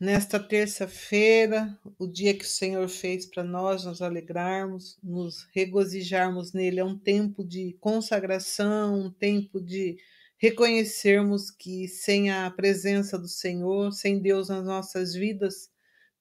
nesta 0.00 0.38
terça-feira, 0.38 1.76
o 1.98 2.06
dia 2.06 2.36
que 2.36 2.44
o 2.44 2.48
Senhor 2.48 2.88
fez 2.88 3.26
para 3.26 3.42
nós 3.42 3.84
nos 3.84 4.00
alegrarmos, 4.00 4.96
nos 5.02 5.48
regozijarmos 5.52 6.52
nele. 6.52 6.80
É 6.80 6.84
um 6.84 6.98
tempo 6.98 7.44
de 7.44 7.76
consagração, 7.80 9.06
um 9.06 9.10
tempo 9.10 9.60
de 9.60 9.96
reconhecermos 10.38 11.50
que 11.50 11.88
sem 11.88 12.30
a 12.30 12.48
presença 12.50 13.18
do 13.18 13.28
Senhor, 13.28 13.92
sem 13.92 14.20
Deus 14.20 14.48
nas 14.48 14.64
nossas 14.64 15.14
vidas, 15.14 15.70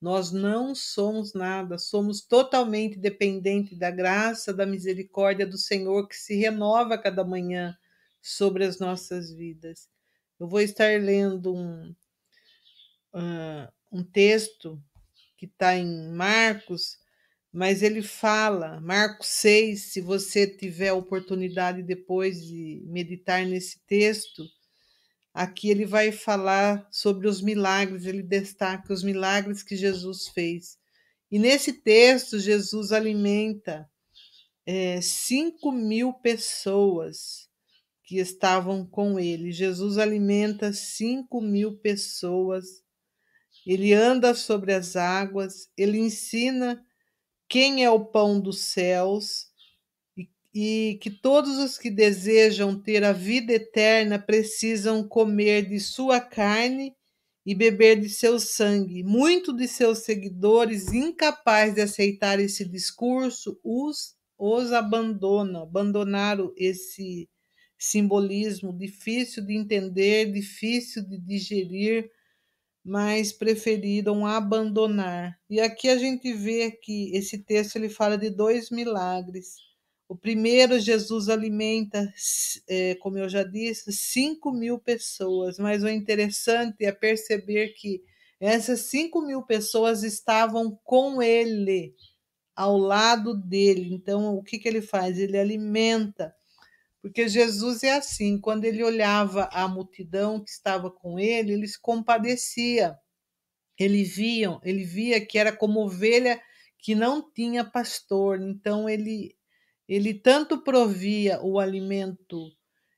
nós 0.01 0.31
não 0.31 0.75
somos 0.75 1.33
nada, 1.33 1.77
somos 1.77 2.21
totalmente 2.21 2.97
dependentes 2.97 3.77
da 3.77 3.89
graça, 3.89 4.53
da 4.53 4.65
misericórdia 4.65 5.45
do 5.45 5.57
Senhor 5.57 6.07
que 6.07 6.15
se 6.15 6.35
renova 6.35 6.95
a 6.95 6.97
cada 6.97 7.23
manhã 7.23 7.75
sobre 8.21 8.63
as 8.63 8.79
nossas 8.79 9.31
vidas. 9.31 9.89
Eu 10.39 10.47
vou 10.47 10.61
estar 10.61 11.01
lendo 11.01 11.55
um, 11.55 11.95
uh, 13.13 13.71
um 13.91 14.03
texto 14.03 14.81
que 15.37 15.45
está 15.45 15.75
em 15.75 16.09
Marcos, 16.09 16.97
mas 17.51 17.81
ele 17.81 18.01
fala, 18.01 18.79
Marcos 18.81 19.27
6, 19.27 19.93
se 19.93 20.01
você 20.01 20.47
tiver 20.47 20.91
oportunidade 20.93 21.81
depois 21.81 22.45
de 22.45 22.83
meditar 22.85 23.45
nesse 23.45 23.79
texto, 23.85 24.45
aqui 25.33 25.69
ele 25.69 25.85
vai 25.85 26.11
falar 26.11 26.87
sobre 26.91 27.27
os 27.27 27.41
milagres, 27.41 28.05
ele 28.05 28.23
destaca 28.23 28.93
os 28.93 29.03
milagres 29.03 29.63
que 29.63 29.75
Jesus 29.75 30.27
fez. 30.27 30.77
E 31.31 31.37
nesse 31.39 31.73
texto, 31.73 32.39
Jesus 32.39 32.91
alimenta 32.91 33.89
é, 34.65 34.99
5 35.01 35.71
mil 35.71 36.13
pessoas 36.13 37.47
que 38.03 38.17
estavam 38.17 38.85
com 38.85 39.19
ele. 39.19 39.51
Jesus 39.51 39.97
alimenta 39.97 40.71
5 40.71 41.41
mil 41.41 41.77
pessoas 41.77 42.81
ele 43.73 43.93
anda 43.93 44.33
sobre 44.33 44.73
as 44.73 44.95
águas, 44.95 45.69
ele 45.77 45.99
ensina 45.99 46.81
quem 47.49 47.83
é 47.83 47.89
o 47.89 48.05
pão 48.05 48.39
dos 48.39 48.59
céus 48.59 49.47
e, 50.17 50.29
e 50.53 50.97
que 51.01 51.09
todos 51.09 51.57
os 51.57 51.77
que 51.77 51.89
desejam 51.89 52.79
ter 52.79 53.03
a 53.03 53.11
vida 53.11 53.53
eterna 53.53 54.17
precisam 54.17 55.07
comer 55.07 55.67
de 55.67 55.79
sua 55.79 56.19
carne 56.19 56.95
e 57.45 57.55
beber 57.55 57.99
de 57.99 58.09
seu 58.09 58.39
sangue. 58.39 59.03
Muito 59.03 59.55
de 59.55 59.67
seus 59.67 59.99
seguidores, 59.99 60.91
incapazes 60.91 61.75
de 61.75 61.81
aceitar 61.81 62.39
esse 62.39 62.65
discurso, 62.65 63.59
os, 63.63 64.15
os 64.37 64.73
abandonam, 64.73 65.63
abandonaram 65.63 66.53
esse 66.57 67.29
simbolismo 67.77 68.71
difícil 68.77 69.45
de 69.45 69.55
entender, 69.55 70.31
difícil 70.31 71.07
de 71.07 71.17
digerir, 71.19 72.09
mas 72.87 73.33
preferiram 73.33 74.25
abandonar. 74.25 75.37
E 75.49 75.59
aqui 75.59 75.89
a 75.89 75.97
gente 75.97 76.31
vê 76.31 76.71
que 76.71 77.13
esse 77.13 77.37
texto 77.37 77.75
ele 77.75 77.89
fala 77.89 78.17
de 78.17 78.29
dois 78.29 78.69
milagres. 78.69 79.55
O 80.07 80.15
primeiro, 80.15 80.79
Jesus 80.79 81.27
alimenta, 81.27 82.09
é, 82.65 82.95
como 82.95 83.17
eu 83.17 83.27
já 83.27 83.43
disse, 83.43 83.91
5 83.91 84.53
mil 84.53 84.79
pessoas, 84.79 85.59
mas 85.59 85.83
o 85.83 85.89
interessante 85.89 86.85
é 86.85 86.93
perceber 86.93 87.73
que 87.73 88.01
essas 88.39 88.79
5 88.89 89.21
mil 89.21 89.43
pessoas 89.43 90.03
estavam 90.03 90.79
com 90.85 91.21
ele, 91.21 91.93
ao 92.55 92.77
lado 92.77 93.35
dele. 93.35 93.93
Então, 93.93 94.33
o 94.33 94.41
que, 94.41 94.57
que 94.57 94.67
ele 94.69 94.81
faz? 94.81 95.19
Ele 95.19 95.37
alimenta 95.37 96.33
porque 97.01 97.27
Jesus 97.27 97.83
é 97.83 97.93
assim, 97.93 98.39
quando 98.39 98.65
ele 98.65 98.83
olhava 98.83 99.49
a 99.51 99.67
multidão 99.67 100.43
que 100.43 100.49
estava 100.49 100.89
com 100.91 101.19
ele, 101.19 101.53
ele 101.53 101.67
se 101.67 101.79
compadecia. 101.79 102.95
Ele 103.79 104.03
via, 104.03 104.59
ele 104.63 104.83
via 104.83 105.23
que 105.23 105.37
era 105.37 105.55
como 105.55 105.85
ovelha 105.85 106.41
que 106.79 106.95
não 106.95 107.31
tinha 107.33 107.63
pastor. 107.63 108.41
Então 108.41 108.89
ele 108.89 109.35
ele 109.87 110.13
tanto 110.13 110.63
provia 110.63 111.39
o 111.41 111.59
alimento 111.59 112.51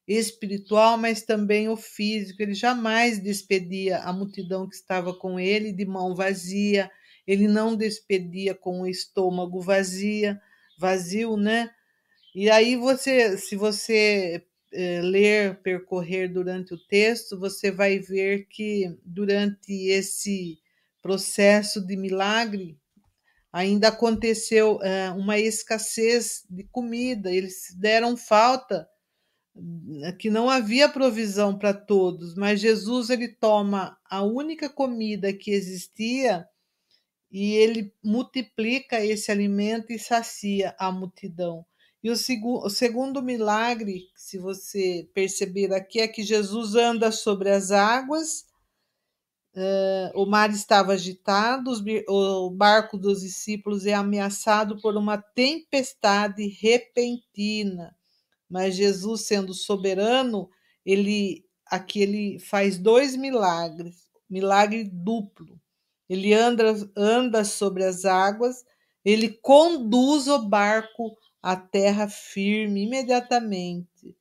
espiritual, 0.07 0.97
mas 0.97 1.21
também 1.21 1.69
o 1.69 1.77
físico. 1.77 2.41
Ele 2.41 2.55
jamais 2.55 3.19
despedia 3.19 3.99
a 3.99 4.11
multidão 4.11 4.67
que 4.67 4.75
estava 4.75 5.13
com 5.13 5.39
ele 5.39 5.71
de 5.71 5.85
mão 5.85 6.15
vazia. 6.15 6.89
Ele 7.27 7.47
não 7.47 7.75
despedia 7.75 8.55
com 8.55 8.81
o 8.81 8.88
estômago 8.88 9.61
vazia, 9.61 10.41
vazio, 10.79 11.38
né? 11.38 11.69
E 12.34 12.50
aí 12.50 12.75
você, 12.75 13.38
se 13.38 13.56
você 13.56 14.45
é, 14.72 15.01
ler, 15.01 15.62
percorrer 15.62 16.31
durante 16.31 16.73
o 16.73 16.78
texto, 16.78 17.40
você 17.40 17.72
vai 17.72 18.00
ver 18.00 18.47
que 18.47 18.97
durante 19.03 19.72
esse 19.90 20.59
processo 21.01 21.85
de 21.85 21.95
milagre 21.95 22.78
ainda 23.51 23.88
aconteceu 23.88 24.79
é, 24.84 25.09
uma 25.12 25.39
escassez 25.39 26.45
de 26.50 26.63
comida, 26.66 27.34
eles 27.34 27.73
deram 27.75 28.16
falta, 28.16 28.88
né, 29.56 30.12
que 30.13 30.29
não 30.29 30.50
havia 30.50 30.88
provisão 30.88 31.57
para 31.57 31.73
todos, 31.73 32.35
mas 32.35 32.59
Jesus 32.59 33.09
ele 33.09 33.28
toma 33.28 33.97
a 34.06 34.22
única 34.23 34.69
comida 34.69 35.34
que 35.34 35.50
existia 35.51 36.47
e 37.31 37.56
ele 37.56 37.94
multiplica 38.03 39.03
esse 39.03 39.31
alimento 39.31 39.91
e 39.91 39.97
sacia 40.00 40.75
a 40.78 40.91
multidão. 40.91 41.66
E 42.01 42.09
o, 42.09 42.15
seg 42.15 42.41
o 42.45 42.69
segundo 42.69 43.21
milagre, 43.21 44.07
se 44.15 44.37
você 44.37 45.09
perceber 45.13 45.73
aqui, 45.73 45.99
é 45.99 46.07
que 46.07 46.23
Jesus 46.23 46.75
anda 46.75 47.11
sobre 47.11 47.49
as 47.49 47.71
águas, 47.71 48.45
uh, 49.53 50.21
o 50.21 50.25
mar 50.25 50.49
estava 50.49 50.93
agitado, 50.93 51.69
os, 51.69 51.83
o 52.07 52.49
barco 52.51 52.97
dos 52.97 53.21
discípulos 53.21 53.85
é 53.85 53.93
ameaçado 53.93 54.79
por 54.81 54.95
uma 54.95 55.17
tempestade 55.17 56.47
repentina. 56.47 57.93
Mas 58.49 58.75
Jesus, 58.75 59.27
sendo 59.27 59.53
soberano, 59.53 60.49
ele 60.85 61.45
aqui 61.65 62.01
ele 62.01 62.39
faz 62.39 62.77
dois 62.77 63.15
milagres, 63.15 64.09
milagre 64.29 64.83
duplo. 64.83 65.59
Ele 66.09 66.33
anda, 66.33 66.75
anda 66.95 67.43
sobre 67.45 67.83
as 67.83 68.05
águas, 68.05 68.65
ele 69.05 69.29
conduz 69.29 70.27
o 70.27 70.39
barco 70.39 71.15
a 71.41 71.55
terra 71.55 72.07
firme 72.07 72.83
imediatamente. 72.83 74.17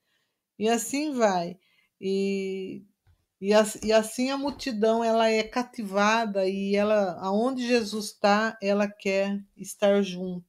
E 0.59 0.69
assim 0.69 1.13
vai. 1.13 1.59
E, 2.01 2.83
e, 3.41 3.51
e 3.83 3.93
assim 3.93 4.31
a 4.31 4.37
multidão 4.37 5.03
ela 5.03 5.31
é 5.31 5.43
cativada 5.43 6.49
e 6.49 6.75
ela 6.75 7.19
aonde 7.21 7.67
Jesus 7.67 8.07
está, 8.07 8.57
ela 8.63 8.89
quer 8.89 9.43
estar 9.57 10.03
junto. 10.03 10.47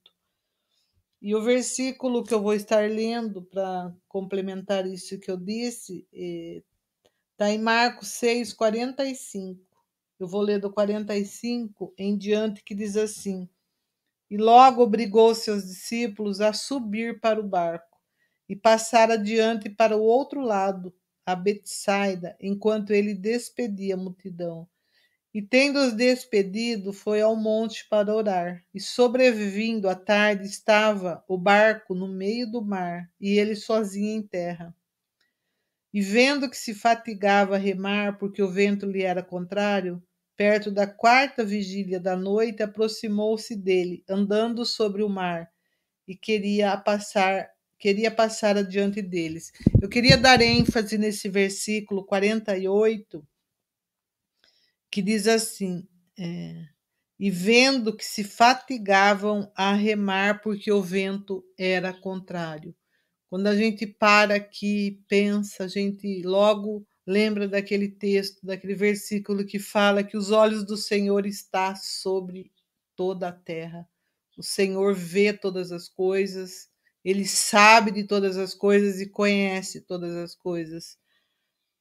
E 1.22 1.36
o 1.36 1.44
versículo 1.44 2.24
que 2.24 2.34
eu 2.34 2.42
vou 2.42 2.54
estar 2.54 2.90
lendo 2.90 3.42
para 3.42 3.94
complementar 4.08 4.88
isso 4.88 5.20
que 5.20 5.30
eu 5.30 5.36
disse 5.36 6.08
está 6.14 7.50
é, 7.50 7.54
em 7.54 7.60
Marcos 7.60 8.08
6, 8.10 8.54
45. 8.54 9.60
Eu 10.18 10.28
vou 10.28 10.42
ler 10.42 10.60
do 10.60 10.72
45 10.72 11.94
em 11.98 12.18
diante, 12.18 12.64
que 12.64 12.74
diz 12.74 12.96
assim: 12.96 13.50
e 14.30 14.38
logo 14.38 14.84
obrigou 14.84 15.34
seus 15.34 15.66
discípulos 15.66 16.42
a 16.42 16.54
subir 16.54 17.20
para 17.20 17.40
o 17.40 17.48
barco 17.48 17.98
e 18.48 18.56
passar 18.56 19.12
adiante 19.12 19.70
para 19.70 19.96
o 19.96 20.02
outro 20.02 20.42
lado, 20.42 20.94
a 21.26 21.36
Betsaida, 21.36 22.36
enquanto 22.40 22.92
ele 22.92 23.14
despedia 23.14 23.94
a 23.94 23.98
multidão. 23.98 24.68
E 25.34 25.42
tendo-os 25.42 25.94
despedido, 25.94 26.92
foi 26.92 27.22
ao 27.22 27.36
monte 27.36 27.88
para 27.88 28.14
orar. 28.14 28.66
E 28.74 28.80
sobrevivindo 28.80 29.88
à 29.88 29.96
tarde, 29.96 30.48
estava 30.48 31.24
o 31.28 31.38
barco 31.38 31.94
no 31.94 32.08
meio 32.08 32.52
do 32.52 32.64
mar, 32.64 33.12
e 33.20 33.38
ele 33.38 33.56
sozinho 33.56 34.18
em 34.18 34.24
terra. 34.24 34.76
E 35.94 36.02
vendo 36.02 36.50
que 36.50 36.58
se 36.58 36.74
fatigava 36.74 37.56
a 37.56 37.60
remar, 37.60 38.18
porque 38.18 38.42
o 38.42 38.50
vento 38.50 38.88
lhe 38.88 39.04
era 39.04 39.22
contrário, 39.22 40.02
Perto 40.40 40.72
da 40.72 40.88
quarta 40.88 41.44
vigília 41.44 42.00
da 42.00 42.16
noite, 42.16 42.64
aproximou-se 42.64 43.54
dele, 43.58 44.06
andando 44.08 44.66
sobre 44.66 45.04
o 45.04 45.10
mar, 45.10 45.52
e 46.08 46.16
queria 46.16 46.78
passar, 46.78 47.50
queria 47.78 48.10
passar 48.10 48.56
adiante 48.56 49.02
deles. 49.02 49.52
Eu 49.82 49.90
queria 49.90 50.16
dar 50.16 50.40
ênfase 50.40 50.98
nesse 50.98 51.28
versículo 51.28 52.06
48, 52.06 53.22
que 54.90 55.02
diz 55.02 55.28
assim: 55.28 55.86
é, 56.18 56.64
e 57.20 57.30
vendo 57.30 57.94
que 57.94 58.06
se 58.06 58.24
fatigavam 58.24 59.52
a 59.54 59.74
remar 59.74 60.42
porque 60.42 60.72
o 60.72 60.82
vento 60.82 61.44
era 61.58 61.92
contrário. 61.92 62.74
Quando 63.30 63.48
a 63.48 63.56
gente 63.58 63.86
para 63.86 64.36
aqui, 64.36 65.04
pensa, 65.10 65.66
a 65.66 65.68
gente 65.68 66.22
logo 66.22 66.88
lembra 67.10 67.48
daquele 67.48 67.90
texto, 67.90 68.46
daquele 68.46 68.76
versículo 68.76 69.44
que 69.44 69.58
fala 69.58 70.04
que 70.04 70.16
os 70.16 70.30
olhos 70.30 70.64
do 70.64 70.78
Senhor 70.78 71.26
está 71.26 71.74
sobre 71.74 72.52
toda 72.96 73.30
a 73.30 73.32
terra. 73.32 73.90
O 74.38 74.44
Senhor 74.44 74.94
vê 74.94 75.34
todas 75.34 75.72
as 75.72 75.90
coisas, 75.90 76.70
ele 77.04 77.26
sabe 77.26 77.90
de 77.90 78.04
todas 78.04 78.38
as 78.38 78.54
coisas 78.54 79.02
e 79.02 79.10
conhece 79.10 79.82
todas 79.82 80.16
as 80.16 80.36
coisas. 80.36 81.00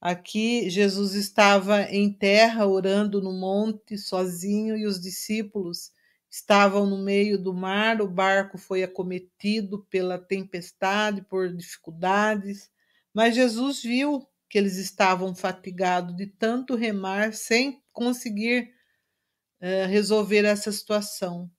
Aqui 0.01 0.67
Jesus 0.67 1.13
estava 1.13 1.83
em 1.83 2.11
terra 2.11 2.65
orando 2.65 3.21
no 3.21 3.31
monte 3.31 3.99
sozinho 3.99 4.75
e 4.75 4.87
os 4.87 4.99
discípulos 4.99 5.91
estavam 6.27 6.87
no 6.87 6.97
meio 6.97 7.37
do 7.37 7.53
mar. 7.53 8.01
O 8.01 8.07
barco 8.07 8.57
foi 8.57 8.81
acometido 8.81 9.85
pela 9.91 10.17
tempestade, 10.17 11.21
por 11.21 11.55
dificuldades, 11.55 12.71
mas 13.13 13.35
Jesus 13.35 13.83
viu 13.83 14.27
que 14.49 14.57
eles 14.57 14.77
estavam 14.77 15.35
fatigados 15.35 16.15
de 16.15 16.25
tanto 16.25 16.75
remar 16.75 17.33
sem 17.33 17.81
conseguir 17.91 18.73
uh, 19.61 19.87
resolver 19.87 20.43
essa 20.43 20.71
situação. 20.71 21.49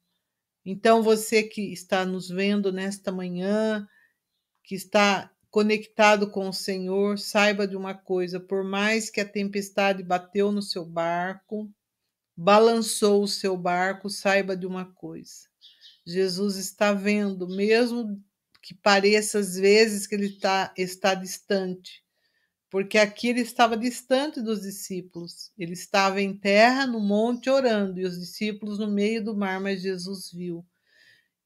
Então, 0.65 1.03
você 1.03 1.43
que 1.43 1.73
está 1.73 2.05
nos 2.05 2.29
vendo 2.29 2.73
nesta 2.73 3.13
manhã, 3.13 3.87
que 4.65 4.75
está 4.75 5.33
conectado 5.51 6.31
com 6.31 6.49
o 6.49 6.53
Senhor, 6.53 7.19
saiba 7.19 7.67
de 7.67 7.77
uma 7.77 7.95
coisa: 7.95 8.39
por 8.41 8.65
mais 8.65 9.09
que 9.09 9.21
a 9.21 9.29
tempestade 9.29 10.03
bateu 10.03 10.53
no 10.53 10.61
seu 10.63 10.85
barco, 10.85 11.71
balançou 12.37 13.23
o 13.23 13.29
seu 13.29 13.57
barco, 13.57 14.11
saiba 14.11 14.57
de 14.57 14.67
uma 14.67 14.85
coisa: 14.93 15.49
Jesus 16.07 16.57
está 16.57 16.93
vendo, 16.93 17.49
mesmo 17.49 18.21
que 18.63 18.75
pareça 18.75 19.39
às 19.39 19.55
vezes 19.55 20.07
que 20.07 20.15
ele 20.15 20.27
está, 20.27 20.73
está 20.77 21.15
distante, 21.15 22.05
porque 22.71 22.97
aqui 22.97 23.29
ele 23.29 23.41
estava 23.41 23.77
distante 23.77 24.41
dos 24.41 24.63
discípulos. 24.63 25.53
Ele 25.59 25.73
estava 25.73 26.23
em 26.23 26.33
terra, 26.33 26.87
no 26.87 27.01
monte, 27.01 27.51
orando, 27.51 27.99
e 27.99 28.05
os 28.05 28.19
discípulos 28.19 28.79
no 28.79 28.89
meio 28.89 29.25
do 29.25 29.37
mar, 29.37 29.61
mas 29.61 29.83
Jesus 29.83 30.31
viu. 30.33 30.65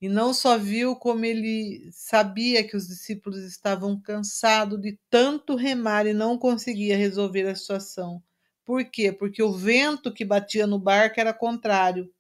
E 0.01 0.09
não 0.09 0.35
só 0.35 0.59
viu, 0.59 0.95
como 0.95 1.25
ele 1.25 1.89
sabia 1.91 2.63
que 2.63 2.77
os 2.77 2.87
discípulos 2.87 3.43
estavam 3.43 3.99
cansados 3.99 4.79
de 4.79 4.99
tanto 5.09 5.57
remar 5.57 6.07
e 6.07 6.13
não 6.13 6.37
conseguia 6.37 6.95
resolver 6.95 7.49
a 7.49 7.55
situação. 7.57 8.23
Por 8.67 8.85
quê? 8.85 9.11
Porque 9.11 9.43
o 9.43 9.53
vento 9.53 10.13
que 10.13 10.27
batia 10.27 10.67
no 10.67 10.79
barco 10.79 11.19
era 11.19 11.33
contrário 11.33 12.13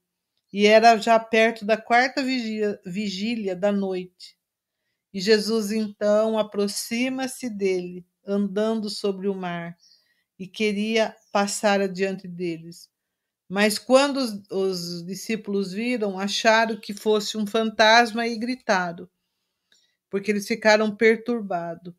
e 0.50 0.66
era 0.66 0.96
já 0.96 1.18
perto 1.18 1.66
da 1.66 1.76
quarta 1.76 2.22
vigília, 2.22 2.80
vigília 2.86 3.54
da 3.54 3.70
noite. 3.70 4.34
E 5.12 5.20
Jesus 5.20 5.70
então 5.70 6.38
aproxima-se 6.38 7.50
dele, 7.50 8.06
andando 8.26 8.88
sobre 8.90 9.28
o 9.28 9.34
mar, 9.34 9.76
e 10.38 10.46
queria 10.46 11.14
passar 11.32 11.80
adiante 11.80 12.26
deles. 12.26 12.88
Mas 13.48 13.78
quando 13.78 14.16
os, 14.16 14.42
os 14.50 15.06
discípulos 15.06 15.72
viram, 15.72 16.18
acharam 16.18 16.80
que 16.80 16.94
fosse 16.94 17.36
um 17.36 17.46
fantasma 17.46 18.26
e 18.26 18.38
gritaram, 18.38 19.08
porque 20.10 20.30
eles 20.30 20.46
ficaram 20.46 20.94
perturbados. 20.94 21.94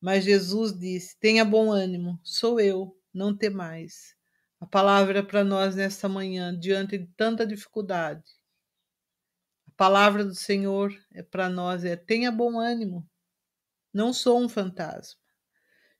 Mas 0.00 0.24
Jesus 0.24 0.78
disse: 0.78 1.18
Tenha 1.18 1.44
bom 1.44 1.72
ânimo, 1.72 2.20
sou 2.22 2.60
eu, 2.60 2.96
não 3.12 3.36
temais. 3.36 4.14
A 4.60 4.66
palavra 4.66 5.22
para 5.22 5.42
nós 5.42 5.74
nesta 5.74 6.08
manhã, 6.08 6.58
diante 6.58 6.98
de 6.98 7.06
tanta 7.16 7.46
dificuldade. 7.46 8.22
A 9.66 9.70
palavra 9.76 10.24
do 10.24 10.34
Senhor 10.34 10.94
é 11.12 11.22
para 11.22 11.48
nós 11.48 11.84
é: 11.84 11.96
tenha 11.96 12.30
bom 12.30 12.58
ânimo. 12.58 13.08
Não 13.92 14.12
sou 14.12 14.42
um 14.42 14.48
fantasma. 14.48 15.23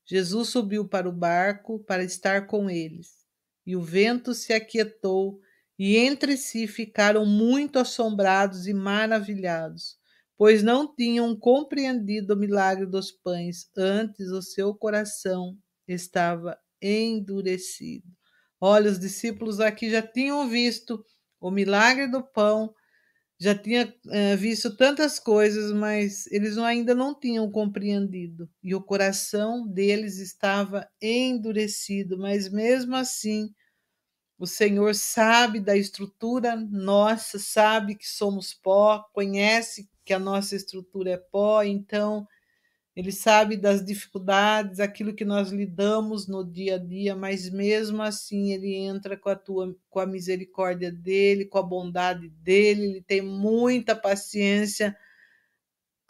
Jesus 0.07 0.49
subiu 0.49 0.87
para 0.89 1.09
o 1.09 1.13
barco 1.13 1.79
para 1.81 2.05
estar 2.05 2.47
com 2.47 2.69
eles 2.69 3.25
e 3.67 3.77
o 3.77 3.81
vento 3.81 4.35
se 4.35 4.53
aquietou, 4.53 5.41
e 5.79 5.97
entre 5.97 6.37
si 6.37 6.67
ficaram 6.67 7.27
muito 7.27 7.79
assombrados 7.79 8.67
e 8.67 8.75
maravilhados, 8.75 9.97
pois 10.37 10.63
não 10.63 10.95
tinham 10.95 11.35
compreendido 11.35 12.35
o 12.35 12.37
milagre 12.37 12.87
dos 12.87 13.11
pães, 13.11 13.69
antes 13.77 14.29
o 14.29 14.43
seu 14.43 14.75
coração 14.75 15.57
estava 15.89 16.57
endurecido. 16.81 18.07
Olha, 18.61 18.91
os 18.91 18.99
discípulos 18.99 19.59
aqui 19.61 19.91
já 19.91 20.03
tinham 20.03 20.49
visto 20.49 21.05
o 21.41 21.51
milagre 21.51 22.07
do 22.07 22.23
pão, 22.23 22.73
já 23.39 23.55
tinha 23.55 23.93
é, 24.11 24.37
visto 24.37 24.77
tantas 24.77 25.19
coisas, 25.19 25.73
mas 25.73 26.27
eles 26.29 26.57
ainda 26.59 26.95
não 26.95 27.15
tinham 27.19 27.51
compreendido. 27.51 28.49
E 28.63 28.75
o 28.75 28.83
coração 28.83 29.67
deles 29.67 30.19
estava 30.19 30.89
endurecido, 31.03 32.19
mas 32.19 32.49
mesmo 32.51 32.97
assim, 32.97 33.51
o 34.39 34.47
Senhor 34.47 34.95
sabe 34.95 35.61
da 35.61 35.77
estrutura 35.77 36.57
nossa, 36.57 37.39
sabe 37.39 37.95
que 37.97 38.09
somos 38.09 38.55
pó, 38.55 39.05
conhece 39.13 39.89
que 40.05 40.13
a 40.13 40.19
nossa 40.19 40.57
estrutura 40.57 41.11
é 41.13 41.17
pó, 41.17 41.63
então 41.63 42.27
ele 42.97 43.11
sabe 43.11 43.57
das 43.57 43.85
dificuldades, 43.85 44.79
aquilo 44.79 45.15
que 45.15 45.25
nós 45.25 45.51
lidamos 45.51 46.29
no 46.29 46.45
dia 46.45 46.77
a 46.77 46.79
dia, 46.79 47.17
mas 47.17 47.51
mesmo 47.51 48.01
assim 48.03 48.53
ele 48.53 48.75
entra 48.75 49.17
com 49.17 49.29
a 49.29 49.37
tua 49.37 49.75
com 49.91 49.99
a 50.01 50.07
misericórdia 50.07 50.93
dele, 50.93 51.45
com 51.45 51.59
a 51.59 51.63
bondade 51.63 52.29
dele, 52.29 52.85
ele 52.85 53.03
tem 53.03 53.21
muita 53.21 53.97
paciência 53.97 54.97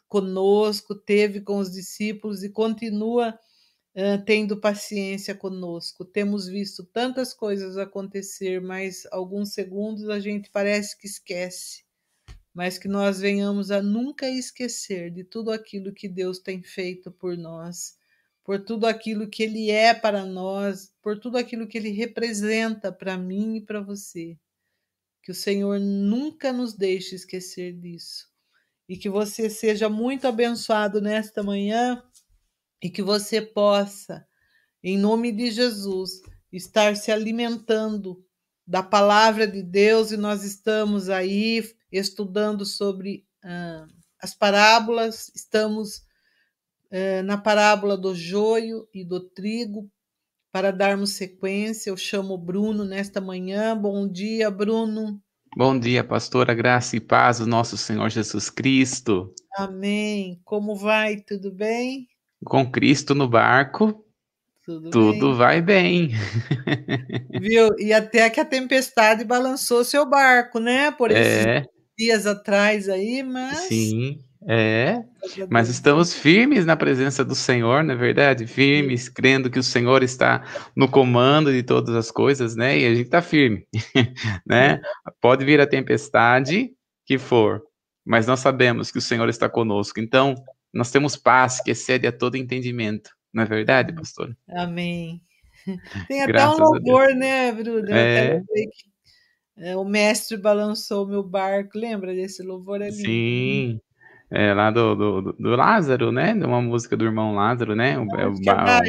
conosco, 0.08 0.94
teve 0.94 1.40
com 1.40 1.58
os 1.58 1.72
discípulos 1.72 2.42
e 2.44 2.50
continua 2.50 3.38
uh, 3.96 4.24
tendo 4.24 4.60
paciência 4.60 5.34
conosco. 5.34 6.04
Temos 6.04 6.46
visto 6.46 6.84
tantas 6.84 7.32
coisas 7.34 7.78
acontecer, 7.78 8.60
mas 8.60 9.06
alguns 9.10 9.54
segundos 9.54 10.08
a 10.08 10.20
gente 10.20 10.50
parece 10.50 10.98
que 10.98 11.06
esquece 11.06 11.83
mas 12.54 12.78
que 12.78 12.86
nós 12.86 13.18
venhamos 13.18 13.72
a 13.72 13.82
nunca 13.82 14.30
esquecer 14.30 15.10
de 15.10 15.24
tudo 15.24 15.50
aquilo 15.50 15.92
que 15.92 16.08
Deus 16.08 16.38
tem 16.38 16.62
feito 16.62 17.10
por 17.10 17.36
nós, 17.36 17.98
por 18.44 18.64
tudo 18.64 18.86
aquilo 18.86 19.28
que 19.28 19.42
Ele 19.42 19.70
é 19.70 19.92
para 19.92 20.24
nós, 20.24 20.92
por 21.02 21.18
tudo 21.18 21.36
aquilo 21.36 21.66
que 21.66 21.76
Ele 21.76 21.90
representa 21.90 22.92
para 22.92 23.18
mim 23.18 23.56
e 23.56 23.60
para 23.60 23.80
você. 23.80 24.38
Que 25.20 25.32
o 25.32 25.34
Senhor 25.34 25.80
nunca 25.80 26.52
nos 26.52 26.74
deixe 26.74 27.16
esquecer 27.16 27.72
disso. 27.72 28.28
E 28.88 28.96
que 28.96 29.08
você 29.08 29.50
seja 29.50 29.88
muito 29.88 30.28
abençoado 30.28 31.00
nesta 31.00 31.42
manhã 31.42 32.00
e 32.80 32.90
que 32.90 33.02
você 33.02 33.40
possa, 33.40 34.24
em 34.82 34.98
nome 34.98 35.32
de 35.32 35.50
Jesus, 35.50 36.20
estar 36.52 36.94
se 36.94 37.10
alimentando 37.10 38.22
da 38.66 38.82
palavra 38.82 39.46
de 39.48 39.62
Deus 39.62 40.12
e 40.12 40.16
nós 40.16 40.44
estamos 40.44 41.08
aí 41.08 41.64
estudando 42.00 42.64
sobre 42.64 43.24
uh, 43.44 43.86
as 44.20 44.34
parábolas, 44.34 45.30
estamos 45.34 45.98
uh, 46.90 47.22
na 47.24 47.38
parábola 47.38 47.96
do 47.96 48.14
joio 48.14 48.88
e 48.92 49.04
do 49.04 49.20
trigo. 49.20 49.90
Para 50.52 50.70
darmos 50.70 51.10
sequência, 51.10 51.90
eu 51.90 51.96
chamo 51.96 52.38
Bruno 52.38 52.84
nesta 52.84 53.20
manhã. 53.20 53.76
Bom 53.76 54.08
dia, 54.08 54.50
Bruno. 54.50 55.20
Bom 55.56 55.78
dia, 55.78 56.02
pastora, 56.02 56.54
graça 56.54 56.96
e 56.96 57.00
paz 57.00 57.38
do 57.38 57.46
nosso 57.46 57.76
Senhor 57.76 58.08
Jesus 58.08 58.50
Cristo. 58.50 59.32
Amém. 59.56 60.40
Como 60.44 60.76
vai? 60.76 61.16
Tudo 61.16 61.52
bem? 61.52 62.06
Com 62.44 62.70
Cristo 62.70 63.14
no 63.14 63.28
barco, 63.28 64.04
tudo, 64.64 64.90
tudo 64.90 65.28
bem. 65.28 65.36
vai 65.36 65.62
bem. 65.62 66.10
Viu? 67.40 67.68
E 67.78 67.92
até 67.92 68.30
que 68.30 68.40
a 68.40 68.44
tempestade 68.44 69.24
balançou 69.24 69.84
seu 69.84 70.08
barco, 70.08 70.58
né? 70.58 70.90
Por 70.90 71.10
esses 71.10 71.46
é 71.46 71.73
dias 71.96 72.26
atrás 72.26 72.88
aí, 72.88 73.22
mas. 73.22 73.58
Sim, 73.58 74.20
é. 74.46 75.02
Mas 75.48 75.68
estamos 75.68 76.12
firmes 76.12 76.66
na 76.66 76.76
presença 76.76 77.24
do 77.24 77.34
Senhor, 77.34 77.82
não 77.82 77.94
é 77.94 77.96
verdade? 77.96 78.46
Firmes, 78.46 79.08
crendo 79.08 79.50
que 79.50 79.58
o 79.58 79.62
Senhor 79.62 80.02
está 80.02 80.44
no 80.76 80.88
comando 80.88 81.50
de 81.50 81.62
todas 81.62 81.94
as 81.94 82.10
coisas, 82.10 82.54
né? 82.54 82.78
E 82.78 82.86
a 82.86 82.94
gente 82.94 83.06
está 83.06 83.22
firme, 83.22 83.66
né? 84.46 84.80
Pode 85.20 85.44
vir 85.44 85.60
a 85.60 85.66
tempestade 85.66 86.70
que 87.06 87.18
for, 87.18 87.62
mas 88.04 88.26
nós 88.26 88.40
sabemos 88.40 88.90
que 88.90 88.98
o 88.98 89.02
Senhor 89.02 89.28
está 89.28 89.48
conosco. 89.48 89.98
Então, 89.98 90.34
nós 90.72 90.90
temos 90.90 91.16
paz 91.16 91.60
que 91.60 91.70
excede 91.70 92.06
a 92.06 92.12
todo 92.12 92.36
entendimento, 92.36 93.10
não 93.32 93.44
é 93.44 93.46
verdade, 93.46 93.94
pastor? 93.94 94.36
Amém. 94.50 95.22
Tem 96.08 96.22
até 96.22 96.32
Graças 96.32 96.58
um 96.58 96.62
louvor, 96.62 97.14
né, 97.14 97.50
Bruno? 97.52 97.90
É. 97.90 98.42
é, 99.56 99.76
o 99.76 99.84
mestre 99.84 100.36
balançou 100.36 101.06
meu 101.06 101.22
barco, 101.22 101.78
lembra 101.78 102.14
desse 102.14 102.42
louvor 102.42 102.82
ali? 102.82 102.92
Sim, 102.92 103.80
é 104.30 104.52
lá 104.52 104.70
do, 104.70 104.94
do, 104.94 105.32
do 105.32 105.56
Lázaro, 105.56 106.10
né? 106.10 106.34
De 106.34 106.44
uma 106.44 106.60
música 106.60 106.96
do 106.96 107.04
irmão 107.04 107.34
Lázaro, 107.34 107.74
né? 107.74 107.98
O, 107.98 108.04
é, 108.16 108.26
o, 108.26 108.34
que 108.34 108.50
é 108.50 108.54
da, 108.54 108.80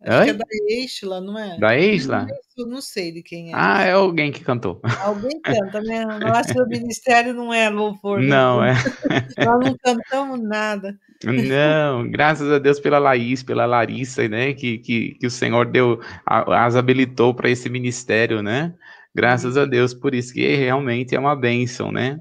é, 0.00 0.14
acho 0.14 0.24
que 0.24 0.30
é 0.30 0.34
daEixla, 0.34 1.20
não 1.20 1.36
é? 1.36 1.58
DaEixla? 1.58 2.26
Eu 2.56 2.66
não 2.66 2.80
sei 2.80 3.12
de 3.12 3.22
quem 3.22 3.50
é. 3.50 3.52
Ah, 3.54 3.82
é 3.82 3.92
alguém 3.92 4.30
que 4.30 4.44
cantou. 4.44 4.80
Alguém 5.02 5.38
canta, 5.42 5.80
né? 5.80 6.04
Nosso 6.04 6.66
ministério 6.68 7.34
não 7.34 7.52
é 7.52 7.68
louvor. 7.68 8.20
Né? 8.20 8.28
Não, 8.28 8.60
né? 8.60 8.74
é. 9.10 9.44
Nós 9.44 9.64
não 9.64 9.76
cantamos 9.76 10.40
nada. 10.40 10.96
Não, 11.24 12.08
graças 12.08 12.48
a 12.50 12.60
Deus 12.60 12.78
pela 12.78 13.00
Laís, 13.00 13.42
pela 13.42 13.66
Larissa, 13.66 14.28
né? 14.28 14.54
Que, 14.54 14.78
que, 14.78 15.16
que 15.20 15.26
o 15.26 15.30
Senhor 15.30 15.66
deu, 15.66 16.00
as 16.24 16.76
habilitou 16.76 17.34
para 17.34 17.50
esse 17.50 17.68
ministério, 17.68 18.40
né? 18.40 18.72
Graças 19.18 19.56
a 19.56 19.64
Deus 19.64 19.92
por 19.92 20.14
isso, 20.14 20.32
que 20.32 20.54
realmente 20.54 21.12
é 21.12 21.18
uma 21.18 21.34
bênção, 21.34 21.90
né? 21.90 22.20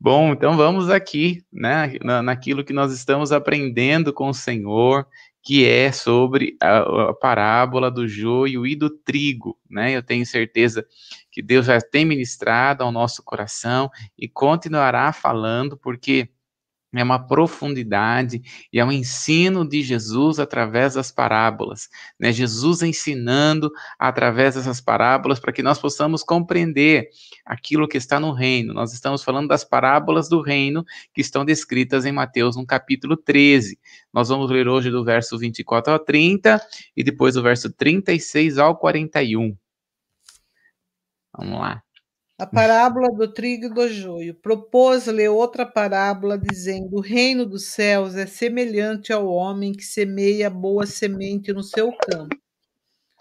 Bom, 0.00 0.32
então 0.32 0.56
vamos 0.56 0.90
aqui, 0.90 1.40
né, 1.52 1.92
na, 2.02 2.20
naquilo 2.20 2.64
que 2.64 2.72
nós 2.72 2.92
estamos 2.92 3.30
aprendendo 3.30 4.12
com 4.12 4.28
o 4.28 4.34
Senhor, 4.34 5.06
que 5.40 5.64
é 5.64 5.92
sobre 5.92 6.56
a, 6.60 6.78
a, 7.10 7.14
parábola 7.14 7.92
do 7.92 8.08
joio 8.08 8.66
e 8.66 8.74
do 8.74 8.90
trigo, 8.90 9.56
né? 9.70 9.96
Eu 9.96 10.02
tenho 10.02 10.26
certeza 10.26 10.84
que 11.30 11.40
Deus 11.40 11.66
já 11.66 11.80
tem 11.80 12.04
ministrado 12.04 12.82
ao 12.82 12.90
nosso 12.90 13.22
coração 13.22 13.88
e 14.18 14.28
continuará 14.28 15.12
falando, 15.12 15.76
porque 15.76 16.28
é 16.98 17.04
uma 17.04 17.24
profundidade 17.24 18.42
e 18.72 18.80
é 18.80 18.84
um 18.84 18.90
ensino 18.90 19.66
de 19.68 19.80
Jesus 19.82 20.40
através 20.40 20.94
das 20.94 21.12
parábolas, 21.12 21.88
né? 22.18 22.32
Jesus 22.32 22.82
ensinando 22.82 23.70
através 23.98 24.56
dessas 24.56 24.80
parábolas 24.80 25.38
para 25.38 25.52
que 25.52 25.62
nós 25.62 25.78
possamos 25.78 26.24
compreender 26.24 27.08
aquilo 27.46 27.86
que 27.86 27.96
está 27.96 28.18
no 28.18 28.32
reino. 28.32 28.74
Nós 28.74 28.92
estamos 28.92 29.22
falando 29.22 29.48
das 29.48 29.62
parábolas 29.62 30.28
do 30.28 30.42
reino 30.42 30.84
que 31.14 31.20
estão 31.20 31.44
descritas 31.44 32.04
em 32.04 32.12
Mateus 32.12 32.56
no 32.56 32.66
capítulo 32.66 33.16
13. 33.16 33.78
Nós 34.12 34.28
vamos 34.28 34.50
ler 34.50 34.66
hoje 34.66 34.90
do 34.90 35.04
verso 35.04 35.38
24 35.38 35.92
ao 35.92 35.98
30 35.98 36.60
e 36.96 37.04
depois 37.04 37.34
do 37.34 37.42
verso 37.42 37.72
36 37.72 38.58
ao 38.58 38.76
41. 38.76 39.56
Vamos 41.32 41.60
lá. 41.60 41.82
A 42.40 42.46
parábola 42.46 43.08
do 43.08 43.30
trigo 43.30 43.66
e 43.66 43.68
do 43.68 43.86
joio. 43.86 44.34
Propôs-lhe 44.34 45.28
outra 45.28 45.66
parábola, 45.66 46.38
dizendo: 46.38 46.96
O 46.96 47.00
reino 47.02 47.44
dos 47.44 47.66
céus 47.66 48.14
é 48.14 48.24
semelhante 48.24 49.12
ao 49.12 49.26
homem 49.26 49.74
que 49.74 49.84
semeia 49.84 50.48
boa 50.48 50.86
semente 50.86 51.52
no 51.52 51.62
seu 51.62 51.92
campo. 51.92 52.34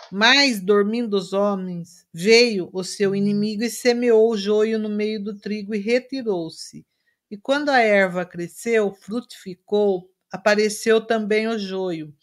Mas, 0.10 0.62
dormindo 0.62 1.16
os 1.16 1.34
homens, 1.34 2.06
veio 2.14 2.70
o 2.72 2.82
seu 2.82 3.14
inimigo 3.14 3.62
e 3.62 3.70
semeou 3.70 4.32
o 4.32 4.38
joio 4.38 4.80
no 4.80 4.88
meio 4.88 5.22
do 5.22 5.38
trigo 5.38 5.76
e 5.76 5.80
retirou-se. 5.80 6.86
E 7.30 7.36
quando 7.36 7.68
a 7.68 7.80
erva 7.82 8.26
cresceu, 8.26 8.94
frutificou, 8.94 10.10
apareceu 10.32 11.02
também 11.02 11.46
o 11.46 11.60
joio. 11.60 12.14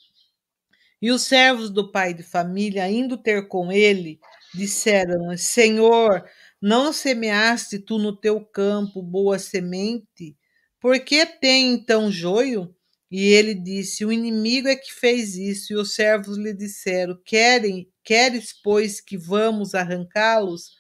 E 1.03 1.11
os 1.11 1.23
servos 1.23 1.69
do 1.69 1.93
pai 1.93 2.15
de 2.15 2.23
família, 2.23 2.91
indo 2.91 3.19
ter 3.19 3.49
com 3.49 3.71
ele, 3.71 4.19
disseram: 4.55 5.37
Senhor, 5.37 6.25
não 6.61 6.93
semeaste 6.93 7.79
tu 7.79 7.99
no 7.99 8.17
teu 8.17 8.41
campo 8.41 9.03
boa 9.03 9.39
semente? 9.39 10.37
Por 10.81 10.99
que 11.01 11.27
tem 11.27 11.73
então 11.75 12.11
joio? 12.11 12.75
E 13.11 13.25
ele 13.33 13.55
disse: 13.55 14.05
O 14.05 14.13
inimigo 14.13 14.69
é 14.69 14.77
que 14.77 14.93
fez 14.93 15.37
isso. 15.37 15.73
E 15.73 15.77
os 15.77 15.95
servos 15.95 16.37
lhe 16.37 16.53
disseram: 16.53 17.19
Querem, 17.25 17.89
queres, 18.05 18.53
pois, 18.63 19.01
que 19.01 19.17
vamos 19.17 19.75
arrancá-los? 19.75 20.73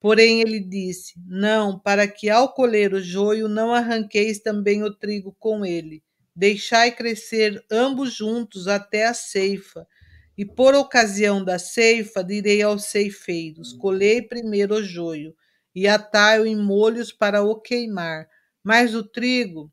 Porém 0.00 0.40
ele 0.40 0.60
disse: 0.60 1.14
Não, 1.26 1.78
para 1.78 2.06
que 2.08 2.28
ao 2.30 2.52
colher 2.54 2.92
o 2.94 3.00
joio 3.02 3.48
não 3.48 3.72
arranqueis 3.72 4.40
também 4.40 4.82
o 4.82 4.94
trigo 4.94 5.34
com 5.38 5.64
ele. 5.64 6.02
Deixai 6.34 6.90
crescer 6.92 7.62
ambos 7.70 8.12
juntos 8.14 8.66
até 8.68 9.06
a 9.06 9.14
ceifa. 9.14 9.86
E 10.36 10.44
por 10.44 10.74
ocasião 10.74 11.44
da 11.44 11.58
ceifa, 11.58 12.22
direi 12.24 12.62
aos 12.62 12.84
ceifeiros: 12.86 13.72
colhei 13.72 14.22
primeiro 14.22 14.76
o 14.76 14.82
joio, 14.82 15.34
e 15.74 15.86
atai-o 15.88 16.46
em 16.46 16.56
molhos 16.56 17.12
para 17.12 17.42
o 17.42 17.60
queimar, 17.60 18.28
mas 18.64 18.94
o 18.94 19.02
trigo 19.02 19.70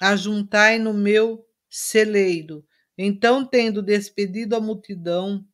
ajuntai 0.00 0.78
no 0.78 0.94
meu 0.94 1.46
celeiro. 1.70 2.64
Então, 2.98 3.46
tendo 3.46 3.82
despedido 3.82 4.56
a 4.56 4.60
multidão, 4.60 5.44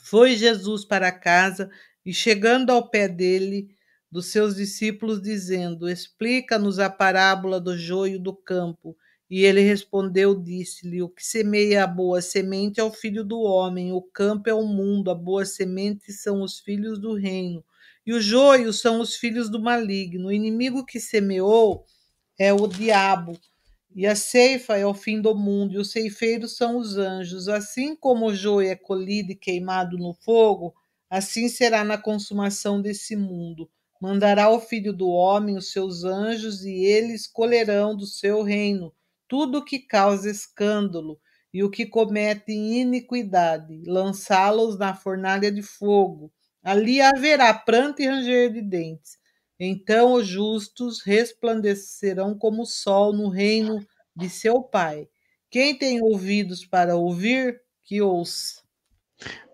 foi 0.00 0.36
Jesus 0.36 0.84
para 0.84 1.12
casa 1.12 1.70
e, 2.04 2.12
chegando 2.14 2.70
ao 2.70 2.88
pé 2.90 3.08
dele, 3.08 3.68
dos 4.10 4.26
seus 4.28 4.56
discípulos, 4.56 5.20
dizendo: 5.22 5.88
Explica-nos 5.88 6.78
a 6.78 6.90
parábola 6.90 7.60
do 7.60 7.76
joio 7.76 8.18
do 8.20 8.34
campo. 8.34 8.96
E 9.30 9.42
ele 9.42 9.62
respondeu, 9.62 10.34
disse-lhe: 10.34 11.02
O 11.02 11.08
que 11.08 11.24
semeia 11.24 11.84
a 11.84 11.86
boa 11.86 12.20
semente 12.20 12.78
é 12.78 12.84
o 12.84 12.92
filho 12.92 13.24
do 13.24 13.40
homem, 13.40 13.90
o 13.90 14.02
campo 14.02 14.50
é 14.50 14.54
o 14.54 14.66
mundo, 14.66 15.10
a 15.10 15.14
boa 15.14 15.46
semente 15.46 16.12
são 16.12 16.42
os 16.42 16.60
filhos 16.60 16.98
do 16.98 17.14
reino, 17.14 17.64
e 18.06 18.12
o 18.12 18.20
joio 18.20 18.70
são 18.72 19.00
os 19.00 19.16
filhos 19.16 19.48
do 19.48 19.58
maligno. 19.58 20.28
O 20.28 20.32
inimigo 20.32 20.84
que 20.84 21.00
semeou 21.00 21.86
é 22.38 22.52
o 22.52 22.66
diabo, 22.66 23.32
e 23.96 24.06
a 24.06 24.14
ceifa 24.14 24.76
é 24.76 24.84
o 24.84 24.92
fim 24.92 25.22
do 25.22 25.34
mundo, 25.34 25.74
e 25.74 25.78
os 25.78 25.90
ceifeiros 25.90 26.56
são 26.56 26.76
os 26.76 26.98
anjos. 26.98 27.48
Assim 27.48 27.96
como 27.96 28.26
o 28.26 28.34
joio 28.34 28.68
é 28.68 28.76
colhido 28.76 29.32
e 29.32 29.36
queimado 29.36 29.96
no 29.96 30.12
fogo, 30.12 30.74
assim 31.08 31.48
será 31.48 31.82
na 31.82 31.96
consumação 31.96 32.80
desse 32.82 33.16
mundo. 33.16 33.70
Mandará 33.98 34.50
o 34.50 34.60
filho 34.60 34.92
do 34.92 35.08
homem 35.08 35.56
os 35.56 35.72
seus 35.72 36.04
anjos, 36.04 36.62
e 36.66 36.84
eles 36.84 37.26
colherão 37.26 37.96
do 37.96 38.06
seu 38.06 38.42
reino 38.42 38.92
tudo 39.28 39.58
o 39.58 39.64
que 39.64 39.78
causa 39.78 40.30
escândalo 40.30 41.20
e 41.52 41.62
o 41.62 41.70
que 41.70 41.86
comete 41.86 42.52
iniquidade, 42.52 43.82
lançá-los 43.86 44.76
na 44.78 44.94
fornalha 44.94 45.52
de 45.52 45.62
fogo. 45.62 46.32
Ali 46.62 47.00
haverá 47.00 47.54
pranto 47.54 48.02
e 48.02 48.06
ranger 48.06 48.52
de 48.52 48.60
dentes. 48.60 49.18
Então 49.58 50.14
os 50.14 50.26
justos 50.26 51.00
resplandecerão 51.02 52.36
como 52.36 52.62
o 52.62 52.66
sol 52.66 53.12
no 53.12 53.28
reino 53.28 53.86
de 54.16 54.28
seu 54.28 54.62
Pai. 54.62 55.08
Quem 55.50 55.76
tem 55.76 56.02
ouvidos 56.02 56.66
para 56.66 56.96
ouvir, 56.96 57.60
que 57.84 58.02
ouça. 58.02 58.62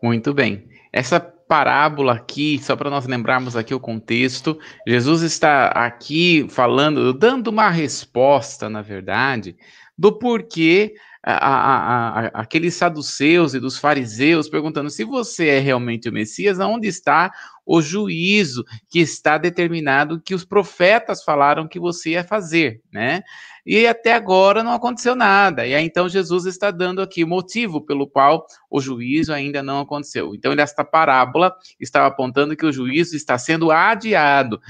Muito 0.03 0.33
bem. 0.33 0.69
Essa 0.93 1.21
parábola 1.51 2.13
aqui, 2.13 2.61
só 2.63 2.77
para 2.77 2.89
nós 2.89 3.09
lembrarmos 3.09 3.57
aqui 3.57 3.75
o 3.75 3.81
contexto, 3.81 4.57
Jesus 4.87 5.23
está 5.23 5.67
aqui 5.67 6.47
falando, 6.49 7.13
dando 7.13 7.49
uma 7.49 7.69
resposta, 7.69 8.71
na 8.71 8.83
verdade, 8.83 9.57
do 9.99 10.13
porquê 10.13 10.95
a, 11.23 11.33
a, 11.33 12.21
a, 12.21 12.27
aqueles 12.41 12.75
saduceus 12.75 13.53
e 13.53 13.61
dos 13.61 13.79
fariseus 13.79 14.49
perguntando 14.49 14.89
se 14.89 15.05
você 15.05 15.49
é 15.49 15.59
realmente 15.59 16.09
o 16.09 16.13
Messias, 16.13 16.59
onde 16.59 16.89
está 16.89 17.31
o 17.67 17.83
juízo 17.83 18.65
que 18.89 19.01
está 19.01 19.37
determinado 19.37 20.21
que 20.21 20.35
os 20.35 20.45
profetas 20.45 21.23
falaram 21.23 21.69
que 21.69 21.79
você 21.79 22.11
ia 22.11 22.25
fazer, 22.25 22.81
né? 22.93 23.23
E 23.65 23.87
até 23.87 24.15
agora 24.15 24.65
não 24.65 24.73
aconteceu 24.73 25.15
nada. 25.15 25.67
E 25.67 25.75
aí 25.75 25.85
então 25.85 26.09
Jesus 26.09 26.47
está 26.47 26.71
dando 26.71 27.03
aqui 27.03 27.23
o 27.23 27.29
motivo 27.29 27.81
pelo 27.83 28.09
qual 28.09 28.47
o 28.71 28.81
juízo 28.81 29.33
ainda 29.33 29.63
não 29.63 29.81
aconteceu. 29.81 30.35
Então, 30.35 30.53
esta 30.53 30.85
parábola 30.85 31.55
estava 31.79 32.07
apontando 32.07 32.57
que 32.57 32.67
o 32.67 32.73
juízo 32.73 33.15
está 33.15 33.37
sendo 33.37 33.71
adiado 33.71 34.61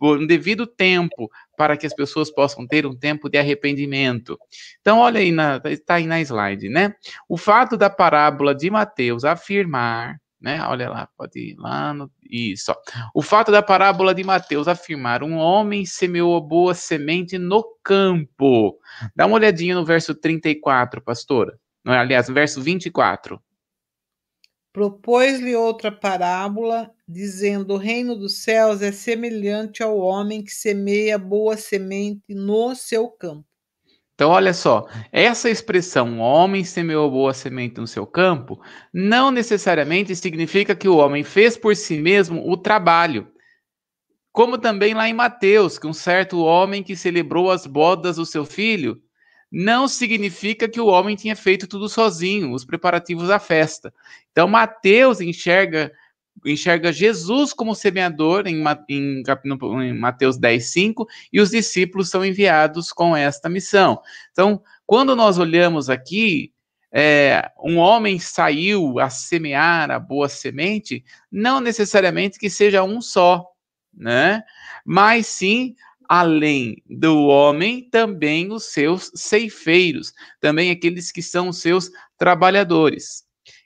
por 0.00 0.18
um 0.18 0.26
devido 0.26 0.66
tempo 0.66 1.30
para 1.60 1.76
que 1.76 1.86
as 1.86 1.92
pessoas 1.92 2.30
possam 2.30 2.66
ter 2.66 2.86
um 2.86 2.96
tempo 2.96 3.28
de 3.28 3.36
arrependimento. 3.36 4.38
Então, 4.80 4.98
olha 4.98 5.20
aí, 5.20 5.30
está 5.66 5.96
aí 5.96 6.06
na 6.06 6.18
slide, 6.22 6.70
né? 6.70 6.94
O 7.28 7.36
fato 7.36 7.76
da 7.76 7.90
parábola 7.90 8.54
de 8.54 8.70
Mateus 8.70 9.26
afirmar, 9.26 10.18
né? 10.40 10.62
Olha 10.62 10.88
lá, 10.88 11.06
pode 11.18 11.38
ir 11.38 11.56
lá 11.58 11.92
no. 11.92 12.10
Isso. 12.30 12.74
O 13.14 13.20
fato 13.20 13.52
da 13.52 13.62
parábola 13.62 14.14
de 14.14 14.24
Mateus 14.24 14.68
afirmar: 14.68 15.22
um 15.22 15.36
homem 15.36 15.84
semeou 15.84 16.40
boa 16.40 16.72
semente 16.72 17.36
no 17.36 17.62
campo. 17.84 18.78
Dá 19.14 19.26
uma 19.26 19.36
olhadinha 19.36 19.74
no 19.74 19.84
verso 19.84 20.14
34, 20.14 21.02
pastora. 21.02 21.60
Não, 21.84 21.92
aliás, 21.92 22.26
no 22.26 22.34
verso 22.34 22.62
24. 22.62 23.38
Propôs-lhe 24.72 25.54
outra 25.54 25.92
parábola, 25.92 26.90
dizendo: 27.10 27.74
O 27.74 27.76
reino 27.76 28.14
dos 28.14 28.42
céus 28.42 28.80
é 28.82 28.92
semelhante 28.92 29.82
ao 29.82 29.98
homem 29.98 30.42
que 30.42 30.52
semeia 30.52 31.18
boa 31.18 31.56
semente 31.56 32.34
no 32.34 32.74
seu 32.74 33.08
campo. 33.08 33.44
Então, 34.14 34.30
olha 34.30 34.52
só, 34.52 34.86
essa 35.10 35.48
expressão, 35.48 36.18
homem 36.18 36.62
semeou 36.62 37.10
boa 37.10 37.32
semente 37.32 37.80
no 37.80 37.86
seu 37.86 38.06
campo, 38.06 38.60
não 38.92 39.30
necessariamente 39.30 40.14
significa 40.14 40.76
que 40.76 40.86
o 40.86 40.98
homem 40.98 41.24
fez 41.24 41.56
por 41.56 41.74
si 41.74 41.96
mesmo 41.96 42.46
o 42.46 42.54
trabalho. 42.54 43.32
Como 44.30 44.58
também 44.58 44.92
lá 44.92 45.08
em 45.08 45.14
Mateus, 45.14 45.78
que 45.78 45.86
um 45.86 45.94
certo 45.94 46.38
homem 46.38 46.82
que 46.82 46.94
celebrou 46.94 47.50
as 47.50 47.66
bodas 47.66 48.16
do 48.16 48.26
seu 48.26 48.44
filho 48.44 49.00
não 49.50 49.88
significa 49.88 50.68
que 50.68 50.80
o 50.80 50.86
homem 50.86 51.16
tinha 51.16 51.34
feito 51.34 51.66
tudo 51.66 51.88
sozinho, 51.88 52.52
os 52.52 52.64
preparativos 52.64 53.28
da 53.28 53.38
festa. 53.38 53.92
Então, 54.30 54.46
Mateus 54.46 55.20
enxerga 55.20 55.90
enxerga 56.44 56.92
Jesus 56.92 57.52
como 57.52 57.74
semeador 57.74 58.46
em, 58.46 58.62
em, 58.88 59.22
em 59.22 59.98
Mateus 59.98 60.38
10, 60.38 60.64
5, 60.66 61.06
e 61.32 61.40
os 61.40 61.50
discípulos 61.50 62.08
são 62.08 62.24
enviados 62.24 62.92
com 62.92 63.16
esta 63.16 63.48
missão. 63.48 64.00
Então, 64.32 64.62
quando 64.86 65.14
nós 65.14 65.38
olhamos 65.38 65.90
aqui, 65.90 66.52
é, 66.92 67.50
um 67.62 67.78
homem 67.78 68.18
saiu 68.18 68.98
a 68.98 69.08
semear 69.08 69.90
a 69.90 69.98
boa 69.98 70.28
semente, 70.28 71.04
não 71.30 71.60
necessariamente 71.60 72.38
que 72.38 72.50
seja 72.50 72.82
um 72.82 73.00
só, 73.00 73.46
né? 73.94 74.42
Mas 74.84 75.26
sim 75.26 75.74
além 76.10 76.82
do 76.90 77.26
homem, 77.26 77.88
também 77.88 78.50
os 78.50 78.64
seus 78.72 79.12
ceifeiros, 79.14 80.12
também 80.40 80.72
aqueles 80.72 81.12
que 81.12 81.22
são 81.22 81.50
os 81.50 81.58
seus 81.58 81.88
trabalhadores. 82.18 83.22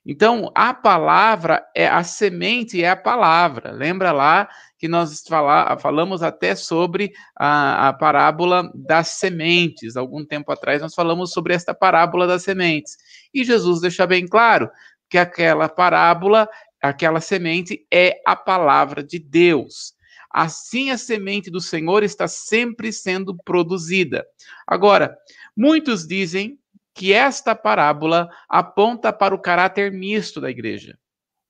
Então, 0.06 0.52
a 0.54 0.75
palavra 0.75 1.64
é 1.75 1.87
a 1.87 2.04
semente 2.04 2.82
é 2.82 2.90
a 2.90 2.96
palavra. 2.96 3.70
Lembra 3.73 4.12
lá 4.12 4.49
que 4.78 4.87
nós 4.87 5.23
fala, 5.26 5.78
falamos 5.78 6.23
até 6.23 6.54
sobre 6.54 7.12
a, 7.34 7.88
a, 7.88 7.92
parábola 7.94 8.70
das 8.75 9.08
sementes. 9.08 9.96
Algum 9.96 10.23
tempo 10.23 10.52
atrás 10.52 10.82
nós 10.82 10.94
falamos 10.94 11.32
sobre 11.32 11.54
esta 11.54 11.73
parábola 11.73 12.26
das 12.26 12.42
sementes. 12.42 12.99
E 13.32 13.44
Jesus 13.44 13.80
deixa 13.80 14.06
bem 14.06 14.26
claro 14.26 14.70
que 15.08 15.16
aquela 15.16 15.70
parábola, 15.70 16.46
aquela 16.82 17.20
semente 17.20 17.87
é 17.90 18.20
a 18.26 18.37
palavra 18.37 19.02
de 19.02 19.18
Deus. 19.18 19.94
Assim 20.30 20.90
a 20.90 20.99
semente 20.99 21.50
do 21.50 21.61
Senhor 21.61 22.02
está 22.02 22.28
sempre 22.28 22.92
sendo 22.92 23.34
produzida. 23.42 24.26
Agora, 24.66 25.16
muitos 25.56 26.06
dizem 26.06 26.58
que 26.94 27.12
esta 27.12 27.54
parábola 27.54 28.28
aponta 28.48 29.12
para 29.12 29.34
o 29.34 29.40
caráter 29.40 29.90
misto 29.90 30.40
da 30.40 30.50
igreja. 30.50 30.96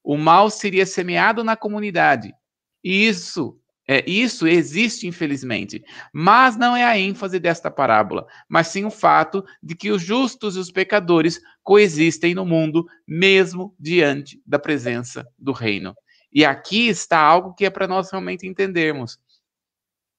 O 0.03 0.17
mal 0.17 0.51
seria 0.51 0.87
semeado 0.87 1.45
na 1.45 1.57
comunidade. 1.57 2.35
Isso 2.83 3.59
é, 3.87 4.03
isso 4.09 4.47
existe, 4.47 5.07
infelizmente, 5.07 5.85
mas 6.13 6.57
não 6.57 6.75
é 6.75 6.85
a 6.85 6.99
ênfase 6.99 7.39
desta 7.39 7.71
parábola, 7.71 8.27
mas 8.49 8.69
sim 8.69 8.85
o 8.87 8.91
fato 8.91 9.45
de 9.63 9.75
que 9.75 9.91
os 9.91 10.01
justos 10.03 10.57
e 10.57 10.59
os 10.59 10.71
pecadores 10.71 11.39
coexistem 11.63 12.35
no 12.35 12.47
mundo, 12.47 12.87
mesmo 13.07 13.75
diante 13.79 14.41
da 14.47 14.59
presença 14.59 15.27
do 15.39 15.53
reino. 15.53 15.95
E 16.33 16.45
aqui 16.45 16.89
está 16.89 17.19
algo 17.19 17.55
que 17.55 17.67
é 17.67 17.71
para 17.71 17.87
nós 17.87 18.11
realmente 18.11 18.47
entendermos. 18.47 19.19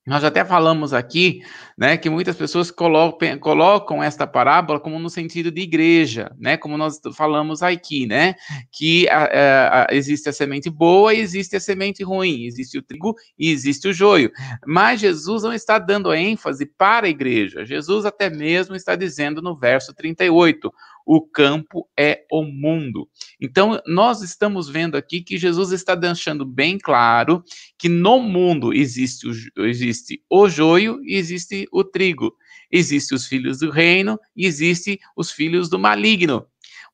Nós 0.05 0.23
até 0.23 0.45
falamos 0.45 0.93
aqui, 0.93 1.41
né, 1.75 1.97
que 1.97 2.11
muitas 2.11 2.35
pessoas 2.35 2.69
colocam, 2.69 3.39
colocam 3.39 4.03
esta 4.03 4.27
parábola 4.27 4.79
como 4.79 4.99
no 4.99 5.09
sentido 5.09 5.49
de 5.49 5.61
igreja, 5.61 6.31
né, 6.37 6.57
como 6.57 6.77
nós 6.77 7.01
falamos 7.15 7.63
aqui, 7.63 8.05
né, 8.05 8.35
que 8.71 9.09
a, 9.09 9.23
a, 9.23 9.81
a, 9.81 9.87
existe 9.89 10.29
a 10.29 10.33
semente 10.33 10.69
boa 10.69 11.11
e 11.11 11.19
existe 11.19 11.55
a 11.55 11.59
semente 11.59 12.03
ruim, 12.03 12.45
existe 12.45 12.77
o 12.77 12.83
trigo 12.83 13.15
e 13.37 13.49
existe 13.49 13.87
o 13.87 13.93
joio. 13.93 14.31
Mas 14.67 14.99
Jesus 14.99 15.41
não 15.41 15.53
está 15.53 15.79
dando 15.79 16.13
ênfase 16.13 16.67
para 16.67 17.07
a 17.07 17.09
igreja. 17.09 17.65
Jesus 17.65 18.05
até 18.05 18.29
mesmo 18.29 18.75
está 18.75 18.95
dizendo 18.95 19.41
no 19.41 19.57
verso 19.57 19.91
38, 19.91 20.71
o 21.05 21.21
campo 21.21 21.87
é 21.97 22.25
o 22.31 22.43
mundo. 22.43 23.07
Então, 23.39 23.79
nós 23.85 24.21
estamos 24.21 24.67
vendo 24.67 24.95
aqui 24.95 25.21
que 25.21 25.37
Jesus 25.37 25.71
está 25.71 25.93
deixando 25.93 26.45
bem 26.45 26.77
claro 26.79 27.43
que 27.77 27.87
no 27.87 28.19
mundo 28.19 28.73
existe 28.73 29.27
o, 29.27 29.65
existe 29.65 30.23
o 30.29 30.49
joio 30.49 30.99
e 31.03 31.15
existe 31.15 31.67
o 31.71 31.83
trigo. 31.83 32.35
Existem 32.71 33.15
os 33.15 33.27
filhos 33.27 33.59
do 33.59 33.69
reino 33.69 34.19
e 34.35 34.45
existem 34.45 34.99
os 35.15 35.31
filhos 35.31 35.69
do 35.69 35.77
maligno. 35.77 36.45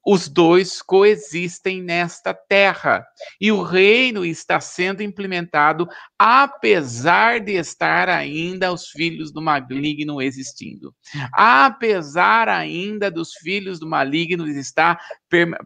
Os 0.05 0.27
dois 0.27 0.81
coexistem 0.81 1.81
nesta 1.81 2.33
terra 2.33 3.05
e 3.39 3.51
o 3.51 3.61
reino 3.61 4.25
está 4.25 4.59
sendo 4.59 5.03
implementado 5.03 5.87
apesar 6.17 7.39
de 7.39 7.53
estar 7.53 8.09
ainda 8.09 8.71
os 8.71 8.89
filhos 8.89 9.31
do 9.31 9.41
maligno 9.41 10.21
existindo. 10.21 10.93
Apesar 11.33 12.49
ainda 12.49 13.11
dos 13.11 13.33
filhos 13.33 13.79
do 13.79 13.87
maligno 13.87 14.47
estar 14.47 14.99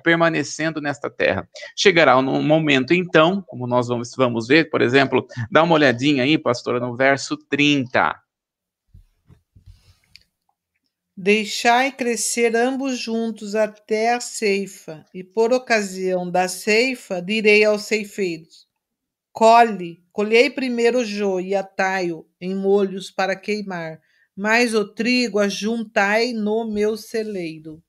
permanecendo 0.03 0.81
nesta 0.81 1.09
terra. 1.09 1.47
Chegará 1.75 2.17
um 2.17 2.43
momento 2.43 2.93
então, 2.93 3.41
como 3.47 3.65
nós 3.65 3.87
vamos, 3.87 4.11
vamos 4.15 4.47
ver, 4.47 4.69
por 4.69 4.81
exemplo, 4.81 5.25
dá 5.51 5.63
uma 5.63 5.75
olhadinha 5.75 6.23
aí, 6.23 6.37
pastora, 6.37 6.79
no 6.79 6.95
verso 6.95 7.37
30. 7.49 8.24
Deixai 11.17 11.93
crescer 11.93 12.55
ambos 12.57 12.97
juntos 12.99 13.55
até 13.55 14.13
a 14.13 14.19
ceifa, 14.19 15.05
e 15.13 15.23
por 15.23 15.53
ocasião 15.53 16.29
da 16.29 16.47
ceifa 16.49 17.21
direi 17.21 17.63
aos 17.63 17.83
ceifeiros: 17.83 18.67
Colhe, 19.33 20.03
colhei 20.11 20.49
primeiro 20.49 20.99
o 20.99 21.05
joio 21.05 21.47
e 21.47 21.55
atai-o 21.55 22.27
em 22.41 22.55
molhos 22.55 23.11
para 23.11 23.35
queimar, 23.35 24.01
mas 24.35 24.73
o 24.75 24.85
trigo 24.93 25.39
ajuntai 25.39 26.33
no 26.33 26.65
meu 26.71 26.97
celeiro. 26.97 27.83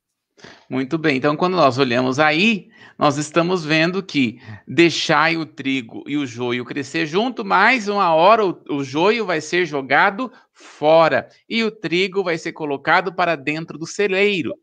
Muito 0.69 0.99
bem. 0.99 1.17
Então, 1.17 1.37
quando 1.37 1.57
nós 1.57 1.79
olhamos 1.79 2.19
aí, 2.19 2.69
nós 2.99 3.17
estamos 3.17 3.65
vendo 3.65 4.03
que 4.03 4.41
deixai 4.67 5.37
o 5.37 5.47
trigo 5.47 6.05
e 6.07 6.17
o 6.17 6.27
joio 6.27 6.65
crescer 6.65 7.07
junto, 7.07 7.45
mais 7.45 7.89
uma 7.89 8.15
hora 8.15 8.45
o, 8.45 8.63
o 8.69 8.85
joio 8.85 9.25
vai 9.25 9.41
ser 9.41 9.65
jogado 9.65 10.31
fora 10.53 11.29
e 11.49 11.63
o 11.65 11.71
trigo 11.71 12.23
vai 12.23 12.37
ser 12.37 12.53
colocado 12.53 13.15
para 13.15 13.37
dentro 13.37 13.79
do 13.79 13.87
celeiro. 13.87 14.55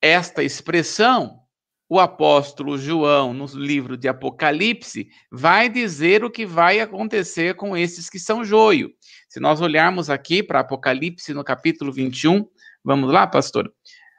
Esta 0.00 0.42
expressão, 0.42 1.40
o 1.88 1.98
apóstolo 1.98 2.78
João, 2.78 3.34
no 3.34 3.46
livro 3.46 3.96
de 3.96 4.08
Apocalipse, 4.08 5.08
vai 5.30 5.68
dizer 5.68 6.24
o 6.24 6.30
que 6.30 6.46
vai 6.46 6.80
acontecer 6.80 7.54
com 7.54 7.76
esses 7.76 8.08
que 8.08 8.18
são 8.18 8.44
joio. 8.44 8.92
Se 9.28 9.40
nós 9.40 9.60
olharmos 9.60 10.08
aqui 10.08 10.42
para 10.42 10.60
Apocalipse 10.60 11.34
no 11.34 11.42
capítulo 11.42 11.92
21, 11.92 12.46
vamos 12.84 13.12
lá, 13.12 13.26
pastor? 13.26 13.72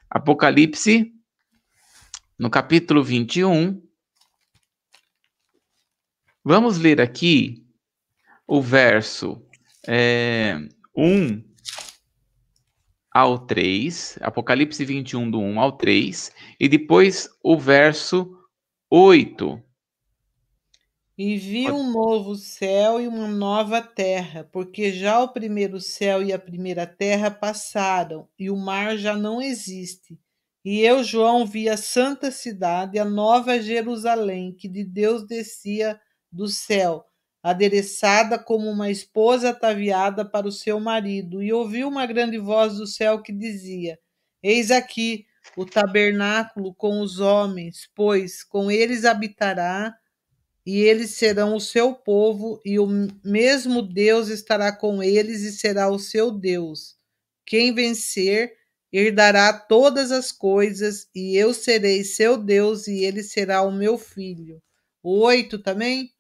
Apocalipse, 0.10 1.14
no 2.38 2.50
capítulo 2.50 3.04
21. 3.04 3.80
Vamos 6.44 6.80
ler 6.80 7.00
aqui 7.00 7.64
o 8.48 8.60
verso 8.60 9.46
é, 9.88 10.56
1 10.96 11.44
ao 13.12 13.46
3, 13.46 14.18
Apocalipse 14.22 14.84
21, 14.84 15.30
do 15.30 15.40
1 15.40 15.60
ao 15.60 15.74
3, 15.74 16.34
e 16.60 16.68
depois 16.68 17.30
o 17.44 17.56
verso 17.58 18.36
8. 18.90 19.62
E 21.22 21.36
vi 21.36 21.70
um 21.70 21.92
novo 21.92 22.34
céu 22.34 23.02
e 23.02 23.06
uma 23.06 23.28
nova 23.28 23.82
terra, 23.82 24.48
porque 24.54 24.94
já 24.94 25.20
o 25.22 25.28
primeiro 25.28 25.78
céu 25.78 26.24
e 26.24 26.32
a 26.32 26.40
primeira 26.40 26.88
terra 26.88 27.30
passaram, 27.30 28.26
e 28.40 28.50
o 28.50 28.56
mar 28.56 28.98
já 28.98 29.18
não 29.18 29.42
existe. 29.42 30.18
E 30.64 30.80
eu, 30.80 31.04
João, 31.04 31.46
vi 31.46 31.68
a 31.68 31.76
santa 31.76 32.32
cidade, 32.32 32.98
a 32.98 33.04
nova 33.04 33.60
Jerusalém, 33.62 34.56
que 34.58 34.70
de 34.70 34.86
Deus 34.86 35.28
descia 35.28 36.00
do 36.32 36.48
céu, 36.48 37.04
adereçada 37.44 38.40
como 38.40 38.70
uma 38.70 38.90
esposa 38.90 39.50
ataviada 39.50 40.24
para 40.24 40.48
o 40.48 40.54
seu 40.54 40.80
marido. 40.80 41.44
E 41.44 41.52
ouvi 41.52 41.84
uma 41.84 42.06
grande 42.06 42.38
voz 42.38 42.78
do 42.78 42.88
céu 42.88 43.22
que 43.22 43.34
dizia: 43.34 44.00
Eis 44.42 44.72
aqui 44.72 45.26
o 45.58 45.66
tabernáculo 45.66 46.74
com 46.74 47.02
os 47.02 47.20
homens, 47.20 47.90
pois 47.94 48.42
com 48.42 48.72
eles 48.72 49.04
habitará 49.04 49.99
e 50.70 50.84
eles 50.84 51.16
serão 51.16 51.56
o 51.56 51.60
seu 51.60 51.96
povo, 51.96 52.62
e 52.64 52.78
o 52.78 52.86
mesmo 53.26 53.82
Deus 53.82 54.28
estará 54.28 54.72
com 54.72 55.02
eles 55.02 55.42
e 55.42 55.52
será 55.52 55.90
o 55.90 55.98
seu 55.98 56.30
Deus. 56.30 56.96
Quem 57.44 57.74
vencer 57.74 58.54
herdará 58.94 59.52
todas 59.52 60.12
as 60.12 60.32
coisas, 60.32 61.08
e 61.16 61.36
eu 61.36 61.56
serei 61.56 62.04
seu 62.04 62.38
Deus, 62.38 62.86
e 62.86 63.04
ele 63.04 63.24
será 63.24 63.64
o 63.64 63.72
meu 63.72 63.98
filho. 63.98 64.62
O 65.02 65.22
oito 65.22 65.58
também? 65.58 66.14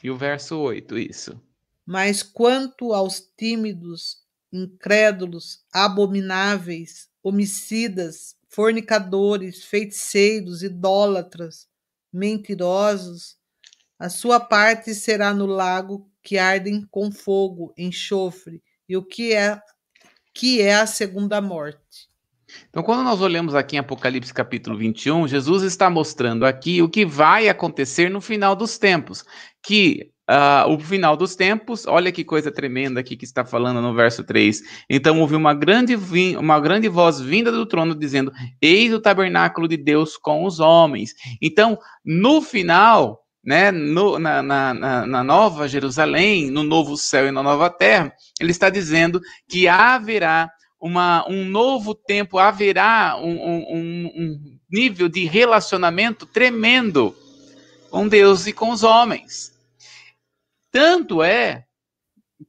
E 0.00 0.08
o 0.08 0.16
verso 0.16 0.56
oito, 0.60 0.96
isso. 0.96 1.42
Mas 1.84 2.22
quanto 2.22 2.92
aos 2.92 3.20
tímidos, 3.36 4.18
incrédulos, 4.52 5.64
abomináveis, 5.72 7.08
homicidas, 7.24 8.36
fornicadores, 8.48 9.64
feiticeiros, 9.64 10.62
idólatras, 10.62 11.66
mentirosos, 12.12 13.36
a 13.98 14.08
sua 14.08 14.38
parte 14.40 14.94
será 14.94 15.32
no 15.32 15.46
lago 15.46 16.10
que 16.22 16.38
ardem 16.38 16.86
com 16.90 17.10
fogo, 17.10 17.72
enxofre, 17.78 18.62
e 18.88 18.96
o 18.96 19.02
que 19.02 19.32
é 19.32 19.60
que 20.34 20.60
é 20.60 20.74
a 20.74 20.86
segunda 20.86 21.40
morte. 21.40 22.08
Então, 22.68 22.82
quando 22.82 23.02
nós 23.02 23.20
olhamos 23.20 23.54
aqui 23.54 23.76
em 23.76 23.78
Apocalipse 23.78 24.32
capítulo 24.32 24.76
21, 24.76 25.26
Jesus 25.26 25.62
está 25.62 25.88
mostrando 25.88 26.44
aqui 26.44 26.82
o 26.82 26.88
que 26.88 27.04
vai 27.04 27.48
acontecer 27.48 28.10
no 28.10 28.20
final 28.20 28.54
dos 28.54 28.78
tempos, 28.78 29.24
que 29.62 30.10
Uh, 30.28 30.68
o 30.72 30.80
final 30.80 31.16
dos 31.16 31.36
tempos, 31.36 31.86
olha 31.86 32.10
que 32.10 32.24
coisa 32.24 32.50
tremenda 32.50 32.98
aqui 32.98 33.16
que 33.16 33.24
está 33.24 33.44
falando 33.44 33.80
no 33.80 33.94
verso 33.94 34.24
3. 34.24 34.60
Então 34.90 35.20
houve 35.20 35.36
uma 35.36 35.54
grande, 35.54 35.96
uma 36.36 36.58
grande 36.58 36.88
voz 36.88 37.20
vinda 37.20 37.52
do 37.52 37.64
trono 37.64 37.94
dizendo: 37.94 38.32
Eis 38.60 38.92
o 38.92 38.98
tabernáculo 38.98 39.68
de 39.68 39.76
Deus 39.76 40.16
com 40.16 40.44
os 40.44 40.58
homens. 40.58 41.14
Então, 41.40 41.78
no 42.04 42.42
final, 42.42 43.24
né, 43.46 43.70
no, 43.70 44.18
na, 44.18 44.42
na, 44.42 45.06
na, 45.06 45.22
nova 45.22 45.68
Jerusalém, 45.68 46.50
no 46.50 46.64
novo 46.64 46.96
céu 46.96 47.28
e 47.28 47.30
na 47.30 47.44
nova 47.44 47.70
terra, 47.70 48.12
ele 48.40 48.50
está 48.50 48.68
dizendo 48.68 49.20
que 49.48 49.68
haverá 49.68 50.50
uma, 50.80 51.24
um 51.30 51.44
novo 51.44 51.94
tempo, 51.94 52.38
haverá 52.38 53.16
um, 53.16 53.30
um, 53.30 54.06
um 54.16 54.58
nível 54.68 55.08
de 55.08 55.24
relacionamento 55.26 56.26
tremendo 56.26 57.14
com 57.88 58.08
Deus 58.08 58.48
e 58.48 58.52
com 58.52 58.70
os 58.70 58.82
homens. 58.82 59.52
Tanto 60.72 61.22
é 61.22 61.64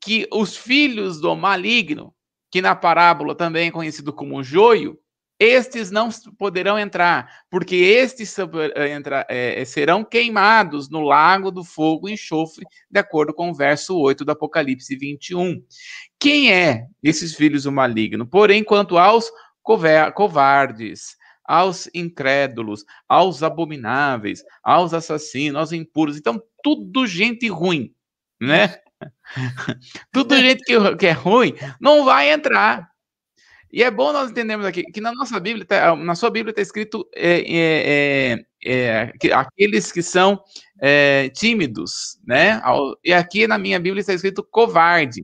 que 0.03 0.27
os 0.33 0.57
filhos 0.57 1.21
do 1.21 1.35
maligno, 1.35 2.11
que 2.51 2.59
na 2.59 2.75
parábola 2.75 3.35
também 3.35 3.67
é 3.67 3.71
conhecido 3.71 4.11
como 4.11 4.43
joio, 4.43 4.97
estes 5.39 5.91
não 5.91 6.09
poderão 6.37 6.79
entrar, 6.79 7.43
porque 7.49 7.75
estes 7.75 8.35
é, 9.29 9.63
serão 9.65 10.03
queimados 10.03 10.89
no 10.89 11.01
lago 11.01 11.51
do 11.51 11.63
fogo 11.63 12.09
e 12.09 12.13
enxofre, 12.13 12.65
de 12.89 12.99
acordo 12.99 13.33
com 13.33 13.51
o 13.51 13.53
verso 13.53 13.97
8 13.97 14.25
do 14.25 14.31
Apocalipse 14.31 14.95
21. 14.95 15.61
Quem 16.19 16.51
é 16.51 16.87
esses 17.03 17.35
filhos 17.35 17.63
do 17.63 17.71
maligno? 17.71 18.25
Porém, 18.25 18.63
quanto 18.63 18.97
aos 18.97 19.31
covardes, 19.61 21.15
aos 21.43 21.89
incrédulos, 21.93 22.83
aos 23.07 23.43
abomináveis, 23.43 24.43
aos 24.63 24.93
assassinos, 24.93 25.59
aos 25.59 25.71
impuros, 25.71 26.17
então 26.17 26.41
tudo 26.63 27.05
gente 27.05 27.47
ruim, 27.47 27.93
né? 28.41 28.79
tudo 30.11 30.35
gente 30.37 30.63
que, 30.63 30.95
que 30.95 31.07
é 31.07 31.11
ruim 31.11 31.53
não 31.79 32.05
vai 32.05 32.31
entrar. 32.31 32.89
E 33.71 33.83
é 33.83 33.91
bom 33.91 34.13
nós 34.13 34.31
entendermos 34.31 34.65
aqui 34.65 34.83
que 34.83 35.01
na 35.01 35.11
nossa 35.13 35.39
Bíblia, 35.39 35.65
tá, 35.65 35.95
na 35.95 36.15
sua 36.15 36.29
Bíblia 36.29 36.51
está 36.51 36.61
escrito 36.61 37.07
é, 37.13 37.39
é, 37.39 38.33
é, 38.33 38.45
é, 38.65 39.13
que 39.19 39.31
aqueles 39.31 39.91
que 39.91 40.01
são 40.01 40.41
é, 40.79 41.29
tímidos, 41.29 42.17
né? 42.25 42.61
E 43.03 43.13
aqui 43.13 43.45
na 43.45 43.57
minha 43.57 43.79
Bíblia 43.79 44.01
está 44.01 44.13
escrito 44.13 44.43
covarde. 44.43 45.23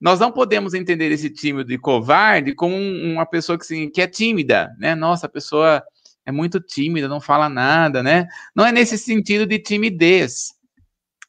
Nós 0.00 0.20
não 0.20 0.30
podemos 0.30 0.74
entender 0.74 1.10
esse 1.10 1.30
tímido 1.30 1.72
e 1.72 1.78
covarde 1.78 2.54
como 2.54 2.76
uma 2.76 3.26
pessoa 3.26 3.58
que, 3.58 3.90
que 3.90 4.00
é 4.00 4.06
tímida, 4.06 4.70
né? 4.78 4.94
Nossa, 4.94 5.26
a 5.26 5.30
pessoa 5.30 5.82
é 6.26 6.32
muito 6.32 6.60
tímida, 6.60 7.08
não 7.08 7.20
fala 7.20 7.48
nada, 7.48 8.02
né? 8.02 8.26
Não 8.54 8.64
é 8.64 8.72
nesse 8.72 8.96
sentido 8.98 9.46
de 9.46 9.58
timidez. 9.58 10.52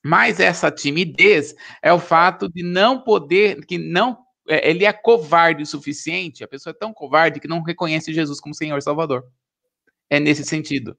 Mas 0.03 0.39
essa 0.39 0.69
timidez 0.69 1.55
é 1.81 1.91
o 1.91 1.99
fato 1.99 2.47
de 2.47 2.61
não 2.61 3.01
poder, 3.01 3.65
que 3.65 3.77
não 3.77 4.24
ele 4.47 4.85
é 4.85 4.93
covarde 4.93 5.63
o 5.63 5.65
suficiente, 5.65 6.43
a 6.43 6.47
pessoa 6.47 6.71
é 6.71 6.77
tão 6.77 6.93
covarde 6.93 7.39
que 7.39 7.47
não 7.47 7.63
reconhece 7.63 8.13
Jesus 8.13 8.39
como 8.39 8.53
Senhor 8.53 8.81
Salvador. 8.81 9.25
É 10.09 10.19
nesse 10.19 10.43
sentido. 10.43 10.97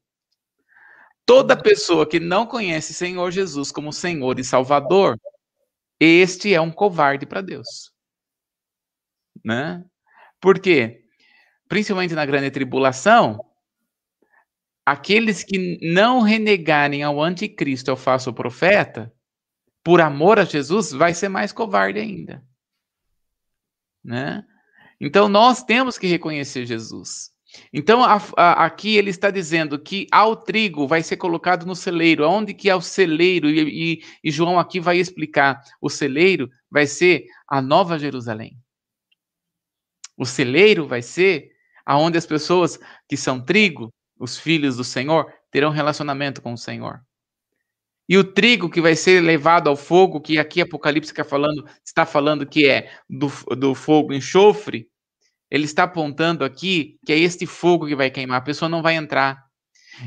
Toda 1.24 1.60
pessoa 1.60 2.08
que 2.08 2.18
não 2.18 2.46
conhece 2.46 2.92
Senhor 2.92 3.30
Jesus 3.30 3.70
como 3.70 3.92
Senhor 3.92 4.38
e 4.38 4.44
Salvador, 4.44 5.18
este 5.98 6.52
é 6.54 6.60
um 6.60 6.72
covarde 6.72 7.24
para 7.24 7.40
Deus. 7.40 7.92
Né? 9.44 9.84
Por 10.40 10.58
quê? 10.58 11.04
Principalmente 11.68 12.14
na 12.14 12.26
grande 12.26 12.50
tribulação, 12.50 13.44
aqueles 14.84 15.44
que 15.44 15.78
não 15.82 16.20
renegarem 16.20 17.02
ao 17.02 17.22
anticristo, 17.22 17.90
ao 17.90 17.96
falso 17.96 18.32
profeta, 18.32 19.12
por 19.84 20.00
amor 20.00 20.38
a 20.38 20.44
Jesus, 20.44 20.90
vai 20.90 21.14
ser 21.14 21.28
mais 21.28 21.52
covarde 21.52 22.00
ainda 22.00 22.44
né? 24.06 24.44
Então 25.00 25.28
nós 25.28 25.62
temos 25.62 25.98
que 25.98 26.06
reconhecer 26.06 26.64
Jesus. 26.64 27.30
Então 27.72 28.04
a, 28.04 28.20
a, 28.36 28.64
aqui 28.64 28.96
ele 28.96 29.10
está 29.10 29.30
dizendo 29.30 29.78
que 29.78 30.06
ao 30.12 30.36
trigo 30.36 30.86
vai 30.86 31.02
ser 31.02 31.16
colocado 31.16 31.66
no 31.66 31.74
celeiro. 31.74 32.24
Aonde 32.24 32.54
que 32.54 32.70
é 32.70 32.74
o 32.74 32.80
celeiro? 32.80 33.50
E, 33.50 33.60
e, 33.94 34.04
e 34.24 34.30
João 34.30 34.58
aqui 34.58 34.78
vai 34.78 34.98
explicar. 34.98 35.60
O 35.80 35.90
celeiro 35.90 36.48
vai 36.70 36.86
ser 36.86 37.26
a 37.48 37.60
Nova 37.60 37.98
Jerusalém. 37.98 38.56
O 40.16 40.24
celeiro 40.24 40.86
vai 40.86 41.02
ser 41.02 41.50
aonde 41.84 42.16
as 42.16 42.26
pessoas 42.26 42.78
que 43.08 43.16
são 43.16 43.40
trigo, 43.40 43.92
os 44.18 44.38
filhos 44.38 44.76
do 44.76 44.84
Senhor, 44.84 45.30
terão 45.50 45.70
relacionamento 45.70 46.40
com 46.40 46.52
o 46.52 46.58
Senhor. 46.58 47.00
E 48.08 48.16
o 48.16 48.24
trigo 48.24 48.70
que 48.70 48.80
vai 48.80 48.94
ser 48.94 49.20
levado 49.20 49.68
ao 49.68 49.76
fogo, 49.76 50.20
que 50.20 50.38
aqui 50.38 50.60
Apocalipse 50.60 51.10
está 51.10 51.24
falando, 51.24 51.66
está 51.84 52.06
falando 52.06 52.46
que 52.46 52.68
é 52.68 52.90
do, 53.08 53.28
do 53.56 53.74
fogo 53.74 54.12
enxofre, 54.12 54.88
ele 55.50 55.64
está 55.64 55.84
apontando 55.84 56.44
aqui 56.44 56.98
que 57.04 57.12
é 57.12 57.18
este 57.18 57.46
fogo 57.46 57.86
que 57.86 57.96
vai 57.96 58.10
queimar, 58.10 58.38
a 58.38 58.44
pessoa 58.44 58.68
não 58.68 58.82
vai 58.82 58.94
entrar. 58.94 59.44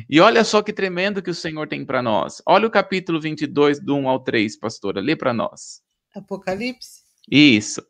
E 0.09 0.19
olha 0.19 0.43
só 0.43 0.61
que 0.61 0.71
tremendo 0.71 1.21
que 1.21 1.31
o 1.31 1.35
Senhor 1.35 1.67
tem 1.67 1.83
para 1.83 2.01
nós. 2.01 2.41
Olha 2.45 2.67
o 2.67 2.71
capítulo 2.71 3.19
22, 3.19 3.79
do 3.79 3.95
1 3.95 4.07
ao 4.07 4.19
3, 4.19 4.57
pastora, 4.59 5.01
lê 5.01 5.15
para 5.15 5.33
nós. 5.33 5.81
Apocalipse? 6.15 7.01
Isso. 7.29 7.81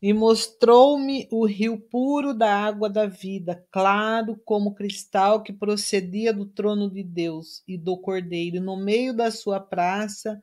E 0.00 0.12
mostrou-me 0.12 1.26
o 1.30 1.46
rio 1.46 1.80
puro 1.80 2.34
da 2.34 2.54
água 2.54 2.88
da 2.88 3.06
vida, 3.06 3.64
claro 3.70 4.38
como 4.44 4.74
cristal 4.74 5.42
que 5.42 5.52
procedia 5.52 6.32
do 6.32 6.44
trono 6.44 6.90
de 6.90 7.02
Deus 7.02 7.62
e 7.66 7.78
do 7.78 7.96
Cordeiro. 7.96 8.60
No 8.60 8.76
meio 8.76 9.14
da 9.14 9.30
sua 9.30 9.58
praça, 9.58 10.38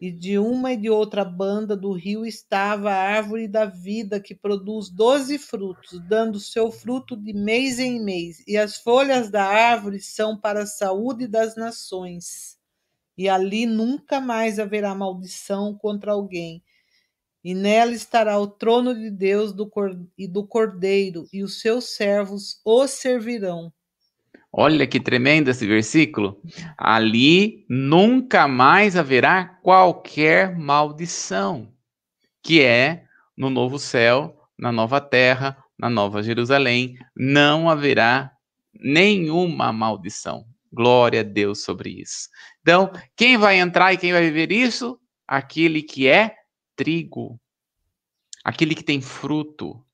e 0.00 0.10
de 0.10 0.38
uma 0.38 0.72
e 0.72 0.76
de 0.76 0.90
outra 0.90 1.24
banda 1.24 1.76
do 1.76 1.92
rio 1.92 2.26
estava 2.26 2.90
a 2.90 3.16
árvore 3.16 3.48
da 3.48 3.64
vida, 3.64 4.20
que 4.20 4.34
produz 4.34 4.90
doze 4.90 5.38
frutos, 5.38 5.98
dando 6.06 6.38
seu 6.38 6.70
fruto 6.70 7.16
de 7.16 7.32
mês 7.32 7.78
em 7.78 8.02
mês. 8.02 8.42
E 8.46 8.56
as 8.56 8.76
folhas 8.76 9.30
da 9.30 9.44
árvore 9.44 10.00
são 10.00 10.38
para 10.38 10.62
a 10.62 10.66
saúde 10.66 11.26
das 11.26 11.56
nações. 11.56 12.56
E 13.16 13.28
ali 13.28 13.64
nunca 13.64 14.20
mais 14.20 14.58
haverá 14.58 14.94
maldição 14.94 15.74
contra 15.74 16.12
alguém 16.12 16.62
e 17.46 17.54
nela 17.54 17.92
estará 17.92 18.36
o 18.40 18.48
trono 18.48 18.92
de 18.92 19.08
Deus 19.08 19.52
do 19.52 19.70
e 20.18 20.26
do 20.26 20.44
Cordeiro, 20.44 21.28
e 21.32 21.44
os 21.44 21.60
seus 21.60 21.94
servos 21.94 22.60
o 22.64 22.88
servirão. 22.88 23.72
Olha 24.52 24.84
que 24.84 24.98
tremendo 24.98 25.48
esse 25.48 25.64
versículo. 25.64 26.42
Ali 26.76 27.64
nunca 27.70 28.48
mais 28.48 28.96
haverá 28.96 29.44
qualquer 29.62 30.58
maldição, 30.58 31.72
que 32.42 32.60
é 32.60 33.04
no 33.36 33.48
novo 33.48 33.78
céu, 33.78 34.36
na 34.58 34.72
nova 34.72 35.00
terra, 35.00 35.56
na 35.78 35.88
nova 35.88 36.24
Jerusalém, 36.24 36.98
não 37.14 37.70
haverá 37.70 38.32
nenhuma 38.74 39.72
maldição. 39.72 40.44
Glória 40.72 41.20
a 41.20 41.22
Deus 41.22 41.62
sobre 41.62 41.90
isso. 41.90 42.28
Então, 42.60 42.90
quem 43.16 43.38
vai 43.38 43.60
entrar 43.60 43.92
e 43.92 43.98
quem 43.98 44.12
vai 44.12 44.22
viver 44.22 44.50
isso? 44.50 44.98
Aquele 45.28 45.80
que 45.80 46.08
é 46.08 46.34
trigo, 46.76 47.40
aquele 48.44 48.74
que 48.74 48.84
tem 48.84 49.00
fruto, 49.00 49.84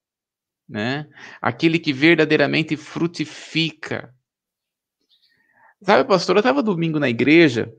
né? 0.69 1.09
Aquele 1.41 1.79
que 1.79 1.93
verdadeiramente 1.93 2.77
frutifica. 2.77 4.15
Sabe, 5.81 6.07
pastor, 6.09 6.37
eu 6.37 6.41
estava 6.41 6.63
domingo 6.63 6.99
na 6.99 7.09
igreja, 7.09 7.73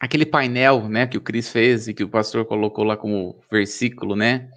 aquele 0.00 0.26
painel, 0.26 0.88
né, 0.88 1.06
que 1.06 1.16
o 1.16 1.20
Cris 1.20 1.48
fez 1.48 1.88
e 1.88 1.94
que 1.94 2.04
o 2.04 2.08
pastor 2.08 2.44
colocou 2.44 2.84
lá 2.84 2.96
como 2.96 3.40
versículo, 3.50 4.16
né? 4.16 4.50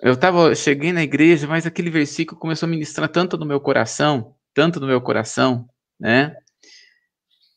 Eu 0.00 0.16
tava, 0.16 0.54
cheguei 0.54 0.92
na 0.92 1.02
igreja, 1.02 1.46
mas 1.48 1.66
aquele 1.66 1.90
versículo 1.90 2.38
começou 2.38 2.66
a 2.66 2.70
ministrar 2.70 3.08
tanto 3.08 3.36
no 3.36 3.44
meu 3.44 3.60
coração, 3.60 4.36
tanto 4.54 4.78
no 4.78 4.86
meu 4.86 5.00
coração, 5.00 5.68
né? 5.98 6.36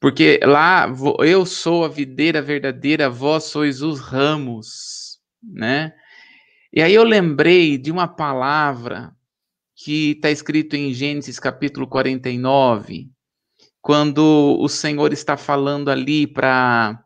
Porque 0.02 0.40
lá 0.44 0.92
eu 1.20 1.46
sou 1.46 1.86
a 1.86 1.88
videira 1.88 2.42
verdadeira, 2.42 3.08
vós 3.08 3.44
sois 3.44 3.84
os 3.84 4.00
ramos, 4.00 5.20
né? 5.44 5.94
E 6.74 6.82
aí 6.82 6.92
eu 6.96 7.04
lembrei 7.04 7.78
de 7.78 7.92
uma 7.92 8.08
palavra 8.08 9.16
que 9.76 10.14
está 10.14 10.32
escrito 10.32 10.76
em 10.76 10.92
Gênesis 10.92 11.40
capítulo 11.40 11.88
49, 11.88 13.12
quando 13.80 14.58
o 14.60 14.68
Senhor 14.68 15.14
está 15.14 15.38
falando 15.38 15.92
ali 15.92 16.26
para 16.26 17.00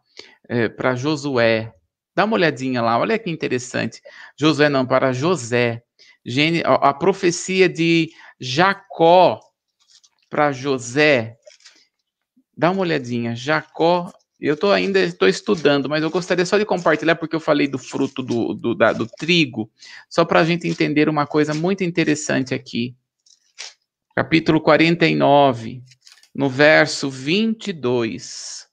é, 0.48 0.70
para 0.70 0.96
Josué. 0.96 1.74
Dá 2.16 2.24
uma 2.24 2.36
olhadinha 2.36 2.82
lá, 2.82 2.98
olha 2.98 3.20
que 3.20 3.30
interessante. 3.30 4.02
Josué 4.40 4.70
não, 4.70 4.86
para 4.86 5.12
José. 5.12 5.84
A 6.64 6.94
profecia 6.94 7.68
de 7.68 8.10
Jacó 8.40 9.42
para 10.30 10.54
José, 10.54 11.38
Dá 12.58 12.72
uma 12.72 12.82
olhadinha. 12.82 13.36
Jacó, 13.36 14.12
eu 14.40 14.58
tô 14.58 14.72
ainda 14.72 15.00
estou 15.00 15.28
estudando, 15.28 15.90
mas 15.90 16.04
eu 16.04 16.10
gostaria 16.10 16.46
só 16.46 16.58
de 16.58 16.66
compartilhar 16.66 17.16
porque 17.16 17.36
eu 17.36 17.40
falei 17.40 17.68
do 17.68 17.78
fruto 17.78 18.22
do, 18.22 18.54
do, 18.54 18.76
da, 18.76 18.94
do 18.94 19.08
trigo, 19.08 19.72
só 20.10 20.26
para 20.26 20.42
a 20.42 20.46
gente 20.46 20.68
entender 20.68 21.10
uma 21.10 21.26
coisa 21.26 21.54
muito 21.54 21.84
interessante 21.84 22.54
aqui. 22.54 22.96
Capítulo 24.16 24.62
49, 24.62 25.84
no 26.34 26.50
verso 26.50 27.10
22. 27.10 28.66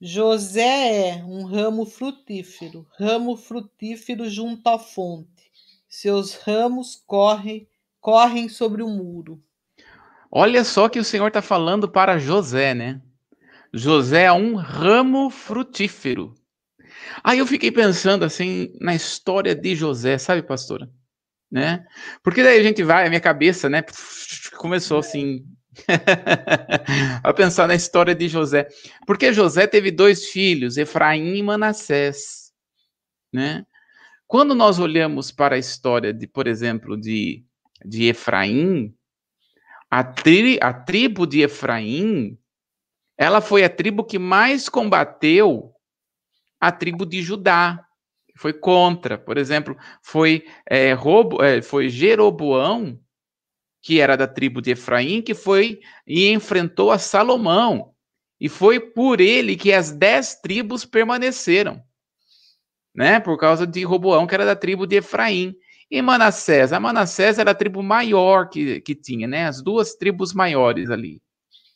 José 0.00 1.10
é 1.10 1.24
um 1.24 1.44
ramo 1.44 1.84
frutífero, 1.84 2.86
ramo 2.98 3.36
frutífero 3.36 4.30
junto 4.30 4.66
à 4.66 4.78
fonte. 4.78 5.50
Seus 5.86 6.34
ramos 6.34 7.02
correm, 7.06 7.68
correm 8.00 8.48
sobre 8.48 8.82
o 8.82 8.88
muro. 8.88 9.42
Olha 10.30 10.62
só 10.62 10.88
que 10.88 10.98
o 10.98 11.04
Senhor 11.04 11.28
está 11.28 11.42
falando 11.42 11.88
para 11.88 12.18
José, 12.18 12.72
né? 12.72 13.00
José 13.72 14.24
é 14.24 14.32
um 14.32 14.54
ramo 14.54 15.30
frutífero. 15.30 16.34
Aí 17.24 17.38
eu 17.38 17.46
fiquei 17.46 17.70
pensando 17.70 18.24
assim 18.24 18.72
na 18.80 18.94
história 18.94 19.54
de 19.54 19.74
José, 19.74 20.18
sabe, 20.18 20.42
pastora? 20.42 20.88
Né? 21.50 21.84
Porque 22.22 22.42
daí 22.42 22.60
a 22.60 22.62
gente 22.62 22.82
vai, 22.82 23.06
a 23.06 23.08
minha 23.08 23.20
cabeça, 23.20 23.68
né, 23.68 23.82
começou 24.56 24.98
assim 24.98 25.44
a 27.24 27.32
pensar 27.32 27.66
na 27.66 27.74
história 27.74 28.14
de 28.14 28.28
José. 28.28 28.68
Porque 29.06 29.32
José 29.32 29.66
teve 29.66 29.90
dois 29.90 30.26
filhos, 30.26 30.76
Efraim 30.76 31.36
e 31.36 31.42
Manassés, 31.42 32.52
né? 33.32 33.66
Quando 34.26 34.54
nós 34.54 34.78
olhamos 34.78 35.32
para 35.32 35.56
a 35.56 35.58
história 35.58 36.12
de, 36.12 36.24
por 36.24 36.46
exemplo, 36.46 36.96
de, 36.96 37.44
de 37.84 38.04
Efraim, 38.04 38.94
a, 39.90 40.04
tri, 40.04 40.58
a 40.62 40.72
tribo 40.72 41.26
de 41.26 41.40
Efraim, 41.40 42.38
ela 43.18 43.40
foi 43.40 43.64
a 43.64 43.68
tribo 43.68 44.04
que 44.04 44.18
mais 44.18 44.68
combateu 44.68 45.74
a 46.60 46.70
tribo 46.70 47.04
de 47.04 47.22
Judá, 47.22 47.84
foi 48.36 48.52
contra. 48.52 49.18
Por 49.18 49.36
exemplo, 49.36 49.76
foi, 50.02 50.46
é, 50.66 50.92
Robo, 50.92 51.42
é, 51.42 51.60
foi 51.60 51.88
Jeroboão, 51.88 52.98
que 53.82 54.00
era 54.00 54.16
da 54.16 54.26
tribo 54.26 54.62
de 54.62 54.72
Efraim, 54.72 55.20
que 55.22 55.34
foi 55.34 55.80
e 56.06 56.28
enfrentou 56.30 56.90
a 56.90 56.98
Salomão. 56.98 57.94
E 58.40 58.48
foi 58.48 58.80
por 58.80 59.20
ele 59.20 59.56
que 59.56 59.72
as 59.72 59.90
dez 59.90 60.34
tribos 60.36 60.84
permaneceram, 60.86 61.82
né? 62.94 63.20
Por 63.20 63.38
causa 63.38 63.66
de 63.66 63.82
Roboão, 63.84 64.26
que 64.26 64.34
era 64.34 64.46
da 64.46 64.56
tribo 64.56 64.86
de 64.86 64.96
Efraim. 64.96 65.54
E 65.90 66.00
Manassés, 66.00 66.72
a 66.72 66.78
Manassés 66.78 67.38
era 67.38 67.50
a 67.50 67.54
tribo 67.54 67.82
maior 67.82 68.48
que, 68.48 68.80
que 68.80 68.94
tinha, 68.94 69.26
né? 69.26 69.46
As 69.46 69.60
duas 69.60 69.94
tribos 69.94 70.32
maiores 70.32 70.88
ali. 70.88 71.20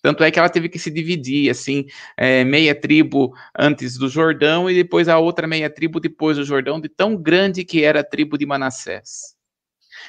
Tanto 0.01 0.23
é 0.23 0.31
que 0.31 0.39
ela 0.39 0.51
teve 0.51 0.69
que 0.69 0.79
se 0.79 0.91
dividir, 0.91 1.51
assim, 1.51 1.87
é, 2.17 2.45
meia 2.45 2.79
tribo 2.79 3.33
antes 3.59 3.97
do 3.97 4.07
Jordão 4.07 4.69
e 4.69 4.75
depois 4.75 5.09
a 5.09 5.19
outra 5.19 5.47
meia 5.47 5.71
tribo 5.71 5.99
depois 5.99 6.37
do 6.37 6.45
Jordão, 6.45 6.79
de 6.79 6.91
tão 6.91 7.17
grande 7.17 7.65
que 7.65 7.83
era 7.83 8.01
a 8.01 8.05
tribo 8.05 8.37
de 8.37 8.45
Manassés. 8.45 9.35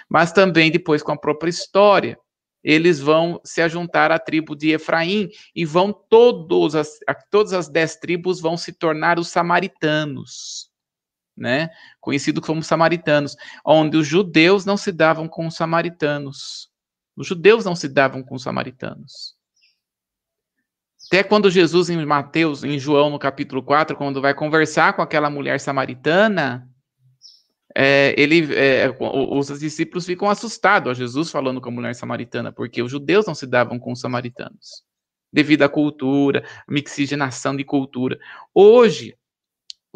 Mas 0.09 0.33
também 0.33 0.69
depois 0.69 1.01
com 1.01 1.13
a 1.13 1.17
própria 1.17 1.49
história, 1.49 2.17
eles 2.61 2.99
vão 2.99 3.39
se 3.43 3.61
ajuntar 3.61 4.11
à 4.11 4.19
tribo 4.19 4.55
de 4.55 4.71
Efraim 4.71 5.29
e 5.55 5.63
vão 5.63 5.93
todos 5.93 6.75
as, 6.75 6.99
todas 7.31 7.53
as 7.53 7.69
dez 7.69 7.95
tribos 7.95 8.41
vão 8.41 8.57
se 8.57 8.73
tornar 8.73 9.17
os 9.17 9.29
samaritanos, 9.29 10.69
né? 11.35 11.69
Conhecido 11.99 12.41
como 12.41 12.63
samaritanos, 12.63 13.35
onde 13.65 13.97
os 13.97 14.07
judeus 14.07 14.65
não 14.65 14.77
se 14.77 14.91
davam 14.91 15.27
com 15.27 15.47
os 15.47 15.55
samaritanos. 15.55 16.69
Os 17.15 17.27
judeus 17.27 17.65
não 17.65 17.75
se 17.75 17.87
davam 17.87 18.23
com 18.23 18.35
os 18.35 18.43
samaritanos. 18.43 19.35
Até 21.07 21.23
quando 21.23 21.51
Jesus, 21.51 21.89
em 21.89 22.03
Mateus, 22.05 22.63
em 22.63 22.79
João, 22.79 23.09
no 23.09 23.19
capítulo 23.19 23.61
4, 23.61 23.95
quando 23.95 24.21
vai 24.21 24.33
conversar 24.33 24.93
com 24.93 25.01
aquela 25.01 25.29
mulher 25.29 25.59
samaritana, 25.59 26.67
é, 27.75 28.15
ele, 28.17 28.55
é, 28.55 28.95
os 28.99 29.47
discípulos 29.59 30.05
ficam 30.05 30.29
assustados 30.29 30.91
a 30.91 30.93
Jesus 30.93 31.29
falando 31.29 31.61
com 31.61 31.69
a 31.69 31.71
mulher 31.71 31.93
samaritana, 31.93 32.51
porque 32.51 32.81
os 32.81 32.89
judeus 32.89 33.25
não 33.25 33.35
se 33.35 33.45
davam 33.45 33.77
com 33.77 33.91
os 33.91 33.99
samaritanos, 33.99 34.83
devido 35.31 35.63
à 35.63 35.69
cultura, 35.69 36.43
mixigenação 36.67 37.55
de 37.55 37.63
cultura. 37.63 38.17
Hoje, 38.53 39.15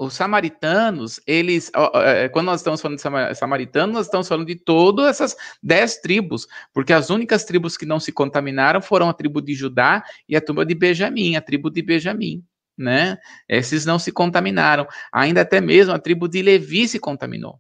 os 0.02 0.14
samaritanos, 0.14 1.20
eles, 1.28 1.70
é, 1.96 2.30
quando 2.30 2.46
nós 2.46 2.62
estamos 2.62 2.82
falando 2.82 2.98
de 2.98 3.36
samaritanos, 3.36 3.94
nós 3.94 4.06
estamos 4.06 4.30
falando 4.30 4.48
de 4.48 4.56
todas 4.56 5.08
essas 5.08 5.36
dez 5.62 5.98
tribos, 5.98 6.48
porque 6.74 6.94
as 6.94 7.10
únicas 7.10 7.44
tribos 7.44 7.76
que 7.76 7.86
não 7.86 8.00
se 8.00 8.14
contaminaram 8.14 8.82
foram 8.82 9.10
a 9.10 9.14
tribo 9.14 9.42
de 9.42 9.54
Judá 9.54 10.02
e 10.28 10.38
a 10.38 10.42
tribo 10.42 10.64
de 10.64 10.74
Benjamim, 10.74 11.36
a 11.36 11.42
tribo 11.42 11.70
de 11.70 11.82
Benjamim, 11.82 12.42
né? 12.78 13.18
Esses 13.46 13.86
não 13.86 14.00
se 14.00 14.10
contaminaram. 14.10 14.88
Ainda 15.12 15.42
até 15.42 15.60
mesmo 15.60 15.94
a 15.94 16.00
tribo 16.00 16.30
de 16.30 16.42
Levi 16.42 16.88
se 16.88 16.98
contaminou, 16.98 17.60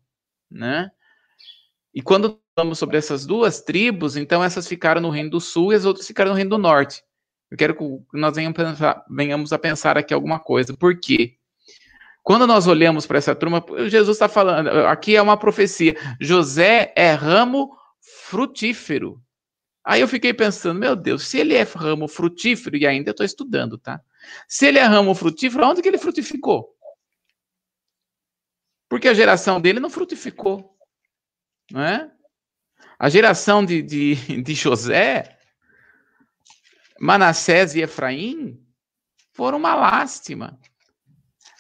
né? 0.50 0.90
E 1.94 2.02
quando 2.02 2.40
falamos 2.56 2.80
sobre 2.80 2.98
essas 2.98 3.26
duas 3.26 3.60
tribos, 3.60 4.16
então 4.16 4.42
essas 4.42 4.66
ficaram 4.66 5.02
no 5.02 5.10
reino 5.10 5.30
do 5.30 5.42
sul 5.42 5.74
e 5.74 5.76
as 5.76 5.84
outras 5.84 6.08
ficaram 6.08 6.32
no 6.32 6.38
reino 6.38 6.52
do 6.52 6.58
norte. 6.58 7.04
Eu 7.52 7.58
quero 7.58 7.76
que 7.76 7.84
nós 8.14 8.34
venhamos 9.10 9.52
a 9.52 9.60
pensar 9.60 9.98
aqui 9.98 10.14
alguma 10.14 10.40
coisa. 10.40 10.74
Por 10.74 10.98
quê? 10.98 11.39
Quando 12.24 12.46
nós 12.46 12.68
olhamos 12.68 13.06
para 13.08 13.18
essa 13.18 13.36
turma, 13.36 13.64
Jesus 13.88 14.18
está 14.18 14.28
falando, 14.28 14.70
aqui 14.88 15.16
é 15.16 15.22
uma 15.22 15.38
profecia: 15.38 15.96
José 16.20 16.94
é 16.96 17.12
ramo 17.12 17.76
frutífero. 18.28 19.22
Aí 19.84 20.02
eu 20.02 20.08
fiquei 20.08 20.34
pensando, 20.34 20.80
meu 20.80 20.96
Deus, 20.96 21.28
se 21.28 21.40
ele 21.40 21.56
é 21.56 21.64
ramo 21.64 22.08
frutífero, 22.08 22.78
e 22.78 22.86
ainda 22.86 23.12
estou 23.12 23.26
estudando, 23.26 23.78
tá? 23.78 24.02
Se 24.48 24.68
ele 24.68 24.78
é 24.78 24.84
ramo 24.84 25.16
frutífero, 25.16 25.66
onde 25.66 25.82
que 25.82 25.88
ele 25.88 25.98
frutificou? 25.98 26.76
Porque 28.88 29.08
a 29.08 29.14
geração 29.14 29.62
dele 29.62 29.80
não 29.80 29.90
frutificou, 29.90 30.76
não 31.72 31.82
é? 31.82 32.12
A 32.98 33.10
geração 33.10 33.64
de, 33.64 33.82
de, 33.82 34.16
de 34.44 34.54
José, 34.54 35.40
Manassés 37.00 37.76
e 37.76 37.82
Efraim 37.82 38.62
foram 39.32 39.58
uma 39.58 39.74
lástima. 39.74 40.60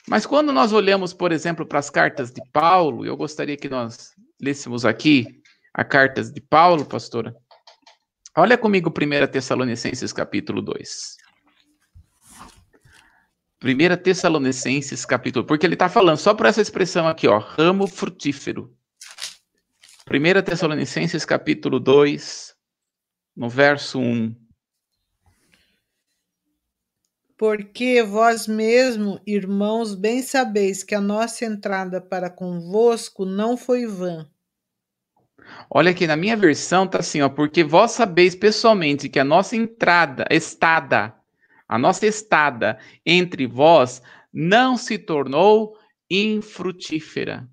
Mas 0.09 0.25
quando 0.25 0.51
nós 0.51 0.73
olhamos, 0.73 1.13
por 1.13 1.31
exemplo, 1.31 1.67
para 1.67 1.77
as 1.77 1.91
cartas 1.91 2.31
de 2.31 2.41
Paulo, 2.51 3.05
eu 3.05 3.15
gostaria 3.15 3.55
que 3.55 3.69
nós 3.69 4.11
lêssemos 4.41 4.83
aqui 4.83 5.39
as 5.71 5.87
cartas 5.87 6.31
de 6.31 6.41
Paulo, 6.41 6.83
pastora. 6.83 7.35
Olha 8.35 8.57
comigo 8.57 8.89
1 8.89 9.27
Tessalonicenses 9.31 10.11
capítulo 10.11 10.63
2. 10.63 11.15
1 13.63 13.97
Tessalonicenses 14.01 15.05
capítulo, 15.05 15.45
porque 15.45 15.67
ele 15.67 15.75
está 15.75 15.87
falando 15.87 16.17
só 16.17 16.33
por 16.33 16.47
essa 16.47 16.61
expressão 16.61 17.07
aqui, 17.07 17.27
ó, 17.27 17.37
ramo 17.37 17.85
frutífero. 17.85 18.75
1 20.09 20.41
Tessalonicenses 20.41 21.23
capítulo 21.23 21.79
2, 21.79 22.55
no 23.37 23.47
verso 23.47 23.99
1. 23.99 24.35
Porque 27.39 28.03
vós 28.03 28.47
mesmo, 28.47 29.17
irmãos, 29.25 29.95
bem 29.95 30.21
sabeis 30.21 30.83
que 30.83 30.93
a 30.93 30.99
nossa 30.99 31.45
entrada 31.45 32.01
para 32.01 32.29
convosco 32.29 33.23
não 33.23 33.55
foi 33.55 33.85
vã. 33.85 34.29
Olha 35.69 35.91
aqui, 35.91 36.05
na 36.05 36.17
minha 36.17 36.35
versão 36.35 36.85
tá 36.85 36.99
assim, 36.99 37.21
ó, 37.21 37.29
porque 37.29 37.63
vós 37.63 37.91
sabeis 37.91 38.35
pessoalmente 38.35 39.07
que 39.07 39.17
a 39.17 39.23
nossa 39.23 39.55
entrada, 39.55 40.25
estada, 40.29 41.15
a 41.65 41.77
nossa 41.77 42.05
estada 42.05 42.77
entre 43.05 43.47
vós 43.47 44.01
não 44.33 44.75
se 44.75 44.97
tornou 44.99 45.77
infrutífera. 46.11 47.49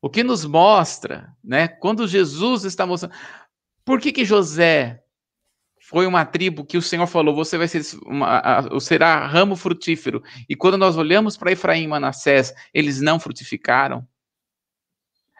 O 0.00 0.08
que 0.08 0.24
nos 0.24 0.46
mostra, 0.46 1.30
né, 1.44 1.68
quando 1.68 2.08
Jesus 2.08 2.64
está 2.64 2.86
mostrando, 2.86 3.14
por 3.84 4.00
que 4.00 4.12
que 4.12 4.24
José 4.24 5.02
foi 5.88 6.04
uma 6.04 6.24
tribo 6.24 6.64
que 6.64 6.76
o 6.76 6.82
Senhor 6.82 7.06
falou: 7.06 7.32
você 7.32 7.56
vai 7.56 7.68
ser 7.68 7.80
uma, 8.04 8.68
será 8.80 9.24
ramo 9.24 9.54
frutífero. 9.54 10.20
E 10.48 10.56
quando 10.56 10.76
nós 10.76 10.96
olhamos 10.96 11.36
para 11.36 11.52
Efraim 11.52 11.84
e 11.84 11.86
Manassés, 11.86 12.52
eles 12.74 13.00
não 13.00 13.20
frutificaram. 13.20 14.06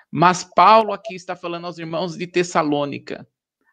Mas 0.08 0.44
Paulo 0.44 0.92
aqui 0.92 1.16
está 1.16 1.34
falando 1.34 1.66
aos 1.66 1.78
irmãos 1.78 2.16
de 2.16 2.28
Tessalônica. 2.28 3.26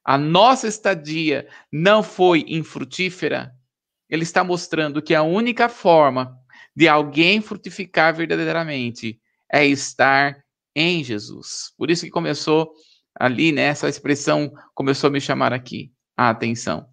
A 0.04 0.18
nossa 0.18 0.68
estadia 0.68 1.48
não 1.72 2.02
foi 2.02 2.44
infrutífera. 2.48 3.54
Ele 4.10 4.24
está 4.24 4.44
mostrando 4.44 5.00
que 5.00 5.14
a 5.14 5.22
única 5.22 5.70
forma 5.70 6.36
de 6.76 6.88
alguém 6.88 7.40
frutificar 7.40 8.16
verdadeiramente 8.16 9.22
é 9.52 9.64
estar 9.64 10.44
em 10.76 11.04
Jesus. 11.04 11.72
Por 11.78 11.92
isso 11.92 12.04
que 12.04 12.12
começou 12.12 12.74
ali, 13.14 13.52
né? 13.52 13.66
Essa 13.66 13.88
expressão 13.88 14.52
começou 14.74 15.10
a 15.10 15.12
me 15.12 15.22
chamar 15.22 15.54
aqui 15.54 15.94
a 16.16 16.30
atenção. 16.30 16.88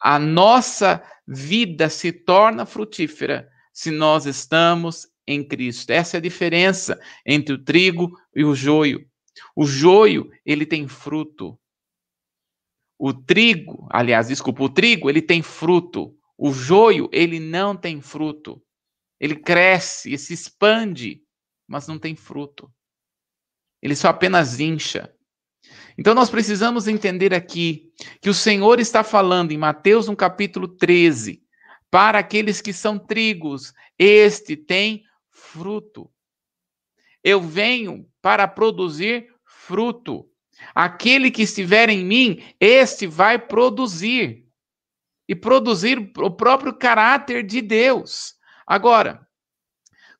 A 0.00 0.18
nossa 0.18 1.02
vida 1.26 1.88
se 1.88 2.12
torna 2.12 2.64
frutífera 2.64 3.50
se 3.72 3.90
nós 3.90 4.26
estamos 4.26 5.08
em 5.26 5.46
Cristo. 5.46 5.90
Essa 5.90 6.16
é 6.16 6.18
a 6.18 6.22
diferença 6.22 7.00
entre 7.26 7.54
o 7.54 7.62
trigo 7.62 8.10
e 8.34 8.44
o 8.44 8.54
joio. 8.54 9.06
O 9.54 9.66
joio, 9.66 10.30
ele 10.44 10.64
tem 10.64 10.88
fruto. 10.88 11.58
O 12.98 13.12
trigo, 13.12 13.86
aliás, 13.90 14.28
desculpa, 14.28 14.64
o 14.64 14.68
trigo, 14.68 15.08
ele 15.08 15.22
tem 15.22 15.42
fruto. 15.42 16.16
O 16.36 16.52
joio, 16.52 17.08
ele 17.12 17.38
não 17.38 17.76
tem 17.76 18.00
fruto. 18.00 18.60
Ele 19.20 19.36
cresce 19.36 20.12
e 20.12 20.18
se 20.18 20.32
expande, 20.32 21.22
mas 21.66 21.86
não 21.86 21.98
tem 21.98 22.16
fruto. 22.16 22.72
Ele 23.82 23.94
só 23.94 24.08
apenas 24.08 24.58
incha. 24.58 25.12
Então 25.98 26.14
nós 26.14 26.30
precisamos 26.30 26.86
entender 26.86 27.34
aqui 27.34 27.92
que 28.22 28.30
o 28.30 28.34
Senhor 28.34 28.78
está 28.78 29.02
falando 29.02 29.50
em 29.50 29.58
Mateus 29.58 30.06
no 30.06 30.14
capítulo 30.14 30.68
13, 30.68 31.42
para 31.90 32.20
aqueles 32.20 32.60
que 32.60 32.72
são 32.72 32.96
trigos, 32.96 33.74
este 33.98 34.56
tem 34.56 35.02
fruto. 35.28 36.08
Eu 37.24 37.42
venho 37.42 38.08
para 38.22 38.46
produzir 38.46 39.26
fruto. 39.44 40.30
Aquele 40.72 41.32
que 41.32 41.42
estiver 41.42 41.88
em 41.88 42.04
mim, 42.04 42.44
este 42.60 43.06
vai 43.08 43.36
produzir. 43.36 44.46
E 45.26 45.34
produzir 45.34 45.98
o 46.16 46.30
próprio 46.30 46.72
caráter 46.72 47.42
de 47.42 47.60
Deus. 47.60 48.34
Agora, 48.66 49.26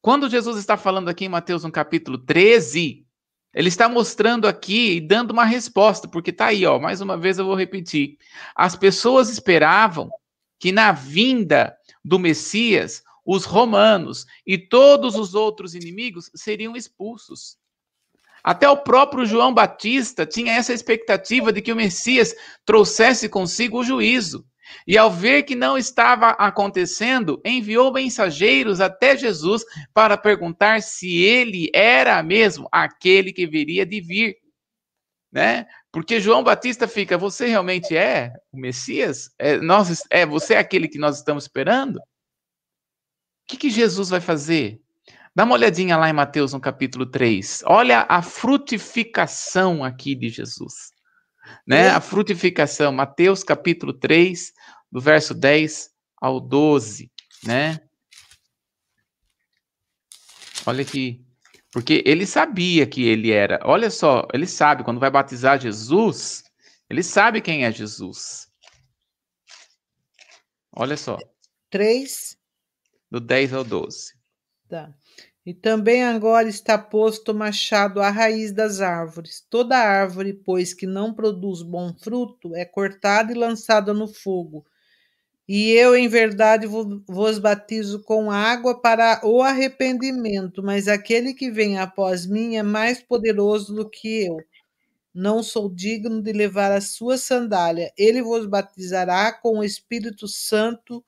quando 0.02 0.28
Jesus 0.28 0.58
está 0.58 0.76
falando 0.76 1.08
aqui 1.08 1.24
em 1.24 1.30
Mateus 1.30 1.64
no 1.64 1.70
capítulo 1.72 2.18
13, 2.18 3.07
ele 3.54 3.68
está 3.68 3.88
mostrando 3.88 4.46
aqui 4.46 4.96
e 4.96 5.00
dando 5.00 5.30
uma 5.30 5.44
resposta, 5.44 6.06
porque 6.06 6.30
está 6.30 6.46
aí, 6.46 6.66
ó, 6.66 6.78
mais 6.78 7.00
uma 7.00 7.16
vez 7.16 7.38
eu 7.38 7.46
vou 7.46 7.54
repetir. 7.54 8.18
As 8.54 8.76
pessoas 8.76 9.28
esperavam 9.28 10.10
que 10.58 10.72
na 10.72 10.92
vinda 10.92 11.76
do 12.04 12.18
Messias, 12.18 13.02
os 13.24 13.44
romanos 13.44 14.26
e 14.46 14.56
todos 14.58 15.14
os 15.16 15.34
outros 15.34 15.74
inimigos 15.74 16.30
seriam 16.34 16.76
expulsos. 16.76 17.56
Até 18.42 18.68
o 18.68 18.76
próprio 18.76 19.26
João 19.26 19.52
Batista 19.52 20.24
tinha 20.24 20.54
essa 20.54 20.72
expectativa 20.72 21.52
de 21.52 21.60
que 21.60 21.72
o 21.72 21.76
Messias 21.76 22.34
trouxesse 22.64 23.28
consigo 23.28 23.80
o 23.80 23.84
juízo. 23.84 24.46
E 24.86 24.96
ao 24.96 25.10
ver 25.10 25.42
que 25.44 25.54
não 25.54 25.76
estava 25.76 26.30
acontecendo, 26.30 27.40
enviou 27.44 27.92
mensageiros 27.92 28.80
até 28.80 29.16
Jesus 29.16 29.64
para 29.92 30.16
perguntar 30.16 30.82
se 30.82 31.22
ele 31.22 31.70
era 31.74 32.22
mesmo 32.22 32.68
aquele 32.72 33.32
que 33.32 33.46
viria 33.46 33.84
de 33.84 34.00
vir. 34.00 34.36
Né? 35.30 35.66
Porque 35.92 36.20
João 36.20 36.42
Batista 36.42 36.88
fica, 36.88 37.18
você 37.18 37.46
realmente 37.46 37.96
é 37.96 38.32
o 38.50 38.58
Messias? 38.58 39.30
É, 39.38 39.58
nós, 39.58 40.02
é 40.10 40.24
você 40.24 40.54
é 40.54 40.58
aquele 40.58 40.88
que 40.88 40.98
nós 40.98 41.18
estamos 41.18 41.44
esperando? 41.44 42.00
que, 43.48 43.56
que 43.56 43.70
Jesus 43.70 44.10
vai 44.10 44.20
fazer? 44.20 44.78
Dá 45.34 45.44
uma 45.44 45.54
olhadinha 45.54 45.96
lá 45.96 46.08
em 46.08 46.12
Mateus 46.12 46.52
no 46.52 46.60
capítulo 46.60 47.06
3. 47.06 47.62
Olha 47.64 48.04
a 48.08 48.20
frutificação 48.20 49.82
aqui 49.82 50.14
de 50.14 50.28
Jesus. 50.28 50.92
Né? 51.66 51.88
A 51.88 52.00
frutificação, 52.00 52.92
Mateus 52.92 53.42
capítulo 53.42 53.94
3, 53.94 54.52
do 54.90 55.00
verso 55.00 55.34
10 55.34 55.90
ao 56.20 56.40
12, 56.40 57.10
né? 57.44 57.80
Olha 60.66 60.82
aqui. 60.82 61.24
Porque 61.72 62.02
ele 62.06 62.26
sabia 62.26 62.86
que 62.86 63.04
ele 63.04 63.30
era. 63.30 63.60
Olha 63.62 63.90
só, 63.90 64.26
ele 64.32 64.46
sabe, 64.46 64.84
quando 64.84 65.00
vai 65.00 65.10
batizar 65.10 65.60
Jesus, 65.60 66.44
ele 66.88 67.02
sabe 67.02 67.40
quem 67.40 67.64
é 67.64 67.72
Jesus. 67.72 68.48
Olha 70.72 70.96
só. 70.96 71.18
3, 71.70 72.38
do 73.10 73.20
10 73.20 73.52
ao 73.52 73.64
12. 73.64 74.14
Tá. 74.68 74.94
E 75.44 75.54
também 75.54 76.04
agora 76.04 76.48
está 76.48 76.76
posto 76.78 77.32
o 77.32 77.34
machado 77.34 78.00
à 78.00 78.10
raiz 78.10 78.52
das 78.52 78.80
árvores. 78.80 79.40
Toda 79.48 79.78
árvore, 79.78 80.34
pois, 80.34 80.74
que 80.74 80.86
não 80.86 81.12
produz 81.14 81.62
bom 81.62 81.94
fruto, 81.94 82.54
é 82.54 82.64
cortada 82.64 83.32
e 83.32 83.34
lançada 83.34 83.94
no 83.94 84.06
fogo. 84.06 84.66
E 85.48 85.70
eu, 85.70 85.96
em 85.96 86.08
verdade, 86.08 86.66
vos 86.66 87.38
batizo 87.38 88.02
com 88.02 88.30
água 88.30 88.80
para 88.82 89.20
o 89.24 89.42
arrependimento, 89.42 90.62
mas 90.62 90.86
aquele 90.86 91.32
que 91.32 91.50
vem 91.50 91.78
após 91.78 92.26
mim 92.26 92.56
é 92.56 92.62
mais 92.62 93.02
poderoso 93.02 93.74
do 93.74 93.88
que 93.88 94.26
eu. 94.26 94.36
Não 95.14 95.42
sou 95.42 95.68
digno 95.68 96.22
de 96.22 96.32
levar 96.32 96.72
a 96.72 96.80
sua 96.82 97.18
sandália. 97.18 97.92
Ele 97.96 98.22
vos 98.22 98.46
batizará 98.46 99.32
com 99.32 99.58
o 99.58 99.64
Espírito 99.64 100.28
Santo 100.28 101.04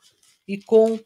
e 0.49 0.59
com 0.59 0.99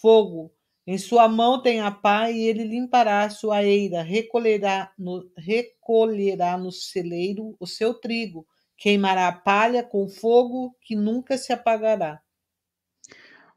fogo. 0.00 0.50
Em 0.86 0.98
sua 0.98 1.28
mão 1.28 1.62
tem 1.62 1.80
a 1.80 1.90
pá 1.90 2.30
e 2.30 2.40
ele 2.40 2.64
limpará 2.64 3.24
a 3.24 3.30
sua 3.30 3.62
eira, 3.62 4.02
recolherá 4.02 4.90
no, 4.98 5.30
recolherá 5.36 6.56
no 6.56 6.72
celeiro 6.72 7.54
o 7.60 7.66
seu 7.66 7.92
trigo, 7.92 8.46
queimará 8.78 9.28
a 9.28 9.32
palha 9.32 9.82
com 9.82 10.08
fogo 10.08 10.74
que 10.80 10.96
nunca 10.96 11.36
se 11.36 11.52
apagará. 11.52 12.20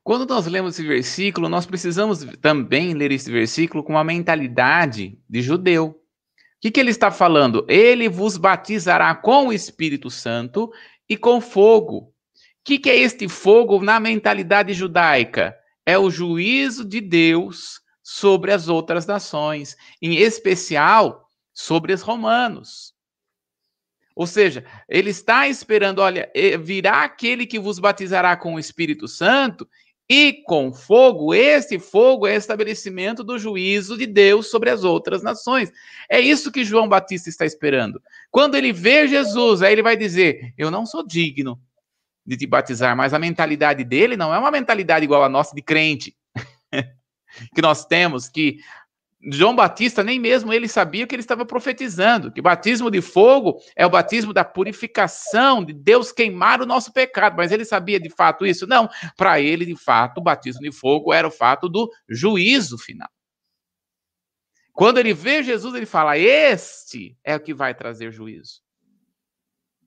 Quando 0.04 0.26
nós 0.26 0.48
lemos 0.48 0.76
esse 0.76 0.88
versículo, 0.88 1.48
nós 1.48 1.66
precisamos 1.66 2.26
também 2.42 2.94
ler 2.94 3.12
esse 3.12 3.32
versículo 3.32 3.84
com 3.84 3.98
a 3.98 4.04
mentalidade 4.04 5.20
de 5.30 5.42
judeu. 5.42 5.88
O 5.88 5.96
que, 6.60 6.72
que 6.72 6.80
ele 6.80 6.92
está 6.92 7.12
falando? 7.12 7.66
Ele 7.68 8.10
vos 8.10 8.38
batizará 8.38 9.14
com 9.16 9.48
o 9.48 9.54
Espírito 9.54 10.10
Santo 10.10 10.72
e 11.08 11.16
com 11.16 11.40
fogo. 11.40 11.98
O 11.98 12.14
que, 12.64 12.80
que 12.80 12.90
é 12.90 12.98
este 12.98 13.28
fogo 13.28 13.82
na 13.84 14.00
mentalidade 14.00 14.74
judaica? 14.74 15.56
é 15.86 15.98
o 15.98 16.10
juízo 16.10 16.86
de 16.86 17.02
Deus 17.02 17.82
sobre 18.04 18.52
as 18.52 18.68
outras 18.68 19.06
nações, 19.06 19.76
em 20.02 20.18
especial 20.18 21.30
sobre 21.54 21.94
os 21.94 22.02
romanos. 22.02 22.94
Ou 24.16 24.28
seja, 24.28 24.66
ele 24.90 25.10
está 25.10 25.48
esperando, 25.48 26.00
olha, 26.00 26.32
virá 26.60 27.04
aquele 27.04 27.46
que 27.46 27.60
vos 27.60 27.80
batizará 27.80 28.36
com 28.36 28.56
o 28.56 28.60
Espírito 28.60 29.08
Santo 29.08 29.68
e 30.14 30.44
com 30.44 30.74
fogo, 30.74 31.34
esse 31.34 31.80
fogo 31.80 32.28
é 32.28 32.36
estabelecimento 32.36 33.24
do 33.24 33.40
juízo 33.40 33.98
de 33.98 34.06
Deus 34.06 34.52
sobre 34.52 34.70
as 34.70 34.84
outras 34.84 35.24
nações. 35.24 35.72
É 36.10 36.20
isso 36.20 36.52
que 36.52 36.66
João 36.66 36.90
Batista 36.90 37.30
está 37.30 37.46
esperando. 37.46 38.02
Quando 38.30 38.56
ele 38.56 38.74
vê 38.74 39.08
Jesus, 39.08 39.62
aí 39.62 39.72
ele 39.72 39.82
vai 39.82 39.96
dizer: 39.96 40.54
Eu 40.58 40.70
não 40.70 40.86
sou 40.86 41.08
digno 41.08 41.58
de 42.26 42.36
te 42.36 42.46
batizar, 42.46 42.94
mas 42.94 43.14
a 43.14 43.20
mentalidade 43.20 43.86
dele 43.86 44.18
não 44.18 44.36
é 44.36 44.38
uma 44.38 44.52
mentalidade 44.52 45.06
igual 45.06 45.24
a 45.24 45.30
nossa 45.30 45.56
de 45.56 45.62
crente 45.62 46.14
que 47.56 47.62
nós 47.62 47.86
temos, 47.86 48.28
que 48.28 48.58
João 49.24 49.56
Batista 49.56 50.04
nem 50.04 50.20
mesmo 50.20 50.52
ele 50.52 50.68
sabia 50.68 51.06
que 51.06 51.14
ele 51.14 51.22
estava 51.22 51.46
profetizando, 51.46 52.32
que 52.32 52.42
batismo 52.42 52.90
de 52.90 53.02
fogo 53.02 53.60
é 53.76 53.86
o 53.86 53.90
batismo 53.90 54.34
da 54.34 54.44
purificação, 54.44 55.64
de 55.64 55.74
Deus 55.74 56.12
queimar 56.12 56.62
o 56.62 56.66
nosso 56.66 56.92
pecado, 56.92 57.36
mas 57.38 57.52
ele 57.52 57.64
sabia 57.64 58.00
de 58.00 58.10
fato 58.10 58.46
isso? 58.46 58.66
Não, 58.66 58.90
para 59.16 59.40
ele 59.40 59.66
de 59.66 59.76
fato 59.76 60.18
o 60.18 60.24
batismo 60.24 60.62
de 60.62 60.72
fogo 60.72 61.14
era 61.14 61.28
o 61.28 61.32
fato 61.32 61.70
do 61.70 61.92
juízo 62.10 62.78
final. 62.78 63.10
Quando 64.74 64.98
ele 64.98 65.14
vê 65.14 65.44
Jesus, 65.44 65.76
ele 65.76 65.86
fala: 65.86 66.18
Este 66.18 67.16
é 67.24 67.36
o 67.36 67.40
que 67.40 67.54
vai 67.54 67.76
trazer 67.76 68.12
juízo. 68.12 68.62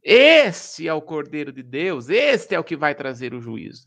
Este 0.03 0.87
é 0.87 0.92
o 0.92 1.01
Cordeiro 1.01 1.51
de 1.51 1.62
Deus, 1.62 2.11
este 2.11 2.55
é 2.55 2.61
o 2.61 2.64
que 2.64 2.77
vai 2.77 2.94
trazer 2.94 3.33
o 3.33 3.40
juízo. 3.40 3.87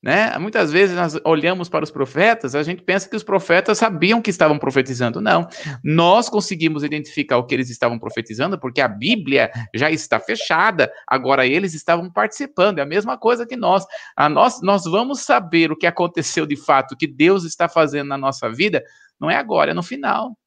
Né? 0.00 0.38
Muitas 0.38 0.70
vezes 0.70 0.94
nós 0.94 1.18
olhamos 1.24 1.68
para 1.68 1.82
os 1.82 1.90
profetas, 1.90 2.54
a 2.54 2.62
gente 2.62 2.82
pensa 2.82 3.08
que 3.08 3.16
os 3.16 3.24
profetas 3.24 3.78
sabiam 3.78 4.22
que 4.22 4.30
estavam 4.30 4.56
profetizando. 4.56 5.20
Não. 5.20 5.48
Nós 5.82 6.28
conseguimos 6.28 6.84
identificar 6.84 7.36
o 7.36 7.44
que 7.44 7.54
eles 7.54 7.68
estavam 7.68 7.98
profetizando 7.98 8.58
porque 8.58 8.80
a 8.80 8.86
Bíblia 8.86 9.50
já 9.74 9.90
está 9.90 10.20
fechada. 10.20 10.90
Agora 11.06 11.46
eles 11.46 11.74
estavam 11.74 12.10
participando. 12.10 12.78
É 12.78 12.82
a 12.82 12.86
mesma 12.86 13.18
coisa 13.18 13.44
que 13.44 13.56
nós. 13.56 13.84
A 14.16 14.28
nós, 14.28 14.62
nós 14.62 14.84
vamos 14.84 15.20
saber 15.20 15.72
o 15.72 15.76
que 15.76 15.86
aconteceu 15.86 16.46
de 16.46 16.56
fato, 16.56 16.92
o 16.92 16.96
que 16.96 17.06
Deus 17.06 17.44
está 17.44 17.68
fazendo 17.68 18.08
na 18.08 18.18
nossa 18.18 18.48
vida, 18.48 18.84
não 19.18 19.28
é 19.28 19.36
agora, 19.36 19.72
é 19.72 19.74
no 19.74 19.82
final. 19.82 20.38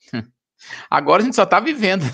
Agora 0.90 1.22
a 1.22 1.24
gente 1.24 1.36
só 1.36 1.42
está 1.42 1.60
vivendo. 1.60 2.04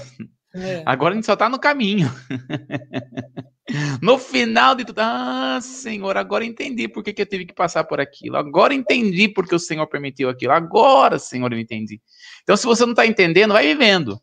É. 0.54 0.82
Agora 0.84 1.12
a 1.12 1.14
gente 1.14 1.26
só 1.26 1.34
está 1.34 1.48
no 1.48 1.60
caminho. 1.60 2.10
no 4.00 4.18
final 4.18 4.74
de 4.74 4.84
tudo, 4.84 4.98
ah, 5.00 5.58
Senhor, 5.60 6.16
agora 6.16 6.44
entendi 6.44 6.88
por 6.88 7.02
que, 7.02 7.12
que 7.12 7.22
eu 7.22 7.26
tive 7.26 7.46
que 7.46 7.54
passar 7.54 7.84
por 7.84 8.00
aquilo. 8.00 8.36
Agora 8.36 8.74
entendi 8.74 9.28
porque 9.28 9.54
o 9.54 9.58
Senhor 9.58 9.86
permitiu 9.86 10.28
aquilo. 10.28 10.52
Agora, 10.52 11.18
Senhor, 11.18 11.52
eu 11.52 11.58
entendi. 11.58 12.00
Então, 12.42 12.56
se 12.56 12.66
você 12.66 12.84
não 12.84 12.92
está 12.92 13.06
entendendo, 13.06 13.52
vai 13.52 13.66
vivendo. 13.66 14.20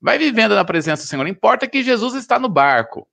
Vai 0.00 0.18
vivendo 0.18 0.54
na 0.54 0.64
presença 0.64 1.02
do 1.02 1.08
Senhor. 1.08 1.26
Importa 1.26 1.66
que 1.66 1.82
Jesus 1.82 2.14
está 2.14 2.38
no 2.38 2.48
barco, 2.48 3.08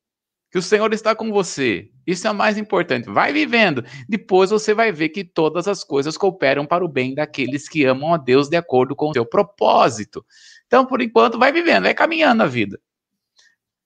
que 0.52 0.58
o 0.58 0.62
Senhor 0.62 0.94
está 0.94 1.16
com 1.16 1.32
você. 1.32 1.90
Isso 2.06 2.28
é 2.28 2.32
o 2.32 2.36
mais 2.36 2.58
importante. 2.58 3.10
Vai 3.10 3.32
vivendo. 3.32 3.84
Depois 4.08 4.50
você 4.50 4.74
vai 4.74 4.92
ver 4.92 5.10
que 5.10 5.24
todas 5.24 5.68
as 5.68 5.84
coisas 5.84 6.18
cooperam 6.18 6.66
para 6.66 6.84
o 6.84 6.88
bem 6.88 7.16
daqueles 7.16 7.70
que 7.70 7.86
amam 7.86 8.14
a 8.14 8.18
Deus 8.18 8.50
de 8.50 8.58
acordo 8.58 8.96
com 8.96 9.10
o 9.10 9.14
seu 9.14 9.26
propósito. 9.26 10.26
Então, 10.68 10.86
por 10.86 11.02
enquanto, 11.02 11.40
vai 11.40 11.52
vivendo, 11.52 11.84
vai 11.84 11.94
caminhando 11.94 12.44
a 12.44 12.48
vida. 12.48 12.80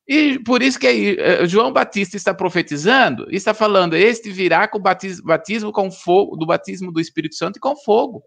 E 0.08 0.39
por 0.39 0.62
isso 0.62 0.80
que 0.80 1.17
eh, 1.20 1.46
João 1.46 1.74
Batista 1.74 2.15
está 2.15 2.34
profetizando, 2.34 3.28
está 3.30 3.54
falando, 3.54 3.93
este 3.93 4.32
virá 4.32 4.65
com 4.65 4.78
o 4.78 4.82
batismo, 4.82 5.26
batismo 5.26 5.72
com 5.72 5.91
fogo, 5.91 6.38
do 6.38 6.46
batismo 6.46 6.93
do 6.93 7.02
Espírito 7.02 7.36
Santo 7.36 7.58
e 7.58 7.60
com 7.60 7.76
fogo. 7.76 8.24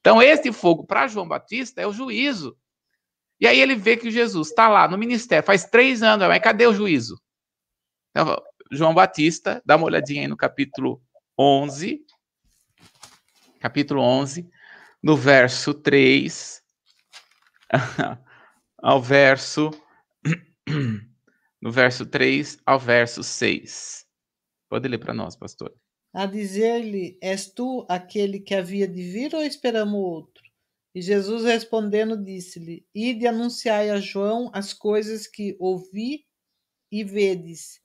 Então, 0.00 0.22
este 0.22 0.50
fogo 0.50 0.86
para 0.86 1.06
João 1.06 1.28
Batista 1.28 1.82
é 1.82 1.86
o 1.86 1.92
juízo. 1.92 2.56
E 3.38 3.46
aí 3.46 3.60
ele 3.60 3.74
vê 3.74 3.98
que 3.98 4.10
Jesus 4.10 4.48
está 4.48 4.66
lá 4.68 4.88
no 4.88 4.96
ministério, 4.96 5.44
faz 5.44 5.64
três 5.64 6.02
anos, 6.02 6.26
mas 6.26 6.42
cadê 6.42 6.66
o 6.66 6.72
juízo? 6.72 7.20
Então, 8.10 8.42
João 8.72 8.94
Batista, 8.94 9.62
dá 9.64 9.76
uma 9.76 9.86
olhadinha 9.86 10.22
aí 10.22 10.28
no 10.28 10.36
capítulo 10.38 11.02
11, 11.38 12.00
capítulo 13.60 14.00
11, 14.00 14.48
no 15.02 15.16
verso 15.16 15.74
3, 15.74 16.62
ao 18.82 19.02
verso 19.02 19.70
no 21.60 21.70
verso 21.70 22.06
3 22.06 22.58
ao 22.64 22.78
verso 22.78 23.22
6. 23.22 24.06
Pode 24.68 24.88
ler 24.88 24.98
para 24.98 25.12
nós, 25.12 25.36
pastor. 25.36 25.74
A 26.12 26.26
dizer-lhe: 26.26 27.18
És 27.20 27.52
tu 27.52 27.86
aquele 27.88 28.40
que 28.40 28.54
havia 28.54 28.88
de 28.88 29.02
vir 29.02 29.34
ou 29.34 29.42
esperamos 29.42 30.00
outro? 30.00 30.42
E 30.94 31.00
Jesus 31.00 31.44
respondendo 31.44 32.16
disse-lhe: 32.16 32.84
Ide 32.94 33.26
anunciai 33.26 33.90
a 33.90 34.00
João 34.00 34.50
as 34.52 34.72
coisas 34.72 35.26
que 35.26 35.56
ouvi 35.60 36.24
e 36.90 37.04
vedes. 37.04 37.80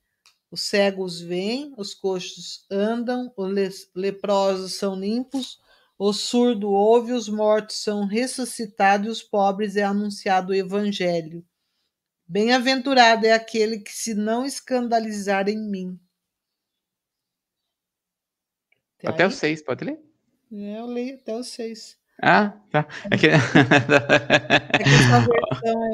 Os 0.50 0.62
cegos 0.62 1.20
vêm, 1.20 1.74
os 1.78 1.94
coxos 1.94 2.66
andam, 2.72 3.32
os 3.36 3.90
leprosos 3.94 4.76
são 4.76 4.96
limpos, 4.96 5.60
o 5.98 6.14
surdo 6.14 6.70
ouve, 6.70 7.12
os 7.12 7.28
mortos 7.28 7.78
são 7.78 8.06
ressuscitados 8.06 9.08
e 9.08 9.10
os 9.12 9.24
pobres 9.24 9.76
é 9.76 9.84
anunciado 9.84 10.52
o 10.52 10.56
evangelho. 10.56 11.46
Bem-aventurado 12.28 13.26
é 13.26 13.34
aquele 13.34 13.80
que 13.80 13.92
se 13.92 14.16
não 14.16 14.46
escandalizar 14.46 15.48
em 15.48 15.58
mim. 15.58 16.00
Até, 19.00 19.10
Até 19.10 19.28
o 19.28 19.32
seis, 19.32 19.62
pode 19.62 19.86
ler? 19.86 20.00
É, 20.52 20.80
eu 20.80 20.88
leio 20.88 21.16
até 21.16 21.36
os 21.36 21.50
seis. 21.50 21.98
Ah, 22.22 22.54
tá. 22.72 22.88
É 23.12 23.18
que, 23.18 23.28
é 23.28 23.38
versão 23.38 23.68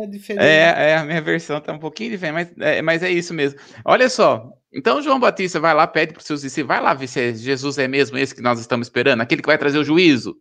é 0.03 0.07
diferente. 0.07 0.43
É, 0.43 0.91
é, 0.91 0.97
a 0.97 1.03
minha 1.03 1.21
versão 1.21 1.59
tá 1.59 1.73
um 1.73 1.79
pouquinho 1.79 2.11
diferente, 2.11 2.33
mas 2.33 2.53
é, 2.59 2.81
mas 2.81 3.03
é 3.03 3.09
isso 3.09 3.33
mesmo. 3.33 3.59
Olha 3.83 4.07
só, 4.07 4.53
então 4.71 5.01
João 5.01 5.19
Batista 5.19 5.59
vai 5.59 5.73
lá, 5.73 5.87
pede 5.87 6.13
para 6.13 6.21
os 6.21 6.27
seus 6.27 6.41
discípulos, 6.41 6.77
vai 6.77 6.81
lá 6.81 6.93
ver 6.93 7.07
se 7.07 7.35
Jesus 7.35 7.77
é 7.77 7.87
mesmo 7.87 8.17
esse 8.17 8.35
que 8.35 8.41
nós 8.41 8.59
estamos 8.59 8.87
esperando, 8.87 9.21
aquele 9.21 9.41
que 9.41 9.47
vai 9.47 9.57
trazer 9.57 9.79
o 9.79 9.83
juízo. 9.83 10.31
O 10.31 10.35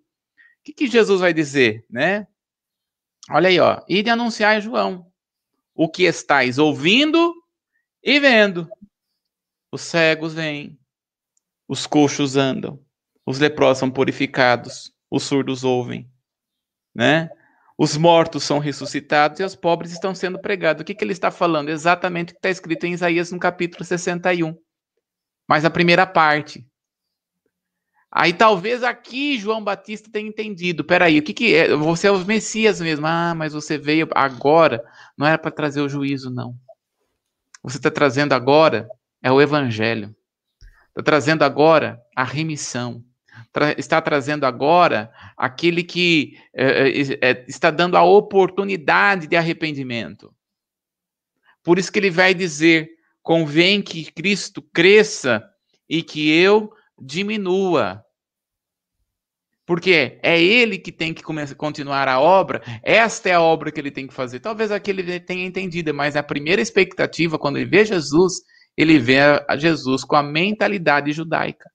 que, 0.64 0.74
que 0.74 0.86
Jesus 0.86 1.20
vai 1.20 1.32
dizer, 1.32 1.84
né? 1.90 2.26
Olha 3.30 3.48
aí, 3.48 3.58
ó. 3.58 3.82
E 3.88 4.02
de 4.02 4.10
anunciar 4.10 4.56
a 4.56 4.60
João 4.60 5.09
o 5.82 5.88
que 5.88 6.02
estáis 6.02 6.58
ouvindo 6.58 7.34
e 8.04 8.20
vendo. 8.20 8.68
Os 9.72 9.80
cegos 9.80 10.34
vêm, 10.34 10.78
os 11.66 11.86
coxos 11.86 12.36
andam, 12.36 12.78
os 13.24 13.38
leprosos 13.38 13.78
são 13.78 13.90
purificados, 13.90 14.92
os 15.10 15.22
surdos 15.22 15.64
ouvem, 15.64 16.06
né? 16.94 17.30
Os 17.78 17.96
mortos 17.96 18.44
são 18.44 18.58
ressuscitados 18.58 19.40
e 19.40 19.42
os 19.42 19.56
pobres 19.56 19.90
estão 19.90 20.14
sendo 20.14 20.38
pregados. 20.38 20.82
O 20.82 20.84
que, 20.84 20.94
que 20.94 21.02
ele 21.02 21.14
está 21.14 21.30
falando? 21.30 21.70
Exatamente 21.70 22.32
o 22.32 22.34
que 22.34 22.38
está 22.40 22.50
escrito 22.50 22.84
em 22.84 22.92
Isaías 22.92 23.32
no 23.32 23.38
capítulo 23.38 23.82
61. 23.82 24.54
Mas 25.48 25.64
a 25.64 25.70
primeira 25.70 26.06
parte. 26.06 26.62
Aí 28.12 28.32
talvez 28.32 28.82
aqui 28.82 29.38
João 29.38 29.62
Batista 29.62 30.10
tenha 30.10 30.28
entendido. 30.28 30.84
Peraí, 30.84 31.18
o 31.18 31.22
que, 31.22 31.32
que 31.32 31.54
é? 31.54 31.74
Você 31.76 32.08
é 32.08 32.10
o 32.10 32.24
Messias 32.24 32.80
mesmo. 32.80 33.06
Ah, 33.06 33.34
mas 33.34 33.52
você 33.52 33.78
veio 33.78 34.08
agora. 34.14 34.84
Não 35.16 35.26
era 35.26 35.38
para 35.38 35.50
trazer 35.50 35.80
o 35.80 35.88
juízo, 35.88 36.30
não. 36.30 36.54
Você 37.62 37.76
está 37.76 37.90
trazendo 37.90 38.32
agora 38.32 38.88
é 39.22 39.30
o 39.30 39.40
Evangelho. 39.40 40.14
Está 40.88 41.02
trazendo 41.02 41.44
agora 41.44 42.00
a 42.16 42.24
remissão 42.24 43.04
tra 43.52 43.74
está 43.78 44.00
trazendo 44.00 44.44
agora 44.44 45.12
aquele 45.36 45.82
que 45.82 46.38
é, 46.54 46.88
é, 47.20 47.44
está 47.48 47.70
dando 47.70 47.96
a 47.96 48.02
oportunidade 48.02 49.26
de 49.26 49.36
arrependimento. 49.36 50.34
Por 51.62 51.78
isso 51.78 51.90
que 51.90 51.98
ele 51.98 52.10
vai 52.10 52.34
dizer: 52.34 52.90
convém 53.22 53.82
que 53.82 54.10
Cristo 54.12 54.62
cresça 54.62 55.44
e 55.88 56.02
que 56.02 56.30
eu 56.30 56.72
diminua. 57.00 58.04
Porque 59.66 60.18
é 60.22 60.40
ele 60.40 60.78
que 60.78 60.90
tem 60.90 61.14
que 61.14 61.22
começar, 61.22 61.54
continuar 61.54 62.08
a 62.08 62.20
obra, 62.20 62.60
esta 62.82 63.28
é 63.28 63.32
a 63.32 63.40
obra 63.40 63.70
que 63.70 63.78
ele 63.78 63.90
tem 63.90 64.06
que 64.06 64.14
fazer. 64.14 64.40
Talvez 64.40 64.72
aquele 64.72 65.20
tenha 65.20 65.46
entendido, 65.46 65.94
mas 65.94 66.16
a 66.16 66.22
primeira 66.22 66.60
expectativa, 66.60 67.38
quando 67.38 67.56
ele 67.56 67.70
vê 67.70 67.84
Jesus, 67.84 68.34
ele 68.76 68.98
vê 68.98 69.20
a 69.20 69.56
Jesus 69.56 70.02
com 70.02 70.16
a 70.16 70.22
mentalidade 70.22 71.12
judaica. 71.12 71.70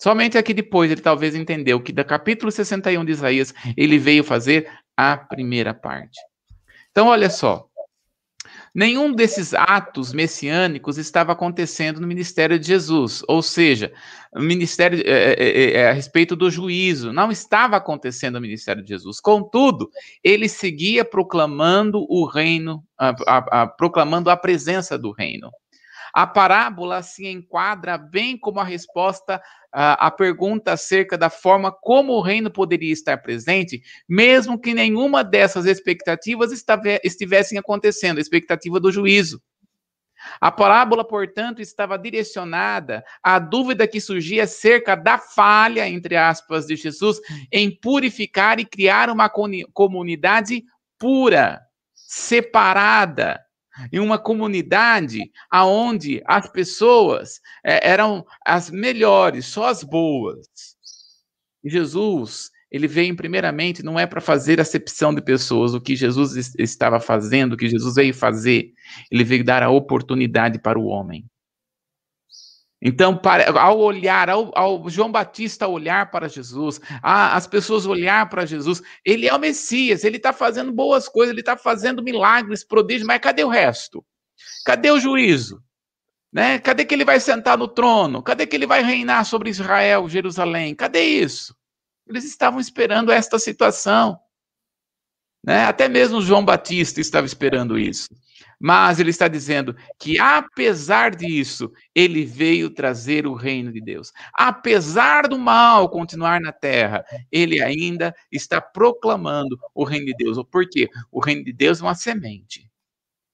Somente 0.00 0.36
aqui 0.36 0.52
depois 0.52 0.90
ele 0.90 1.00
talvez 1.00 1.36
entendeu 1.36 1.80
que 1.80 1.92
da 1.92 2.02
capítulo 2.02 2.50
61 2.50 3.04
de 3.04 3.12
Isaías 3.12 3.54
ele 3.76 3.98
veio 3.98 4.24
fazer 4.24 4.68
a 4.96 5.16
primeira 5.16 5.72
parte. 5.72 6.18
Então, 6.90 7.06
olha 7.06 7.30
só. 7.30 7.68
Nenhum 8.74 9.12
desses 9.12 9.52
atos 9.52 10.14
messiânicos 10.14 10.96
estava 10.96 11.32
acontecendo 11.32 12.00
no 12.00 12.06
ministério 12.06 12.58
de 12.58 12.66
Jesus, 12.66 13.22
ou 13.28 13.42
seja, 13.42 13.92
o 14.34 14.40
ministério 14.40 15.02
é, 15.04 15.34
é, 15.34 15.72
é, 15.72 15.90
a 15.90 15.92
respeito 15.92 16.34
do 16.34 16.50
juízo 16.50 17.12
não 17.12 17.30
estava 17.30 17.76
acontecendo 17.76 18.34
no 18.34 18.40
ministério 18.40 18.82
de 18.82 18.88
Jesus. 18.88 19.20
Contudo, 19.20 19.90
ele 20.24 20.48
seguia 20.48 21.04
proclamando 21.04 22.06
o 22.08 22.24
reino, 22.24 22.82
a, 22.98 23.10
a, 23.26 23.62
a, 23.62 23.66
proclamando 23.66 24.30
a 24.30 24.36
presença 24.38 24.96
do 24.96 25.12
reino. 25.12 25.50
A 26.14 26.26
parábola 26.26 27.02
se 27.02 27.26
enquadra 27.26 27.96
bem 27.96 28.36
como 28.36 28.60
a 28.60 28.64
resposta 28.64 29.40
à 29.72 30.10
pergunta 30.10 30.72
acerca 30.72 31.16
da 31.16 31.30
forma 31.30 31.72
como 31.72 32.12
o 32.12 32.20
reino 32.20 32.50
poderia 32.50 32.92
estar 32.92 33.16
presente, 33.16 33.82
mesmo 34.06 34.60
que 34.60 34.74
nenhuma 34.74 35.24
dessas 35.24 35.64
expectativas 35.64 36.52
estivessem 37.02 37.56
acontecendo, 37.56 38.18
a 38.18 38.20
expectativa 38.20 38.78
do 38.78 38.92
juízo. 38.92 39.42
A 40.40 40.52
parábola, 40.52 41.04
portanto, 41.04 41.60
estava 41.60 41.98
direcionada 41.98 43.02
à 43.22 43.38
dúvida 43.38 43.88
que 43.88 44.00
surgia 44.00 44.44
acerca 44.44 44.94
da 44.94 45.18
falha, 45.18 45.88
entre 45.88 46.16
aspas, 46.16 46.66
de 46.66 46.76
Jesus 46.76 47.18
em 47.50 47.70
purificar 47.70 48.60
e 48.60 48.64
criar 48.64 49.10
uma 49.10 49.28
comunidade 49.72 50.62
pura, 50.98 51.60
separada, 51.94 53.40
em 53.92 53.98
uma 53.98 54.18
comunidade 54.18 55.30
aonde 55.50 56.22
as 56.26 56.50
pessoas 56.50 57.40
é, 57.64 57.88
eram 57.88 58.24
as 58.44 58.70
melhores, 58.70 59.46
só 59.46 59.66
as 59.66 59.82
boas. 59.82 60.46
E 61.64 61.70
Jesus, 61.70 62.50
ele 62.70 62.88
veio 62.88 63.14
primeiramente 63.16 63.82
não 63.82 63.98
é 63.98 64.06
para 64.06 64.20
fazer 64.20 64.60
acepção 64.60 65.14
de 65.14 65.22
pessoas, 65.22 65.74
o 65.74 65.80
que 65.80 65.94
Jesus 65.94 66.54
estava 66.58 66.98
fazendo, 66.98 67.52
o 67.52 67.56
que 67.56 67.68
Jesus 67.68 67.94
veio 67.94 68.14
fazer, 68.14 68.72
ele 69.10 69.24
veio 69.24 69.44
dar 69.44 69.62
a 69.62 69.70
oportunidade 69.70 70.58
para 70.58 70.78
o 70.78 70.86
homem. 70.86 71.24
Então, 72.84 73.16
para, 73.16 73.48
ao 73.60 73.78
olhar, 73.78 74.28
ao, 74.28 74.50
ao, 74.58 74.90
João 74.90 75.12
Batista 75.12 75.68
olhar 75.68 76.10
para 76.10 76.28
Jesus, 76.28 76.80
a, 77.00 77.36
as 77.36 77.46
pessoas 77.46 77.86
olhar 77.86 78.28
para 78.28 78.44
Jesus, 78.44 78.82
ele 79.04 79.28
é 79.28 79.32
o 79.32 79.38
Messias, 79.38 80.02
ele 80.02 80.16
está 80.16 80.32
fazendo 80.32 80.72
boas 80.72 81.08
coisas, 81.08 81.30
ele 81.30 81.40
está 81.40 81.56
fazendo 81.56 82.02
milagres, 82.02 82.64
prodígios, 82.64 83.06
mas 83.06 83.20
cadê 83.20 83.44
o 83.44 83.48
resto? 83.48 84.04
Cadê 84.66 84.90
o 84.90 84.98
juízo? 84.98 85.62
Né? 86.32 86.58
Cadê 86.58 86.84
que 86.84 86.92
ele 86.92 87.04
vai 87.04 87.20
sentar 87.20 87.56
no 87.56 87.68
trono? 87.68 88.20
Cadê 88.20 88.48
que 88.48 88.56
ele 88.56 88.66
vai 88.66 88.82
reinar 88.82 89.24
sobre 89.26 89.48
Israel, 89.48 90.08
Jerusalém? 90.08 90.74
Cadê 90.74 91.04
isso? 91.04 91.54
Eles 92.08 92.24
estavam 92.24 92.58
esperando 92.58 93.12
esta 93.12 93.38
situação. 93.38 94.18
Né? 95.44 95.66
Até 95.66 95.88
mesmo 95.88 96.20
João 96.20 96.44
Batista 96.44 97.00
estava 97.00 97.26
esperando 97.26 97.78
isso. 97.78 98.08
Mas 98.62 99.00
ele 99.00 99.10
está 99.10 99.26
dizendo 99.26 99.74
que, 99.98 100.20
apesar 100.20 101.16
disso, 101.16 101.72
ele 101.92 102.24
veio 102.24 102.70
trazer 102.70 103.26
o 103.26 103.34
reino 103.34 103.72
de 103.72 103.80
Deus. 103.80 104.12
Apesar 104.32 105.26
do 105.26 105.36
mal 105.36 105.88
continuar 105.88 106.40
na 106.40 106.52
terra, 106.52 107.04
ele 107.32 107.60
ainda 107.60 108.14
está 108.30 108.60
proclamando 108.60 109.58
o 109.74 109.82
reino 109.82 110.06
de 110.06 110.14
Deus. 110.14 110.38
Por 110.48 110.68
quê? 110.68 110.88
O 111.10 111.18
reino 111.18 111.42
de 111.42 111.52
Deus 111.52 111.80
é 111.80 111.84
uma 111.84 111.96
semente 111.96 112.70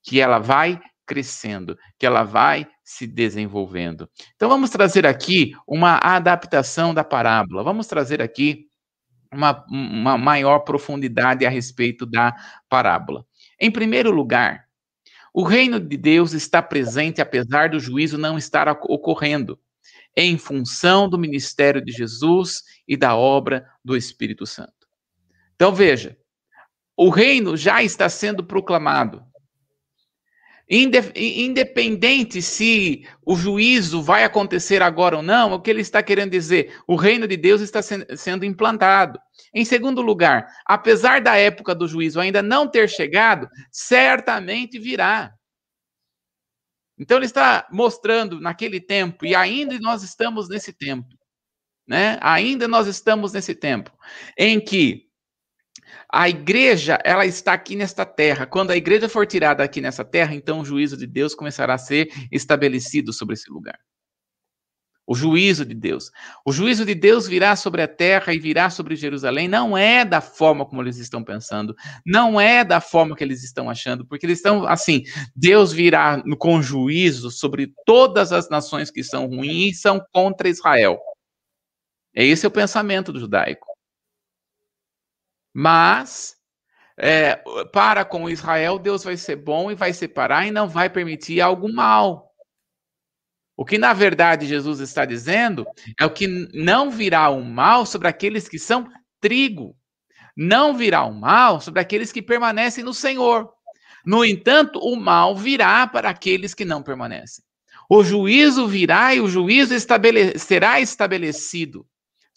que 0.03 0.19
ela 0.19 0.39
vai 0.39 0.81
crescendo, 1.07 1.77
que 1.99 2.07
ela 2.07 2.23
vai 2.23 2.67
se 2.83 3.07
desenvolvendo. 3.07 4.09
Então 4.35 4.49
vamos 4.49 4.71
trazer 4.71 5.07
aqui 5.07 5.53
uma 5.67 5.99
adaptação 6.03 6.95
da 6.95 7.05
parábola. 7.05 7.63
Vamos 7.63 7.87
trazer 7.87 8.23
aqui 8.23 8.67
uma, 9.31 9.63
uma 9.71 10.17
maior 10.17 10.61
profundidade 10.61 11.45
a 11.45 11.51
respeito 11.51 12.07
da 12.07 12.35
parábola. 12.67 13.27
Em 13.61 13.71
primeiro 13.71 14.11
lugar, 14.11 14.68
o 15.39 15.45
reino 15.45 15.79
de 15.79 15.97
Deus 15.97 16.33
está 16.33 16.61
presente 16.61 17.21
apesar 17.21 17.71
do 17.71 17.79
juízo 17.79 18.19
não 18.19 18.37
estar 18.37 18.69
ocorrendo, 18.69 19.57
em 20.17 20.37
função 20.37 21.09
do 21.09 21.17
ministério 21.17 21.81
de 21.81 21.93
Jesus 21.93 22.65
e 22.89 22.97
da 22.97 23.15
obra 23.15 23.65
do 23.85 23.97
Espírito 23.97 24.45
Santo. 24.45 24.89
Então 25.55 25.73
veja, 25.73 26.19
o 26.97 27.09
reino 27.09 27.57
já 27.57 27.85
está 27.85 28.09
sendo 28.09 28.43
proclamado. 28.43 29.23
Independente 30.71 32.43
se 32.43 33.07
o 33.25 33.35
juízo 33.35 34.03
vai 34.03 34.23
acontecer 34.23 34.83
agora 34.83 35.17
ou 35.17 35.23
não, 35.23 35.55
o 35.55 35.61
que 35.61 35.71
ele 35.71 35.81
está 35.81 36.03
querendo 36.03 36.31
dizer? 36.31 36.77
O 36.87 36.95
reino 36.95 37.27
de 37.27 37.39
Deus 37.39 37.63
está 37.63 37.81
sendo 37.83 38.45
implantado. 38.45 39.19
Em 39.55 39.65
segundo 39.65 40.03
lugar, 40.03 40.47
apesar 40.67 41.23
da 41.23 41.37
época 41.37 41.75
do 41.75 41.89
juízo 41.89 42.21
ainda 42.21 42.43
não 42.43 42.69
ter 42.69 42.87
chegado, 42.87 43.49
certamente 43.73 44.79
virá. 44.79 45.33
Então 46.99 47.17
ele 47.17 47.25
está 47.25 47.67
mostrando 47.71 48.39
naquele 48.39 48.79
tempo, 48.79 49.25
e 49.25 49.35
ainda 49.35 49.79
nós 49.79 50.03
estamos 50.03 50.51
nesse 50.51 50.73
tempo, 50.73 51.09
né? 51.87 52.19
Ainda 52.21 52.69
nós 52.69 52.87
estamos 52.87 53.33
nesse 53.33 53.55
tempo, 53.55 53.91
em 54.37 54.61
que 54.61 55.08
a 56.11 56.29
igreja, 56.29 56.99
ela 57.05 57.27
está 57.27 57.53
aqui 57.53 57.77
nesta 57.77 58.07
terra. 58.07 58.47
Quando 58.47 58.71
a 58.71 58.77
igreja 58.77 59.09
for 59.09 59.27
tirada 59.27 59.63
aqui 59.63 59.81
nessa 59.81 60.05
terra, 60.05 60.35
então 60.35 60.61
o 60.61 60.65
juízo 60.65 60.97
de 60.97 61.07
Deus 61.07 61.35
começará 61.35 61.75
a 61.75 61.79
ser 61.79 62.09
estabelecido 62.33 63.13
sobre 63.13 63.35
esse 63.35 63.51
lugar. 63.51 63.79
O 65.07 65.15
juízo 65.15 65.65
de 65.65 65.75
Deus. 65.75 66.11
O 66.45 66.53
juízo 66.53 66.85
de 66.85 66.95
Deus 66.95 67.27
virá 67.27 67.57
sobre 67.57 67.81
a 67.81 67.89
terra 67.89 68.35
e 68.35 68.39
virá 68.39 68.69
sobre 68.69 68.95
Jerusalém. 68.95 69.49
Não 69.49 69.77
é 69.77 70.05
da 70.05 70.21
forma 70.21 70.67
como 70.67 70.83
eles 70.83 70.99
estão 70.99 71.25
pensando. 71.25 71.75
Não 72.05 72.39
é 72.39 72.63
da 72.63 72.79
forma 72.79 73.17
que 73.17 73.25
eles 73.25 73.43
estão 73.43 73.71
achando. 73.71 74.07
Porque 74.07 74.27
eles 74.27 74.39
estão 74.39 74.67
assim: 74.67 75.05
Deus 75.35 75.73
virá 75.73 76.23
com 76.39 76.61
juízo 76.61 77.31
sobre 77.31 77.73
todas 77.87 78.33
as 78.33 78.51
nações 78.51 78.91
que 78.91 79.03
são 79.03 79.27
ruins 79.27 79.77
e 79.77 79.81
são 79.81 79.99
contra 80.13 80.49
Israel. 80.49 80.99
Esse 82.15 82.45
é 82.45 82.49
o 82.49 82.53
pensamento 82.53 83.11
do 83.11 83.21
judaico. 83.21 83.68
Mas 85.53 86.37
é, 86.99 87.37
para 87.73 88.05
com 88.05 88.29
Israel, 88.29 88.79
Deus 88.79 89.05
vai 89.05 89.17
ser 89.17 89.37
bom 89.37 89.71
e 89.71 89.75
vai 89.75 89.93
separar 89.93 90.47
e 90.47 90.51
não 90.51 90.69
vai 90.69 90.91
permitir 90.91 91.41
algo 91.41 91.73
mal. 91.73 92.29
O 93.57 93.65
que 93.65 93.79
na 93.79 93.93
verdade 93.93 94.47
Jesus 94.47 94.81
está 94.81 95.05
dizendo 95.05 95.67
é 95.99 96.05
o 96.05 96.11
que 96.11 96.27
não 96.55 96.91
virá 96.91 97.29
o 97.29 97.45
mal 97.45 97.87
sobre 97.87 98.09
aqueles 98.09 98.49
que 98.49 98.59
são 98.59 98.89
trigo. 99.21 99.77
Não 100.37 100.77
virá 100.77 101.05
o 101.05 101.13
mal 101.13 101.61
sobre 101.61 101.81
aqueles 101.81 102.13
que 102.13 102.23
permanecem 102.23 102.85
no 102.85 102.95
Senhor. 102.95 103.53
No 104.05 104.25
entanto, 104.25 104.79
o 104.79 104.95
mal 104.95 105.37
virá 105.37 105.87
para 105.87 106.09
aqueles 106.09 106.55
que 106.55 106.65
não 106.65 106.83
permanecem. 106.83 107.45
O 107.91 108.05
juízo 108.05 108.67
virá 108.69 109.15
e 109.15 109.21
o 109.21 109.29
juízo 109.29 109.75
estabele 109.75 110.39
será 110.39 110.81
estabelecido 110.81 111.87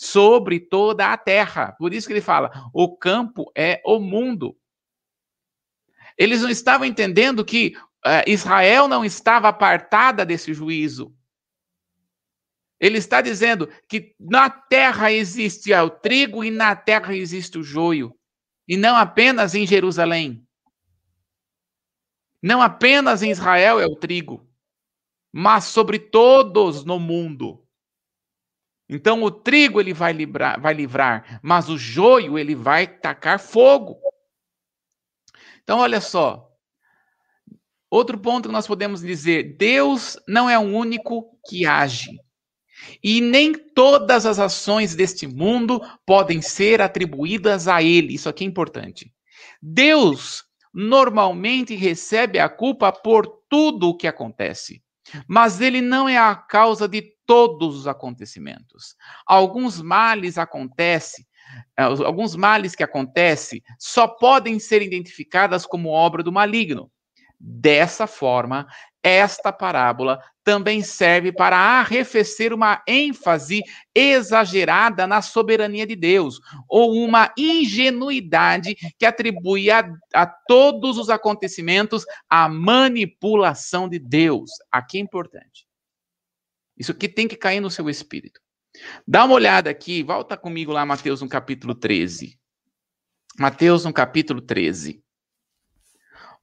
sobre 0.02 0.60
toda 0.60 1.14
a 1.14 1.18
terra. 1.18 1.74
Por 1.74 1.94
isso 1.94 2.08
que 2.08 2.14
ele 2.14 2.22
fala: 2.22 2.50
o 2.74 2.98
campo 2.98 3.52
é 3.56 3.80
o 3.86 4.00
mundo. 4.00 4.58
Eles 6.18 6.42
não 6.42 6.50
estavam 6.50 6.88
entendendo 6.88 7.46
que 7.46 7.76
uh, 8.04 8.28
Israel 8.28 8.88
não 8.88 9.06
estava 9.06 9.48
apartada 9.48 10.26
desse 10.26 10.56
juízo. 10.56 11.16
Ele 12.80 12.98
está 12.98 13.22
dizendo 13.22 13.70
que 13.88 14.16
na 14.20 14.50
terra 14.50 15.12
existe 15.12 15.72
o 15.72 15.90
trigo 15.90 16.44
e 16.44 16.50
na 16.50 16.76
terra 16.76 17.16
existe 17.16 17.60
o 17.60 17.64
joio. 17.64 18.12
E 18.68 18.76
não 18.76 18.96
apenas 18.96 19.54
em 19.54 19.68
Jerusalém. 19.68 20.44
Não 22.42 22.60
apenas 22.60 23.22
em 23.22 23.30
Israel 23.30 23.80
é 23.80 23.86
o 23.86 23.96
trigo, 23.96 24.50
mas 25.32 25.66
sobre 25.66 26.00
todos 26.00 26.84
no 26.84 27.00
mundo. 27.00 27.61
Então 28.92 29.24
o 29.24 29.32
trigo 29.32 29.80
ele 29.80 29.94
vai 29.94 30.12
livrar, 30.12 30.60
vai 30.60 30.74
livrar, 30.74 31.40
mas 31.42 31.70
o 31.70 31.78
joio 31.78 32.38
ele 32.38 32.54
vai 32.54 32.86
tacar 32.86 33.40
fogo. 33.40 33.98
Então 35.64 35.80
olha 35.80 36.02
só. 36.02 36.50
Outro 37.90 38.20
ponto 38.20 38.50
que 38.50 38.54
nós 38.54 38.68
podemos 38.68 39.00
dizer, 39.00 39.56
Deus 39.58 40.18
não 40.28 40.50
é 40.50 40.60
o 40.60 40.62
único 40.62 41.38
que 41.48 41.66
age. 41.66 42.20
E 43.02 43.22
nem 43.22 43.54
todas 43.54 44.26
as 44.26 44.40
ações 44.40 44.94
deste 44.94 45.26
mundo 45.26 45.80
podem 46.06 46.42
ser 46.42 46.82
atribuídas 46.82 47.70
a 47.70 47.82
ele. 47.82 48.14
Isso 48.14 48.28
aqui 48.28 48.44
é 48.44 48.48
importante. 48.48 49.14
Deus 49.62 50.44
normalmente 50.74 51.76
recebe 51.76 52.40
a 52.40 52.50
culpa 52.50 52.92
por 52.92 53.26
tudo 53.50 53.90
o 53.90 53.96
que 53.96 54.08
acontece, 54.08 54.82
mas 55.28 55.62
ele 55.62 55.82
não 55.82 56.08
é 56.08 56.18
a 56.18 56.36
causa 56.36 56.88
de 56.88 57.14
todos 57.26 57.78
os 57.78 57.88
acontecimentos. 57.88 58.96
Alguns 59.26 59.82
males 59.82 60.38
acontecem, 60.38 61.26
eh, 61.78 61.84
alguns 61.84 62.36
males 62.36 62.76
que 62.76 62.84
acontecem 62.84 63.62
só 63.80 64.08
podem 64.08 64.60
ser 64.60 64.82
identificadas 64.82 65.66
como 65.66 65.90
obra 65.90 66.24
do 66.24 66.32
maligno. 66.32 66.92
Dessa 67.40 68.06
forma, 68.06 68.68
esta 69.04 69.52
parábola 69.52 70.22
também 70.44 70.82
serve 70.82 71.32
para 71.32 71.58
arrefecer 71.58 72.54
uma 72.54 72.84
ênfase 72.88 73.62
exagerada 73.94 75.06
na 75.06 75.22
soberania 75.22 75.86
de 75.86 75.96
Deus, 75.96 76.40
ou 76.68 76.94
uma 76.94 77.32
ingenuidade 77.38 78.76
que 78.98 79.06
atribui 79.06 79.70
a, 79.70 79.92
a 80.14 80.26
todos 80.26 80.98
os 80.98 81.10
acontecimentos 81.10 82.04
a 82.30 82.50
manipulação 82.50 83.88
de 83.88 84.00
Deus. 84.00 84.50
Aqui 84.72 84.98
é 84.98 85.02
importante. 85.02 85.68
Isso 86.78 86.92
aqui 86.92 87.08
tem 87.08 87.28
que 87.28 87.36
cair 87.36 87.60
no 87.60 87.70
seu 87.70 87.90
espírito. 87.90 88.40
Dá 89.08 89.26
uma 89.26 89.36
olhada 89.36 89.70
aqui, 89.70 90.02
volta 90.02 90.38
comigo 90.38 90.72
lá, 90.72 90.86
Mateus, 90.86 91.22
no 91.22 91.30
capítulo 91.30 91.76
13. 91.76 92.40
Mateus, 93.38 93.86
no 93.86 93.94
capítulo 93.94 94.42
13. 94.42 95.04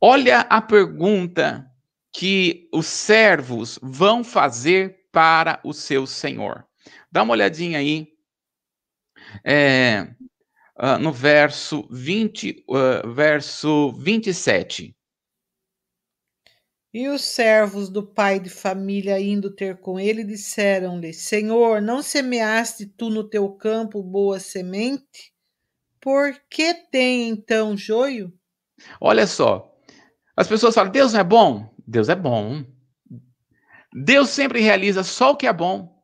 Olha 0.00 0.40
a 0.40 0.62
pergunta 0.62 1.68
que 2.12 2.68
os 2.72 2.86
servos 2.86 3.78
vão 3.82 4.24
fazer 4.24 5.08
para 5.12 5.60
o 5.64 5.72
seu 5.72 6.06
senhor. 6.06 6.66
Dá 7.10 7.22
uma 7.22 7.32
olhadinha 7.32 7.78
aí 7.78 8.08
é, 9.44 10.08
uh, 10.78 10.98
no 11.00 11.12
verso 11.12 11.86
20, 11.90 12.64
uh, 12.68 13.12
verso 13.12 13.92
27. 13.92 14.94
E 16.92 17.06
os 17.08 17.22
servos 17.22 17.90
do 17.90 18.02
pai 18.02 18.40
de 18.40 18.48
família, 18.48 19.20
indo 19.20 19.54
ter 19.54 19.78
com 19.78 20.00
ele, 20.00 20.24
disseram-lhe: 20.24 21.12
Senhor, 21.12 21.82
não 21.82 22.02
semeaste 22.02 22.86
tu 22.86 23.10
no 23.10 23.28
teu 23.28 23.50
campo 23.52 24.02
boa 24.02 24.40
semente? 24.40 25.32
Por 26.00 26.34
que 26.48 26.72
tem 26.90 27.28
então 27.28 27.76
joio? 27.76 28.32
Olha 29.00 29.26
só, 29.26 29.70
as 30.34 30.48
pessoas 30.48 30.74
falam: 30.74 30.90
Deus 30.90 31.12
não 31.12 31.20
é 31.20 31.24
bom? 31.24 31.77
Deus 31.88 32.10
é 32.10 32.14
bom. 32.14 32.62
Deus 33.90 34.28
sempre 34.28 34.60
realiza 34.60 35.02
só 35.02 35.30
o 35.30 35.36
que 35.36 35.46
é 35.46 35.52
bom. 35.54 35.98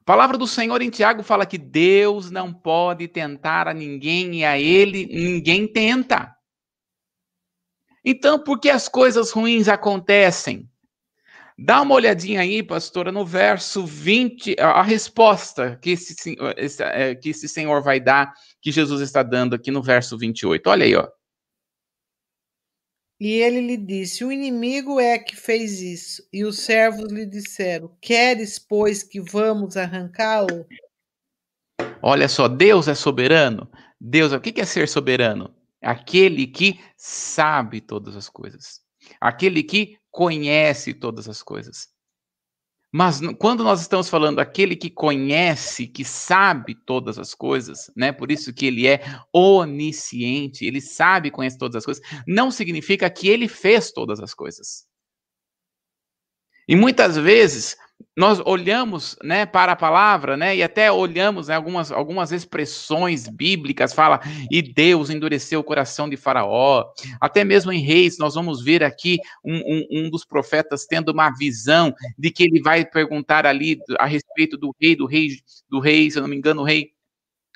A 0.00 0.04
palavra 0.04 0.36
do 0.36 0.46
Senhor 0.46 0.82
em 0.82 0.90
Tiago 0.90 1.22
fala 1.22 1.46
que 1.46 1.56
Deus 1.56 2.32
não 2.32 2.52
pode 2.52 3.06
tentar 3.06 3.68
a 3.68 3.74
ninguém 3.74 4.40
e 4.40 4.44
a 4.44 4.58
ele 4.58 5.06
ninguém 5.06 5.68
tenta. 5.68 6.34
Então, 8.04 8.42
por 8.42 8.58
que 8.58 8.68
as 8.68 8.88
coisas 8.88 9.30
ruins 9.30 9.68
acontecem? 9.68 10.68
Dá 11.56 11.80
uma 11.80 11.94
olhadinha 11.94 12.40
aí, 12.40 12.60
pastora, 12.60 13.12
no 13.12 13.24
verso 13.24 13.86
20, 13.86 14.56
a 14.58 14.82
resposta 14.82 15.78
que 15.80 15.90
esse, 15.90 16.36
é, 16.82 17.14
que 17.14 17.30
esse 17.30 17.48
Senhor 17.48 17.82
vai 17.82 18.00
dar, 18.00 18.32
que 18.60 18.72
Jesus 18.72 19.00
está 19.00 19.22
dando 19.22 19.54
aqui 19.54 19.70
no 19.70 19.82
verso 19.82 20.18
28. 20.18 20.68
Olha 20.68 20.84
aí, 20.84 20.96
ó. 20.96 21.08
E 23.20 23.32
ele 23.32 23.60
lhe 23.60 23.76
disse: 23.76 24.24
O 24.24 24.30
inimigo 24.30 25.00
é 25.00 25.18
que 25.18 25.34
fez 25.34 25.80
isso. 25.80 26.22
E 26.32 26.44
os 26.44 26.60
servos 26.60 27.10
lhe 27.10 27.26
disseram: 27.26 27.90
Queres, 28.00 28.58
pois, 28.58 29.02
que 29.02 29.20
vamos 29.20 29.76
arrancá-lo? 29.76 30.66
Olha 32.00 32.28
só, 32.28 32.46
Deus 32.46 32.86
é 32.86 32.94
soberano. 32.94 33.68
Deus, 34.00 34.32
o 34.32 34.40
que 34.40 34.60
é 34.60 34.64
ser 34.64 34.88
soberano? 34.88 35.52
Aquele 35.82 36.46
que 36.46 36.80
sabe 36.96 37.80
todas 37.80 38.14
as 38.14 38.28
coisas. 38.28 38.80
Aquele 39.20 39.62
que 39.62 39.98
conhece 40.10 40.94
todas 40.94 41.28
as 41.28 41.42
coisas. 41.42 41.88
Mas 42.90 43.20
quando 43.38 43.62
nós 43.62 43.82
estamos 43.82 44.08
falando 44.08 44.38
aquele 44.38 44.74
que 44.74 44.88
conhece, 44.88 45.86
que 45.86 46.04
sabe 46.04 46.74
todas 46.74 47.18
as 47.18 47.34
coisas, 47.34 47.90
né? 47.94 48.12
Por 48.12 48.30
isso 48.30 48.52
que 48.52 48.66
ele 48.66 48.86
é 48.86 49.02
onisciente, 49.32 50.64
ele 50.64 50.80
sabe, 50.80 51.30
conhece 51.30 51.58
todas 51.58 51.76
as 51.76 51.84
coisas, 51.84 52.02
não 52.26 52.50
significa 52.50 53.10
que 53.10 53.28
ele 53.28 53.46
fez 53.46 53.92
todas 53.92 54.20
as 54.20 54.32
coisas. 54.32 54.86
E 56.66 56.74
muitas 56.74 57.16
vezes 57.16 57.76
nós 58.16 58.40
olhamos 58.44 59.16
né, 59.22 59.46
para 59.46 59.72
a 59.72 59.76
palavra, 59.76 60.36
né, 60.36 60.56
e 60.56 60.62
até 60.62 60.90
olhamos 60.90 61.46
né, 61.46 61.54
algumas, 61.54 61.92
algumas 61.92 62.32
expressões 62.32 63.28
bíblicas, 63.28 63.92
fala, 63.92 64.20
e 64.50 64.60
Deus 64.60 65.08
endureceu 65.08 65.60
o 65.60 65.64
coração 65.64 66.08
de 66.08 66.16
Faraó. 66.16 66.84
Até 67.20 67.44
mesmo 67.44 67.70
em 67.72 67.80
Reis, 67.80 68.18
nós 68.18 68.34
vamos 68.34 68.62
ver 68.62 68.82
aqui 68.82 69.18
um, 69.44 69.56
um, 69.56 69.86
um 70.06 70.10
dos 70.10 70.24
profetas 70.24 70.84
tendo 70.84 71.12
uma 71.12 71.30
visão 71.30 71.94
de 72.18 72.30
que 72.30 72.42
ele 72.42 72.60
vai 72.60 72.84
perguntar 72.84 73.46
ali 73.46 73.78
a 73.98 74.06
respeito 74.06 74.56
do 74.56 74.74
rei, 74.80 74.96
do 74.96 75.06
rei, 75.06 75.28
do 75.70 75.78
rei, 75.78 76.10
se 76.10 76.18
eu 76.18 76.22
não 76.22 76.28
me 76.28 76.36
engano, 76.36 76.62
o 76.62 76.64
rei, 76.64 76.88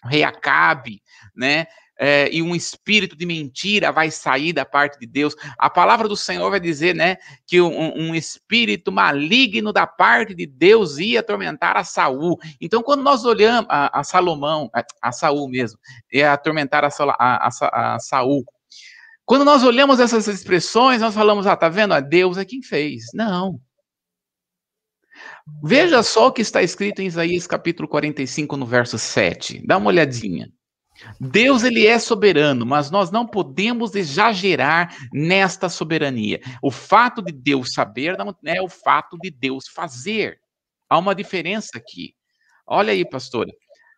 o 0.05 0.09
rei 0.09 0.23
Acabe, 0.23 1.03
né? 1.35 1.67
É, 2.05 2.29
e 2.35 2.43
um 2.43 2.53
espírito 2.53 3.15
de 3.15 3.25
mentira 3.25 3.93
vai 3.93 4.11
sair 4.11 4.53
da 4.53 4.65
parte 4.65 4.99
de 4.99 5.07
Deus. 5.07 5.37
A 5.57 5.71
palavra 5.71 6.09
do 6.09 6.17
Senhor 6.17 6.51
vai 6.51 6.59
dizer, 6.59 6.97
né, 6.97 7.17
que 7.47 7.61
um, 7.61 8.09
um 8.09 8.13
espírito 8.13 8.91
maligno 8.91 9.73
da 9.73 9.87
parte 9.87 10.35
de 10.35 10.45
Deus 10.45 10.99
ia 10.99 11.21
atormentar 11.21 11.77
a 11.77 11.85
Saul. 11.85 12.41
Então, 12.61 12.83
quando 12.83 13.05
nós 13.05 13.25
olhamos 13.25 13.67
a, 13.71 14.01
a 14.01 14.03
Salomão, 14.03 14.69
a, 14.75 14.85
a, 15.01 15.13
Saul 15.13 15.49
mesmo, 15.49 15.79
ia 16.13 16.33
atormentar 16.33 16.85
a, 16.85 16.89
a, 16.89 17.95
a, 17.95 17.99
Saul. 18.01 18.45
Quando 19.25 19.45
nós 19.45 19.63
olhamos 19.63 20.01
essas 20.01 20.27
expressões, 20.27 21.01
nós 21.01 21.15
falamos, 21.15 21.47
ah, 21.47 21.55
tá 21.55 21.69
vendo? 21.69 21.95
A 21.95 22.01
Deus 22.01 22.37
é 22.37 22.45
quem 22.45 22.61
fez. 22.65 23.05
Não. 23.15 23.61
Veja 25.63 26.03
só 26.03 26.27
o 26.27 26.33
que 26.33 26.43
está 26.43 26.65
escrito 26.65 27.01
em 27.01 27.07
Isaías 27.07 27.47
capítulo 27.47 27.87
45, 27.87 28.57
no 28.57 28.67
verso 28.67 28.99
7. 28.99 29.65
Dá 29.65 29.77
uma 29.77 29.87
olhadinha. 29.87 30.51
Deus 31.19 31.63
ele 31.65 31.87
é 31.87 31.99
soberano, 31.99 32.67
mas 32.67 32.91
nós 32.91 33.11
não 33.11 33.27
podemos 33.27 33.95
exagerar 33.95 34.97
nesta 35.13 35.69
soberania. 35.69 36.41
O 36.63 36.71
fato 36.71 37.23
de 37.23 37.33
Deus 37.33 37.73
saber 37.73 38.17
não 38.17 38.37
é 38.45 38.61
o 38.61 38.69
fato 38.69 39.17
de 39.19 39.31
Deus 39.31 39.69
fazer. 39.69 40.41
Há 40.89 40.99
uma 40.99 41.15
diferença 41.15 41.71
aqui. 41.77 42.15
Olha 42.67 42.93
aí, 42.93 43.05
pastora. 43.05 43.51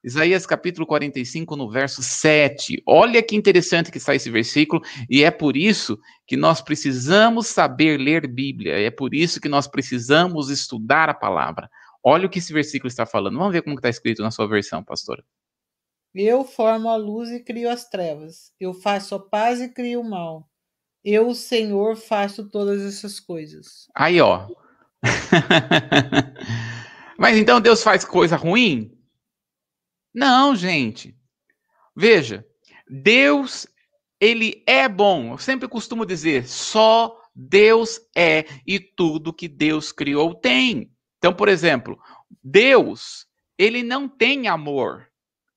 Isaías 0.05 0.45
capítulo 0.45 0.87
45, 0.87 1.57
no 1.57 1.71
verso 1.71 2.03
7. 2.03 2.83
Olha 2.87 3.23
que 3.23 3.35
interessante 3.35 3.91
que 3.91 3.97
está 3.97 4.15
esse 4.15 4.31
versículo, 4.31 4.83
e 5.09 5.25
é 5.25 5.31
por 5.31 5.57
isso 5.57 5.99
que 6.27 6.37
nós 6.37 6.61
precisamos 6.61 7.47
saber 7.47 7.99
ler 7.99 8.27
Bíblia, 8.27 8.79
é 8.79 8.91
por 8.91 9.15
isso 9.15 9.41
que 9.41 9.49
nós 9.49 9.67
precisamos 9.67 10.51
estudar 10.51 11.09
a 11.09 11.15
palavra. 11.15 11.71
Olha 12.03 12.27
o 12.27 12.29
que 12.29 12.39
esse 12.39 12.53
versículo 12.53 12.89
está 12.89 13.07
falando. 13.07 13.39
Vamos 13.39 13.55
ver 13.55 13.63
como 13.63 13.77
está 13.77 13.89
escrito 13.89 14.23
na 14.23 14.31
sua 14.31 14.47
versão, 14.47 14.85
pastora. 14.85 15.25
Eu 16.15 16.45
formo 16.45 16.89
a 16.89 16.97
luz 16.97 17.31
e 17.31 17.41
crio 17.41 17.69
as 17.69 17.89
trevas. 17.89 18.53
Eu 18.61 18.73
faço 18.73 19.17
a 19.17 19.19
paz 19.19 19.61
e 19.61 19.69
crio 19.69 20.01
o 20.01 20.09
mal. 20.09 20.49
Eu, 21.05 21.35
Senhor, 21.35 21.97
faço 21.97 22.49
todas 22.49 22.83
essas 22.83 23.19
coisas. 23.19 23.89
Aí, 23.95 24.21
ó. 24.21 24.49
Mas 27.19 27.37
então 27.37 27.61
Deus 27.61 27.83
faz 27.83 28.05
coisa 28.05 28.37
ruim? 28.37 28.97
Não, 30.15 30.55
gente. 30.55 31.17
Veja, 31.97 32.47
Deus, 32.89 33.67
ele 34.21 34.63
é 34.67 34.89
bom. 34.89 35.33
Eu 35.33 35.39
sempre 35.39 35.69
costumo 35.69 36.07
dizer, 36.07 36.47
só 36.47 37.21
Deus 37.35 38.01
é 38.17 38.45
e 38.67 38.79
tudo 38.79 39.33
que 39.33 39.49
Deus 39.49 39.91
criou 39.91 40.35
tem. 40.35 40.91
Então, 41.19 41.35
por 41.35 41.49
exemplo, 41.49 41.99
Deus, 42.43 43.27
ele 43.59 43.83
não 43.83 44.09
tem 44.09 44.47
amor, 44.47 45.09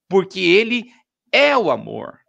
porque 0.07 0.39
ele 0.39 0.91
é 1.31 1.57
o 1.57 1.69
amor. 1.71 2.19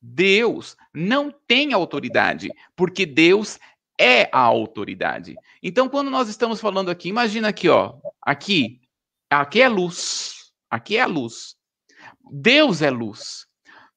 Deus 0.00 0.76
não 0.94 1.32
tem 1.46 1.72
autoridade, 1.72 2.50
porque 2.76 3.04
Deus 3.04 3.58
é 3.98 4.28
a 4.32 4.40
autoridade. 4.40 5.34
Então, 5.62 5.88
quando 5.88 6.10
nós 6.10 6.28
estamos 6.28 6.60
falando 6.60 6.90
aqui, 6.90 7.08
imagina 7.08 7.48
aqui, 7.48 7.68
ó, 7.68 7.94
aqui, 8.22 8.80
aqui 9.28 9.60
é 9.60 9.68
luz, 9.68 10.52
aqui 10.70 10.96
é 10.96 11.00
a 11.00 11.06
luz. 11.06 11.56
Deus 12.30 12.80
é 12.80 12.90
luz. 12.90 13.46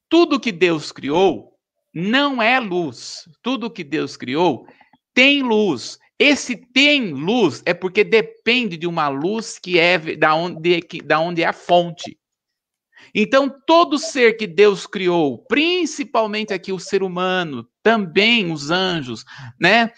Tudo 0.08 0.40
que 0.40 0.50
Deus 0.50 0.90
criou 0.90 1.52
não 1.94 2.42
é 2.42 2.58
luz. 2.58 3.28
Tudo 3.42 3.70
que 3.70 3.84
Deus 3.84 4.16
criou 4.16 4.66
tem 5.14 5.42
luz. 5.42 5.98
Esse 6.18 6.56
tem 6.56 7.12
luz 7.12 7.62
é 7.64 7.74
porque 7.74 8.04
depende 8.04 8.76
de 8.76 8.86
uma 8.86 9.08
luz 9.08 9.58
que 9.58 9.78
é 9.78 9.98
da 10.16 10.34
onde, 10.34 10.80
que, 10.82 11.02
da 11.02 11.18
onde 11.20 11.42
é 11.42 11.46
a 11.46 11.52
fonte. 11.52 12.18
Então, 13.14 13.48
todo 13.66 13.98
ser 13.98 14.36
que 14.36 14.46
Deus 14.46 14.86
criou, 14.86 15.38
principalmente 15.46 16.52
aqui 16.52 16.72
o 16.72 16.78
ser 16.78 17.02
humano, 17.02 17.68
também 17.82 18.50
os 18.50 18.70
anjos, 18.70 19.24
né? 19.60 19.92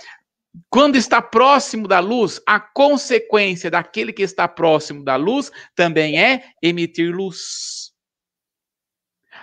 Quando 0.70 0.96
está 0.96 1.20
próximo 1.20 1.88
da 1.88 1.98
luz, 1.98 2.40
a 2.46 2.60
consequência 2.60 3.70
daquele 3.70 4.12
que 4.12 4.22
está 4.22 4.46
próximo 4.46 5.02
da 5.02 5.16
luz 5.16 5.50
também 5.74 6.20
é 6.20 6.44
emitir 6.62 7.14
luz. 7.14 7.92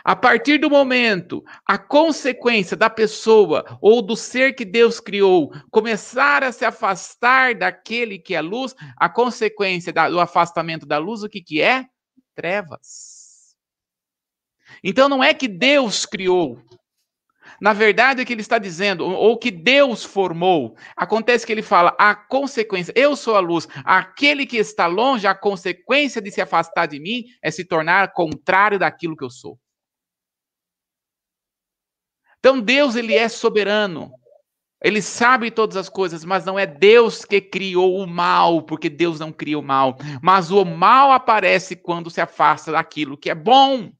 A 0.03 0.15
partir 0.15 0.57
do 0.57 0.69
momento, 0.69 1.43
a 1.65 1.77
consequência 1.77 2.75
da 2.75 2.89
pessoa 2.89 3.77
ou 3.81 4.01
do 4.01 4.15
ser 4.15 4.55
que 4.55 4.65
Deus 4.65 4.99
criou 4.99 5.51
começar 5.69 6.43
a 6.43 6.51
se 6.51 6.65
afastar 6.65 7.53
daquele 7.55 8.17
que 8.17 8.33
é 8.33 8.41
luz, 8.41 8.73
a 8.97 9.07
consequência 9.07 9.93
do 9.93 10.19
afastamento 10.19 10.85
da 10.85 10.97
luz, 10.97 11.23
o 11.23 11.29
que, 11.29 11.41
que 11.41 11.61
é? 11.61 11.85
Trevas. 12.33 13.10
Então 14.83 15.07
não 15.07 15.23
é 15.23 15.33
que 15.33 15.47
Deus 15.47 16.05
criou. 16.05 16.61
Na 17.59 17.73
verdade, 17.73 18.23
o 18.23 18.25
que 18.25 18.33
ele 18.33 18.41
está 18.41 18.57
dizendo, 18.57 19.05
ou 19.05 19.37
que 19.37 19.51
Deus 19.51 20.03
formou, 20.03 20.75
acontece 20.95 21.45
que 21.45 21.51
ele 21.51 21.61
fala 21.61 21.95
a 21.99 22.15
consequência, 22.15 22.91
eu 22.95 23.15
sou 23.15 23.35
a 23.35 23.39
luz, 23.39 23.67
aquele 23.85 24.47
que 24.47 24.57
está 24.57 24.87
longe, 24.87 25.27
a 25.27 25.35
consequência 25.35 26.19
de 26.19 26.31
se 26.31 26.41
afastar 26.41 26.87
de 26.87 26.99
mim 26.99 27.25
é 27.39 27.51
se 27.51 27.63
tornar 27.63 28.13
contrário 28.13 28.79
daquilo 28.79 29.15
que 29.15 29.23
eu 29.23 29.29
sou. 29.29 29.59
Então 32.39 32.59
Deus, 32.59 32.95
ele 32.95 33.13
é 33.13 33.29
soberano. 33.29 34.11
Ele 34.83 34.99
sabe 34.99 35.51
todas 35.51 35.77
as 35.77 35.87
coisas, 35.87 36.25
mas 36.25 36.43
não 36.43 36.57
é 36.57 36.65
Deus 36.65 37.23
que 37.23 37.39
criou 37.39 37.99
o 37.99 38.07
mal, 38.07 38.63
porque 38.63 38.89
Deus 38.89 39.19
não 39.19 39.31
cria 39.31 39.59
o 39.59 39.61
mal. 39.61 39.95
Mas 40.23 40.49
o 40.49 40.65
mal 40.65 41.11
aparece 41.11 41.75
quando 41.75 42.09
se 42.09 42.19
afasta 42.19 42.71
daquilo 42.71 43.15
que 43.15 43.29
é 43.29 43.35
bom. 43.35 43.91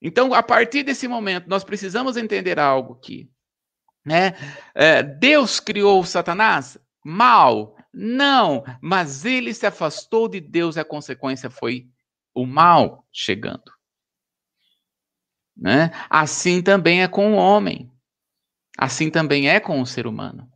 Então, 0.00 0.32
a 0.32 0.42
partir 0.42 0.82
desse 0.82 1.06
momento, 1.06 1.48
nós 1.48 1.62
precisamos 1.62 2.16
entender 2.16 2.58
algo 2.58 2.94
aqui. 2.94 3.30
Né? 4.04 4.32
É, 4.74 5.02
Deus 5.02 5.60
criou 5.60 6.04
Satanás? 6.04 6.78
Mal? 7.04 7.76
Não, 7.92 8.64
mas 8.80 9.24
ele 9.24 9.52
se 9.52 9.66
afastou 9.66 10.28
de 10.28 10.40
Deus 10.40 10.76
e 10.76 10.80
a 10.80 10.84
consequência 10.84 11.50
foi 11.50 11.88
o 12.34 12.46
mal 12.46 13.06
chegando. 13.12 13.70
Né? 15.56 15.90
Assim 16.08 16.62
também 16.62 17.02
é 17.02 17.08
com 17.08 17.34
o 17.34 17.36
homem. 17.36 17.90
Assim 18.78 19.10
também 19.10 19.50
é 19.50 19.60
com 19.60 19.80
o 19.80 19.86
ser 19.86 20.06
humano. 20.06 20.50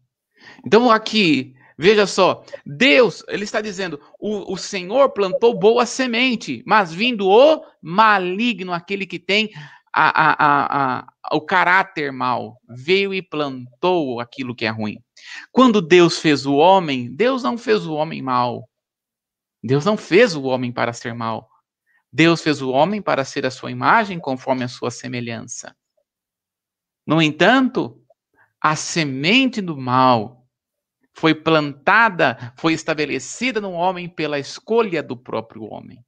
Então, 0.64 0.90
aqui, 0.90 1.55
Veja 1.77 2.07
só, 2.07 2.45
Deus, 2.64 3.25
ele 3.29 3.45
está 3.45 3.61
dizendo: 3.61 4.01
o, 4.18 4.53
o 4.53 4.57
Senhor 4.57 5.11
plantou 5.11 5.59
boa 5.59 5.85
semente, 5.85 6.62
mas 6.66 6.93
vindo 6.93 7.29
o 7.29 7.64
maligno, 7.83 8.72
aquele 8.72 9.07
que 9.07 9.18
tem 9.18 9.51
a, 9.93 10.33
a, 10.33 10.99
a, 11.01 11.37
o 11.37 11.41
caráter 11.41 12.12
mal, 12.12 12.61
veio 12.68 13.12
e 13.12 13.20
plantou 13.20 14.20
aquilo 14.20 14.55
que 14.55 14.64
é 14.64 14.70
ruim. 14.70 14.99
Quando 15.51 15.83
Deus 15.83 16.18
fez 16.18 16.47
o 16.47 16.55
homem, 16.55 17.14
Deus 17.14 17.43
não 17.43 17.59
fez 17.59 17.87
o 17.87 17.95
homem 17.95 18.22
mal. 18.22 18.68
Deus 19.62 19.85
não 19.85 19.97
fez 19.97 20.37
o 20.37 20.43
homem 20.43 20.70
para 20.70 20.93
ser 20.93 21.14
mal. 21.14 21.49
Deus 22.12 22.43
fez 22.43 22.62
o 22.62 22.70
homem 22.70 23.03
para 23.03 23.25
ser 23.25 23.47
a 23.47 23.51
sua 23.51 23.70
imagem, 23.70 24.20
conforme 24.20 24.62
a 24.62 24.68
sua 24.68 24.91
semelhança. 24.91 25.75
No 27.07 27.20
entanto, 27.20 28.01
a 28.61 28.77
semente 28.77 29.61
do 29.61 29.77
mal 29.77 30.43
foi 31.14 31.34
plantada, 31.34 32.52
foi 32.56 32.72
estabelecida 32.72 33.60
no 33.60 33.72
homem 33.72 34.08
pela 34.08 34.38
escolha 34.38 35.02
do 35.02 35.16
próprio 35.16 35.62
homem. 35.64 36.04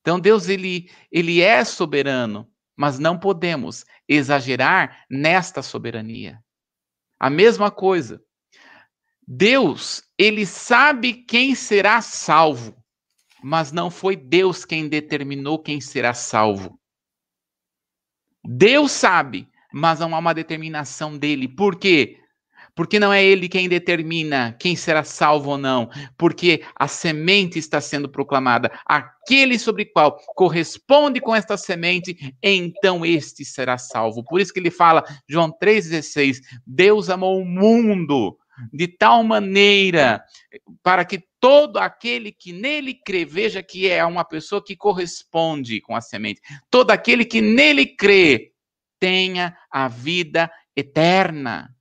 Então 0.00 0.18
Deus 0.18 0.48
ele 0.48 0.90
ele 1.10 1.40
é 1.40 1.64
soberano, 1.64 2.50
mas 2.76 2.98
não 2.98 3.18
podemos 3.18 3.84
exagerar 4.08 5.04
nesta 5.10 5.62
soberania. 5.62 6.42
A 7.18 7.28
mesma 7.28 7.70
coisa. 7.70 8.22
Deus, 9.26 10.02
ele 10.16 10.46
sabe 10.46 11.12
quem 11.12 11.54
será 11.54 12.00
salvo, 12.00 12.74
mas 13.42 13.72
não 13.72 13.90
foi 13.90 14.16
Deus 14.16 14.64
quem 14.64 14.88
determinou 14.88 15.58
quem 15.58 15.80
será 15.80 16.14
salvo. 16.14 16.80
Deus 18.42 18.92
sabe, 18.92 19.46
mas 19.70 20.00
não 20.00 20.14
há 20.14 20.18
uma 20.18 20.32
determinação 20.32 21.18
dele. 21.18 21.46
Por 21.46 21.76
quê? 21.78 22.18
Porque 22.78 23.00
não 23.00 23.12
é 23.12 23.24
ele 23.24 23.48
quem 23.48 23.68
determina 23.68 24.56
quem 24.56 24.76
será 24.76 25.02
salvo 25.02 25.50
ou 25.50 25.58
não, 25.58 25.90
porque 26.16 26.62
a 26.76 26.86
semente 26.86 27.58
está 27.58 27.80
sendo 27.80 28.08
proclamada. 28.08 28.70
Aquele 28.86 29.58
sobre 29.58 29.84
qual 29.84 30.16
corresponde 30.36 31.20
com 31.20 31.34
esta 31.34 31.56
semente, 31.56 32.36
então 32.40 33.04
este 33.04 33.44
será 33.44 33.76
salvo. 33.78 34.22
Por 34.22 34.40
isso 34.40 34.52
que 34.52 34.60
ele 34.60 34.70
fala, 34.70 35.02
João 35.28 35.50
3,16: 35.50 36.36
Deus 36.64 37.10
amou 37.10 37.40
o 37.40 37.44
mundo 37.44 38.38
de 38.72 38.86
tal 38.86 39.24
maneira 39.24 40.22
para 40.80 41.04
que 41.04 41.20
todo 41.40 41.78
aquele 41.78 42.30
que 42.30 42.52
nele 42.52 42.94
crê, 42.94 43.24
veja 43.24 43.60
que 43.60 43.88
é 43.88 44.04
uma 44.04 44.24
pessoa 44.24 44.64
que 44.64 44.76
corresponde 44.76 45.80
com 45.80 45.96
a 45.96 46.00
semente. 46.00 46.40
Todo 46.70 46.92
aquele 46.92 47.24
que 47.24 47.40
nele 47.40 47.86
crê 47.86 48.52
tenha 49.00 49.58
a 49.68 49.88
vida 49.88 50.48
eterna. 50.76 51.74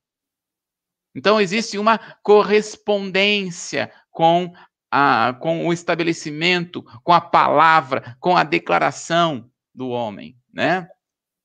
Então, 1.17 1.41
existe 1.41 1.79
uma 1.79 1.99
correspondência 2.21 3.91
com, 4.11 4.53
a, 4.91 5.35
com 5.41 5.65
o 5.65 5.73
estabelecimento, 5.73 6.83
com 7.03 7.11
a 7.11 7.19
palavra, 7.19 8.15
com 8.19 8.37
a 8.37 8.43
declaração 8.43 9.49
do 9.73 9.89
homem, 9.89 10.37
né? 10.53 10.87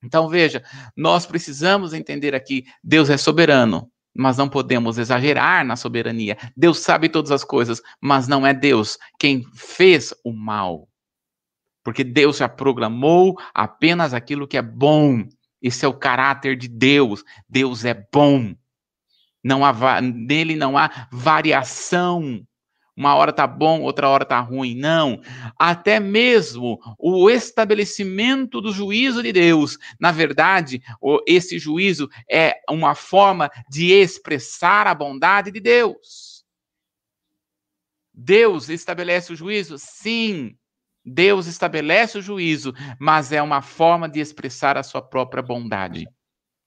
Então, 0.04 0.28
veja, 0.28 0.62
nós 0.94 1.24
precisamos 1.24 1.94
entender 1.94 2.34
aqui: 2.34 2.66
Deus 2.84 3.08
é 3.08 3.16
soberano, 3.16 3.90
mas 4.14 4.36
não 4.36 4.46
podemos 4.46 4.98
exagerar 4.98 5.64
na 5.64 5.74
soberania. 5.74 6.36
Deus 6.54 6.80
sabe 6.80 7.08
todas 7.08 7.30
as 7.30 7.42
coisas, 7.42 7.80
mas 7.98 8.28
não 8.28 8.46
é 8.46 8.52
Deus 8.52 8.98
quem 9.18 9.42
fez 9.54 10.12
o 10.22 10.34
mal. 10.34 10.86
Porque 11.82 12.04
Deus 12.04 12.36
já 12.36 12.48
programou 12.48 13.38
apenas 13.54 14.12
aquilo 14.12 14.46
que 14.46 14.58
é 14.58 14.62
bom. 14.62 15.26
Esse 15.62 15.86
é 15.86 15.88
o 15.88 15.94
caráter 15.94 16.58
de 16.58 16.68
Deus. 16.68 17.24
Deus 17.48 17.86
é 17.86 18.06
bom. 18.12 18.54
Não 19.42 19.64
há 19.64 20.00
nele 20.00 20.54
não 20.56 20.78
há 20.78 21.08
variação. 21.10 22.46
Uma 22.94 23.14
hora 23.14 23.32
tá 23.32 23.46
bom, 23.46 23.80
outra 23.80 24.08
hora 24.08 24.24
tá 24.24 24.38
ruim. 24.38 24.74
Não. 24.74 25.20
Até 25.58 25.98
mesmo 25.98 26.78
o 26.98 27.30
estabelecimento 27.30 28.60
do 28.60 28.70
juízo 28.70 29.22
de 29.22 29.32
Deus, 29.32 29.78
na 29.98 30.12
verdade, 30.12 30.82
esse 31.26 31.58
juízo 31.58 32.08
é 32.30 32.60
uma 32.70 32.94
forma 32.94 33.50
de 33.68 33.92
expressar 33.92 34.86
a 34.86 34.94
bondade 34.94 35.50
de 35.50 35.58
Deus. 35.58 36.44
Deus 38.14 38.68
estabelece 38.68 39.32
o 39.32 39.36
juízo? 39.36 39.76
Sim. 39.78 40.54
Deus 41.04 41.46
estabelece 41.46 42.18
o 42.18 42.22
juízo, 42.22 42.72
mas 43.00 43.32
é 43.32 43.42
uma 43.42 43.62
forma 43.62 44.08
de 44.08 44.20
expressar 44.20 44.76
a 44.76 44.82
sua 44.82 45.02
própria 45.02 45.42
bondade. 45.42 46.06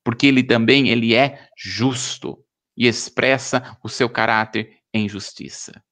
Porque 0.04 0.28
ele 0.28 0.44
também 0.44 0.90
ele 0.90 1.16
é 1.16 1.48
justo 1.56 2.45
e 2.78 2.88
expressa 2.88 3.78
o 3.84 3.90
seu 3.90 4.10
caráter 4.10 4.80
em 4.94 5.08
justiça. 5.08 5.84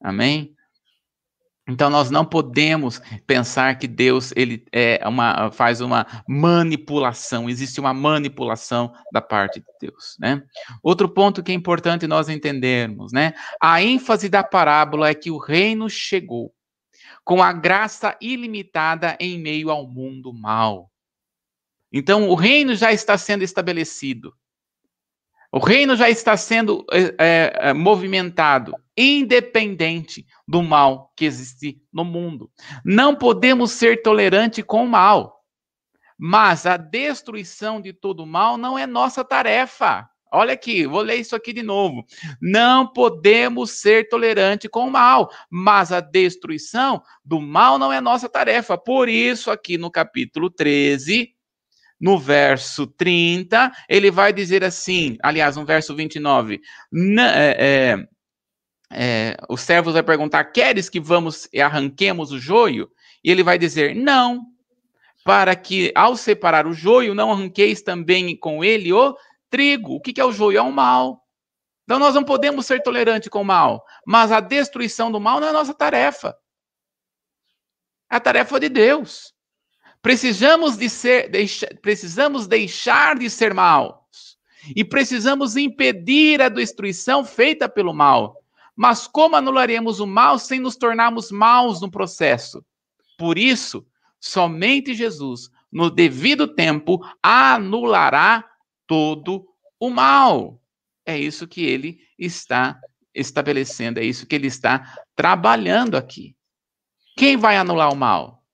Amém? 0.00 0.56
Então 1.68 1.90
nós 1.90 2.10
não 2.10 2.24
podemos 2.24 3.00
pensar 3.26 3.76
que 3.76 3.88
Deus 3.88 4.32
ele 4.36 4.64
é 4.70 5.00
uma, 5.06 5.50
faz 5.50 5.80
uma 5.80 6.06
manipulação, 6.28 7.50
existe 7.50 7.80
uma 7.80 7.92
manipulação 7.92 8.94
da 9.12 9.20
parte 9.20 9.58
de 9.58 9.66
Deus, 9.80 10.16
né? 10.20 10.44
Outro 10.80 11.08
ponto 11.08 11.42
que 11.42 11.50
é 11.50 11.54
importante 11.54 12.06
nós 12.06 12.28
entendermos, 12.28 13.12
né? 13.12 13.34
A 13.60 13.82
ênfase 13.82 14.28
da 14.28 14.44
parábola 14.44 15.08
é 15.08 15.14
que 15.14 15.30
o 15.30 15.38
reino 15.38 15.90
chegou 15.90 16.54
com 17.24 17.42
a 17.42 17.52
graça 17.52 18.16
ilimitada 18.20 19.16
em 19.18 19.36
meio 19.36 19.68
ao 19.68 19.88
mundo 19.88 20.32
mal. 20.32 20.88
Então 21.92 22.28
o 22.28 22.36
reino 22.36 22.76
já 22.76 22.92
está 22.92 23.18
sendo 23.18 23.42
estabelecido. 23.42 24.32
O 25.52 25.58
reino 25.58 25.96
já 25.96 26.10
está 26.10 26.36
sendo 26.36 26.84
é, 27.18 27.68
é, 27.68 27.72
movimentado, 27.72 28.74
independente 28.96 30.26
do 30.46 30.62
mal 30.62 31.12
que 31.16 31.24
existe 31.24 31.80
no 31.92 32.04
mundo. 32.04 32.50
Não 32.84 33.14
podemos 33.14 33.72
ser 33.72 34.02
tolerantes 34.02 34.64
com 34.64 34.84
o 34.84 34.88
mal, 34.88 35.44
mas 36.18 36.66
a 36.66 36.76
destruição 36.76 37.80
de 37.80 37.92
todo 37.92 38.26
mal 38.26 38.56
não 38.56 38.78
é 38.78 38.86
nossa 38.86 39.24
tarefa. 39.24 40.08
Olha 40.32 40.54
aqui, 40.54 40.86
vou 40.86 41.02
ler 41.02 41.16
isso 41.16 41.36
aqui 41.36 41.52
de 41.52 41.62
novo. 41.62 42.04
Não 42.42 42.86
podemos 42.86 43.70
ser 43.70 44.08
tolerantes 44.08 44.68
com 44.68 44.88
o 44.88 44.90
mal, 44.90 45.30
mas 45.48 45.92
a 45.92 46.00
destruição 46.00 47.00
do 47.24 47.40
mal 47.40 47.78
não 47.78 47.92
é 47.92 48.00
nossa 48.00 48.28
tarefa. 48.28 48.76
Por 48.76 49.08
isso, 49.08 49.50
aqui 49.50 49.78
no 49.78 49.90
capítulo 49.90 50.50
13, 50.50 51.35
no 52.00 52.18
verso 52.18 52.86
30, 52.86 53.72
ele 53.88 54.10
vai 54.10 54.32
dizer 54.32 54.62
assim, 54.62 55.16
aliás, 55.22 55.56
no 55.56 55.64
verso 55.64 55.94
29, 55.94 56.60
é, 57.18 57.56
é, 57.58 58.06
é, 58.90 59.36
o 59.48 59.56
servo 59.56 59.92
vai 59.92 60.02
perguntar: 60.02 60.44
Queres 60.44 60.88
que 60.88 61.00
vamos 61.00 61.48
e 61.52 61.60
arranquemos 61.60 62.30
o 62.32 62.38
joio? 62.38 62.90
E 63.24 63.30
ele 63.30 63.42
vai 63.42 63.58
dizer: 63.58 63.94
Não, 63.94 64.42
para 65.24 65.56
que 65.56 65.92
ao 65.94 66.16
separar 66.16 66.66
o 66.66 66.72
joio, 66.72 67.14
não 67.14 67.32
arranqueis 67.32 67.82
também 67.82 68.36
com 68.38 68.62
ele 68.62 68.92
o 68.92 69.16
trigo. 69.50 69.96
O 69.96 70.00
que 70.00 70.20
é 70.20 70.24
o 70.24 70.32
joio? 70.32 70.58
É 70.58 70.62
o 70.62 70.72
mal. 70.72 71.22
Então 71.84 71.98
nós 71.98 72.14
não 72.14 72.24
podemos 72.24 72.66
ser 72.66 72.82
tolerantes 72.82 73.28
com 73.28 73.42
o 73.42 73.44
mal, 73.44 73.84
mas 74.04 74.32
a 74.32 74.40
destruição 74.40 75.10
do 75.10 75.20
mal 75.20 75.40
não 75.40 75.48
é 75.48 75.52
nossa 75.52 75.72
tarefa. 75.72 76.36
É 78.10 78.16
a 78.16 78.20
tarefa 78.20 78.58
de 78.58 78.68
Deus. 78.68 79.32
Precisamos, 80.06 80.76
de 80.76 80.88
ser, 80.88 81.32
precisamos 81.82 82.46
deixar 82.46 83.18
de 83.18 83.28
ser 83.28 83.52
maus. 83.52 84.38
E 84.76 84.84
precisamos 84.84 85.56
impedir 85.56 86.40
a 86.40 86.48
destruição 86.48 87.24
feita 87.24 87.68
pelo 87.68 87.92
mal. 87.92 88.40
Mas 88.76 89.08
como 89.08 89.34
anularemos 89.34 89.98
o 89.98 90.06
mal 90.06 90.38
sem 90.38 90.60
nos 90.60 90.76
tornarmos 90.76 91.32
maus 91.32 91.80
no 91.80 91.90
processo? 91.90 92.64
Por 93.18 93.36
isso, 93.36 93.84
somente 94.20 94.94
Jesus, 94.94 95.50
no 95.72 95.90
devido 95.90 96.46
tempo, 96.46 97.04
anulará 97.20 98.48
todo 98.86 99.44
o 99.80 99.90
mal. 99.90 100.62
É 101.04 101.18
isso 101.18 101.48
que 101.48 101.64
ele 101.64 101.98
está 102.16 102.80
estabelecendo, 103.12 103.98
é 103.98 104.04
isso 104.04 104.24
que 104.24 104.36
ele 104.36 104.46
está 104.46 105.00
trabalhando 105.16 105.96
aqui. 105.96 106.36
Quem 107.16 107.36
vai 107.36 107.56
anular 107.56 107.92
o 107.92 107.96
mal? 107.96 108.45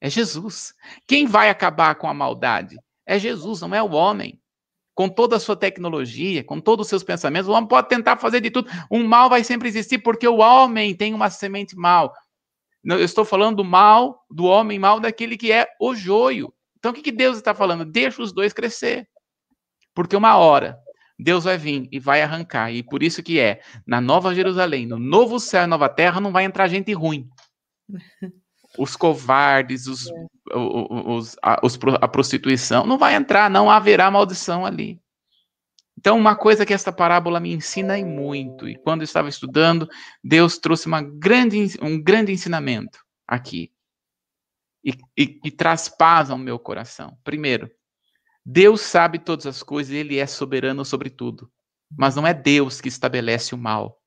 É 0.00 0.08
Jesus. 0.08 0.74
Quem 1.06 1.26
vai 1.26 1.50
acabar 1.50 1.94
com 1.96 2.08
a 2.08 2.14
maldade? 2.14 2.76
É 3.06 3.18
Jesus, 3.18 3.60
não 3.60 3.74
é 3.74 3.82
o 3.82 3.92
homem. 3.92 4.40
Com 4.94 5.08
toda 5.08 5.36
a 5.36 5.40
sua 5.40 5.56
tecnologia, 5.56 6.42
com 6.42 6.60
todos 6.60 6.86
os 6.86 6.88
seus 6.88 7.04
pensamentos, 7.04 7.48
o 7.48 7.52
homem 7.52 7.68
pode 7.68 7.88
tentar 7.88 8.16
fazer 8.16 8.40
de 8.40 8.50
tudo. 8.50 8.70
Um 8.90 9.06
mal 9.06 9.28
vai 9.28 9.44
sempre 9.44 9.68
existir 9.68 9.98
porque 9.98 10.26
o 10.26 10.38
homem 10.38 10.94
tem 10.94 11.14
uma 11.14 11.30
semente 11.30 11.76
mal. 11.76 12.12
Eu 12.84 13.04
estou 13.04 13.24
falando 13.24 13.56
do 13.56 13.64
mal, 13.64 14.24
do 14.30 14.44
homem 14.44 14.78
mal, 14.78 15.00
daquele 15.00 15.36
que 15.36 15.52
é 15.52 15.68
o 15.80 15.94
joio. 15.94 16.52
Então 16.78 16.92
o 16.92 16.94
que, 16.94 17.12
Deus 17.12 17.36
está 17.36 17.54
falando? 17.54 17.84
Deixa 17.84 18.22
os 18.22 18.32
dois 18.32 18.52
crescer. 18.52 19.08
Porque 19.94 20.16
uma 20.16 20.36
hora 20.36 20.78
Deus 21.18 21.44
vai 21.44 21.58
vir 21.58 21.88
e 21.90 21.98
vai 21.98 22.22
arrancar. 22.22 22.72
E 22.72 22.82
por 22.82 23.02
isso 23.02 23.22
que 23.22 23.40
é, 23.40 23.60
na 23.86 24.00
Nova 24.00 24.34
Jerusalém, 24.34 24.86
no 24.86 24.98
novo 24.98 25.40
céu 25.40 25.64
e 25.64 25.66
nova 25.66 25.88
terra, 25.88 26.20
não 26.20 26.30
vai 26.30 26.44
entrar 26.44 26.68
gente 26.68 26.92
ruim. 26.92 27.28
os 28.78 28.96
covardes, 28.96 29.86
os, 29.86 30.08
é. 30.08 30.26
os, 30.54 31.36
a, 31.42 31.60
os, 31.62 31.78
a 32.00 32.08
prostituição. 32.08 32.86
Não 32.86 32.96
vai 32.96 33.14
entrar, 33.14 33.50
não 33.50 33.70
haverá 33.70 34.10
maldição 34.10 34.64
ali. 34.64 35.00
Então, 35.98 36.16
uma 36.16 36.36
coisa 36.36 36.64
que 36.64 36.72
esta 36.72 36.92
parábola 36.92 37.40
me 37.40 37.52
ensina 37.52 37.98
e 37.98 38.04
muito, 38.04 38.68
e 38.68 38.76
quando 38.76 39.00
eu 39.00 39.04
estava 39.04 39.28
estudando, 39.28 39.88
Deus 40.22 40.56
trouxe 40.56 40.86
uma 40.86 41.02
grande, 41.02 41.76
um 41.82 42.00
grande 42.00 42.32
ensinamento 42.32 43.04
aqui. 43.26 43.72
E, 44.84 44.92
e, 45.18 45.40
e 45.44 45.50
traz 45.50 45.88
paz 45.88 46.30
ao 46.30 46.38
meu 46.38 46.56
coração. 46.56 47.18
Primeiro, 47.24 47.68
Deus 48.46 48.80
sabe 48.80 49.18
todas 49.18 49.44
as 49.44 49.62
coisas 49.62 49.92
Ele 49.92 50.18
é 50.18 50.26
soberano 50.26 50.84
sobre 50.84 51.10
tudo. 51.10 51.50
Mas 51.90 52.14
não 52.14 52.26
é 52.26 52.32
Deus 52.32 52.80
que 52.80 52.88
estabelece 52.88 53.54
o 53.54 53.58
mal. 53.58 54.00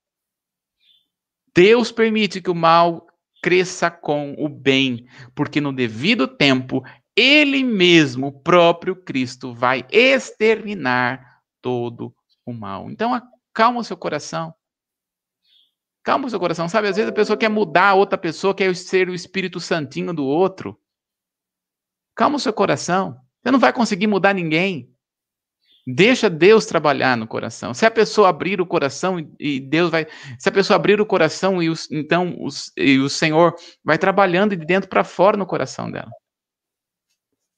Deus 1.54 1.92
permite 1.92 2.42
que 2.42 2.50
o 2.50 2.56
mal 2.56 3.06
cresça 3.42 3.90
com 3.90 4.36
o 4.38 4.48
bem, 4.48 5.08
porque 5.36 5.60
no 5.60 5.74
devido 5.74 6.28
tempo, 6.28 6.84
ele 7.16 7.64
mesmo, 7.64 8.28
o 8.28 8.32
próprio 8.32 8.96
Cristo, 8.96 9.54
vai 9.54 9.86
exterminar 9.92 11.42
todo 11.62 12.14
o 12.46 12.54
mal. 12.54 12.90
Então, 12.90 13.14
acalma 13.14 13.80
o 13.80 13.84
seu 13.84 13.98
coração. 13.98 14.54
Calma 16.04 16.28
o 16.28 16.30
seu 16.30 16.40
coração, 16.40 16.68
sabe? 16.68 16.88
Às 16.88 16.96
vezes 16.96 17.12
a 17.12 17.16
pessoa 17.16 17.38
quer 17.38 17.50
mudar 17.50 17.90
a 17.90 17.94
outra 17.94 18.18
pessoa, 18.18 18.56
quer 18.56 18.76
ser 18.76 19.08
o 19.10 19.14
Espírito 19.14 19.60
Santinho 19.60 20.14
do 20.14 20.26
outro. 20.26 20.80
Calma 22.16 22.38
o 22.38 22.40
seu 22.40 22.54
coração. 22.54 23.20
Você 23.42 23.52
não 23.52 23.60
vai 23.60 23.72
conseguir 23.72 24.08
mudar 24.08 24.34
ninguém. 24.34 24.91
Deixa 25.86 26.30
Deus 26.30 26.66
trabalhar 26.66 27.18
no 27.18 27.26
coração. 27.26 27.74
Se 27.74 27.86
a 27.86 27.92
pessoa 27.92 28.30
abrir 28.30 28.62
o 28.62 28.66
coração 28.66 29.18
e 29.40 29.60
Deus 29.60 29.90
vai, 29.90 30.06
se 30.38 30.48
a 30.48 30.52
pessoa 30.52 30.76
abrir 30.76 31.02
o 31.02 31.06
coração 31.06 31.62
e 31.62 31.70
os, 31.70 31.90
então 31.92 32.36
os, 32.40 32.72
e 32.78 33.00
o 33.00 33.10
Senhor 33.10 33.56
vai 33.84 33.98
trabalhando 33.98 34.56
de 34.56 34.66
dentro 34.66 34.90
para 34.90 35.04
fora 35.04 35.36
no 35.36 35.46
coração 35.46 35.90
dela. 35.90 36.12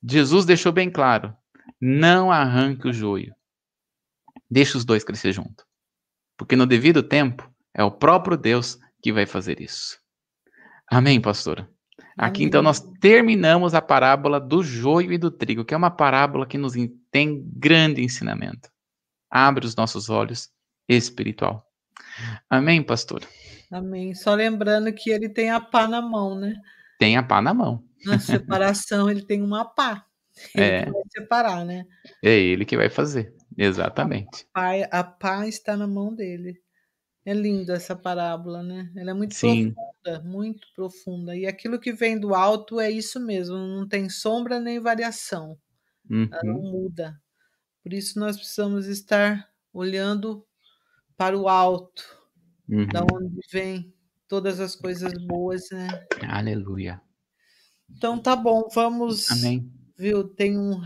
Jesus 0.02 0.46
deixou 0.46 0.72
bem 0.72 0.90
claro: 0.90 1.36
não 1.82 2.32
arranque 2.32 2.88
o 2.88 2.94
joio. 2.94 3.36
Deixa 4.50 4.78
os 4.78 4.86
dois 4.86 5.04
crescer 5.04 5.34
junto. 5.34 5.66
Porque 6.38 6.56
no 6.56 6.66
devido 6.66 7.04
tempo 7.04 7.52
é 7.74 7.84
o 7.84 7.92
próprio 7.92 8.38
Deus 8.38 8.78
que 9.02 9.12
vai 9.12 9.26
fazer 9.26 9.60
isso. 9.60 9.98
Amém, 10.90 11.20
pastora? 11.20 11.70
Aqui 12.18 12.44
então 12.44 12.62
nós 12.62 12.80
terminamos 13.02 13.74
a 13.74 13.82
parábola 13.82 14.40
do 14.40 14.64
joio 14.64 15.12
e 15.12 15.18
do 15.18 15.32
trigo, 15.32 15.66
que 15.66 15.74
é 15.74 15.78
uma 15.78 15.90
parábola 15.90 16.46
que 16.46 16.58
nos 16.58 16.76
tem 17.14 17.48
grande 17.56 18.02
ensinamento. 18.02 18.70
Abre 19.30 19.68
os 19.68 19.76
nossos 19.76 20.10
olhos 20.10 20.50
espiritual. 20.90 21.64
Amém, 22.50 22.82
pastor? 22.82 23.22
Amém. 23.72 24.16
Só 24.16 24.34
lembrando 24.34 24.92
que 24.92 25.12
ele 25.12 25.30
tem 25.30 25.52
a 25.52 25.62
pá 25.62 25.88
na 25.88 26.02
mão, 26.02 26.36
né? 26.36 26.56
Tem 26.98 27.16
a 27.16 27.22
pá 27.22 27.40
na 27.40 27.54
mão. 27.54 27.84
Na 28.04 28.18
separação 28.18 29.10
ele 29.10 29.22
tem 29.22 29.44
uma 29.44 29.64
pá. 29.64 30.04
Ele 30.56 30.66
é. 30.66 30.86
vai 30.86 31.02
separar, 31.12 31.64
né? 31.64 31.86
É 32.24 32.32
ele 32.32 32.66
que 32.66 32.76
vai 32.76 32.90
fazer. 32.90 33.36
Exatamente. 33.56 34.48
A 34.52 34.60
pá, 34.60 34.72
a 34.92 35.04
pá 35.04 35.48
está 35.48 35.78
na 35.78 35.86
mão 35.86 36.16
dele. 36.16 36.60
É 37.24 37.34
linda 37.34 37.76
essa 37.76 37.96
parábola, 37.96 38.64
né? 38.64 38.92
Ela 38.98 39.12
é 39.12 39.14
muito 39.14 39.36
Sim. 39.36 39.72
profunda, 39.72 40.24
muito 40.28 40.68
profunda. 40.76 41.36
E 41.36 41.46
aquilo 41.46 41.80
que 41.80 41.94
vem 41.94 42.20
do 42.20 42.34
alto 42.34 42.80
é 42.80 42.90
isso 42.90 43.20
mesmo, 43.20 43.56
não 43.56 43.88
tem 43.88 44.10
sombra 44.10 44.60
nem 44.60 44.80
variação. 44.80 45.58
Uhum. 46.10 46.30
Ela 46.32 46.44
não 46.44 46.62
muda. 46.62 47.22
Por 47.82 47.94
isso 47.94 48.20
nós 48.20 48.38
precisamos 48.38 48.88
estar 48.88 49.50
olhando 49.74 50.46
para 51.18 51.38
o 51.38 51.48
alto, 51.48 52.04
uhum. 52.68 52.88
da 52.88 53.02
onde 53.04 53.40
vem 53.52 53.94
todas 54.28 54.60
as 54.60 54.76
coisas 54.76 55.14
boas, 55.26 55.70
né? 55.72 55.88
Aleluia. 56.28 57.02
Então 57.90 58.20
tá 58.20 58.36
bom, 58.36 58.68
vamos. 58.74 59.30
Amém. 59.32 59.72
Viu? 59.98 60.28
Tem 60.28 60.58
um 60.58 60.80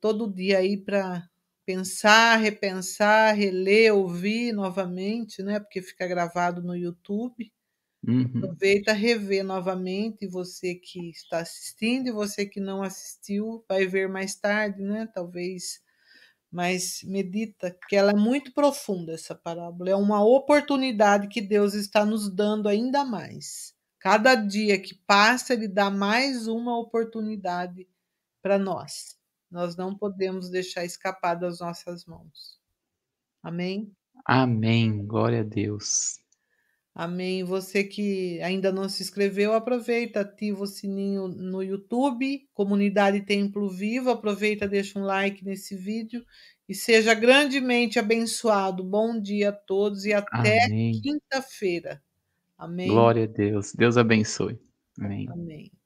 todo 0.00 0.32
dia 0.32 0.58
aí 0.58 0.76
para 0.76 1.28
pensar, 1.66 2.36
repensar, 2.36 3.34
reler, 3.34 3.94
ouvir 3.94 4.52
novamente, 4.52 5.42
né? 5.42 5.60
Porque 5.60 5.82
fica 5.82 6.06
gravado 6.06 6.62
no 6.62 6.76
YouTube. 6.76 7.52
Uhum. 8.06 8.30
Aproveita, 8.36 8.92
rever 8.92 9.44
novamente. 9.44 10.26
Você 10.26 10.74
que 10.74 11.10
está 11.10 11.38
assistindo 11.38 12.08
e 12.08 12.12
você 12.12 12.46
que 12.46 12.60
não 12.60 12.82
assistiu, 12.82 13.64
vai 13.68 13.86
ver 13.86 14.08
mais 14.08 14.34
tarde, 14.34 14.82
né? 14.82 15.08
Talvez. 15.12 15.80
Mas 16.50 17.00
medita, 17.02 17.76
que 17.88 17.96
ela 17.96 18.12
é 18.12 18.16
muito 18.16 18.52
profunda, 18.54 19.12
essa 19.12 19.34
parábola. 19.34 19.90
É 19.90 19.96
uma 19.96 20.24
oportunidade 20.24 21.28
que 21.28 21.40
Deus 21.40 21.74
está 21.74 22.04
nos 22.06 22.32
dando 22.32 22.68
ainda 22.68 23.04
mais. 23.04 23.74
Cada 23.98 24.34
dia 24.34 24.80
que 24.80 24.94
passa, 25.06 25.54
Ele 25.54 25.66
dá 25.66 25.90
mais 25.90 26.46
uma 26.46 26.78
oportunidade 26.78 27.88
para 28.42 28.58
nós. 28.58 29.16
Nós 29.50 29.76
não 29.76 29.96
podemos 29.96 30.50
deixar 30.50 30.84
escapar 30.84 31.34
das 31.34 31.60
nossas 31.60 32.04
mãos. 32.04 32.60
Amém? 33.42 33.92
Amém. 34.26 35.06
Glória 35.06 35.40
a 35.40 35.44
Deus. 35.44 36.23
Amém. 36.94 37.42
Você 37.42 37.82
que 37.82 38.40
ainda 38.40 38.70
não 38.70 38.88
se 38.88 39.02
inscreveu, 39.02 39.52
aproveita, 39.52 40.20
ativa 40.20 40.62
o 40.62 40.66
sininho 40.66 41.26
no 41.26 41.60
YouTube, 41.60 42.48
Comunidade 42.54 43.20
Templo 43.22 43.68
Vivo, 43.68 44.10
aproveita, 44.10 44.68
deixa 44.68 44.98
um 44.98 45.02
like 45.02 45.44
nesse 45.44 45.76
vídeo 45.76 46.24
e 46.68 46.74
seja 46.74 47.12
grandemente 47.12 47.98
abençoado. 47.98 48.84
Bom 48.84 49.20
dia 49.20 49.48
a 49.48 49.52
todos 49.52 50.04
e 50.04 50.12
até 50.12 50.68
quinta-feira. 51.02 52.00
Amém. 52.56 52.88
Glória 52.88 53.24
a 53.24 53.26
Deus. 53.26 53.72
Deus 53.74 53.96
abençoe. 53.96 54.58
Amém. 54.96 55.28
Amém. 55.28 55.83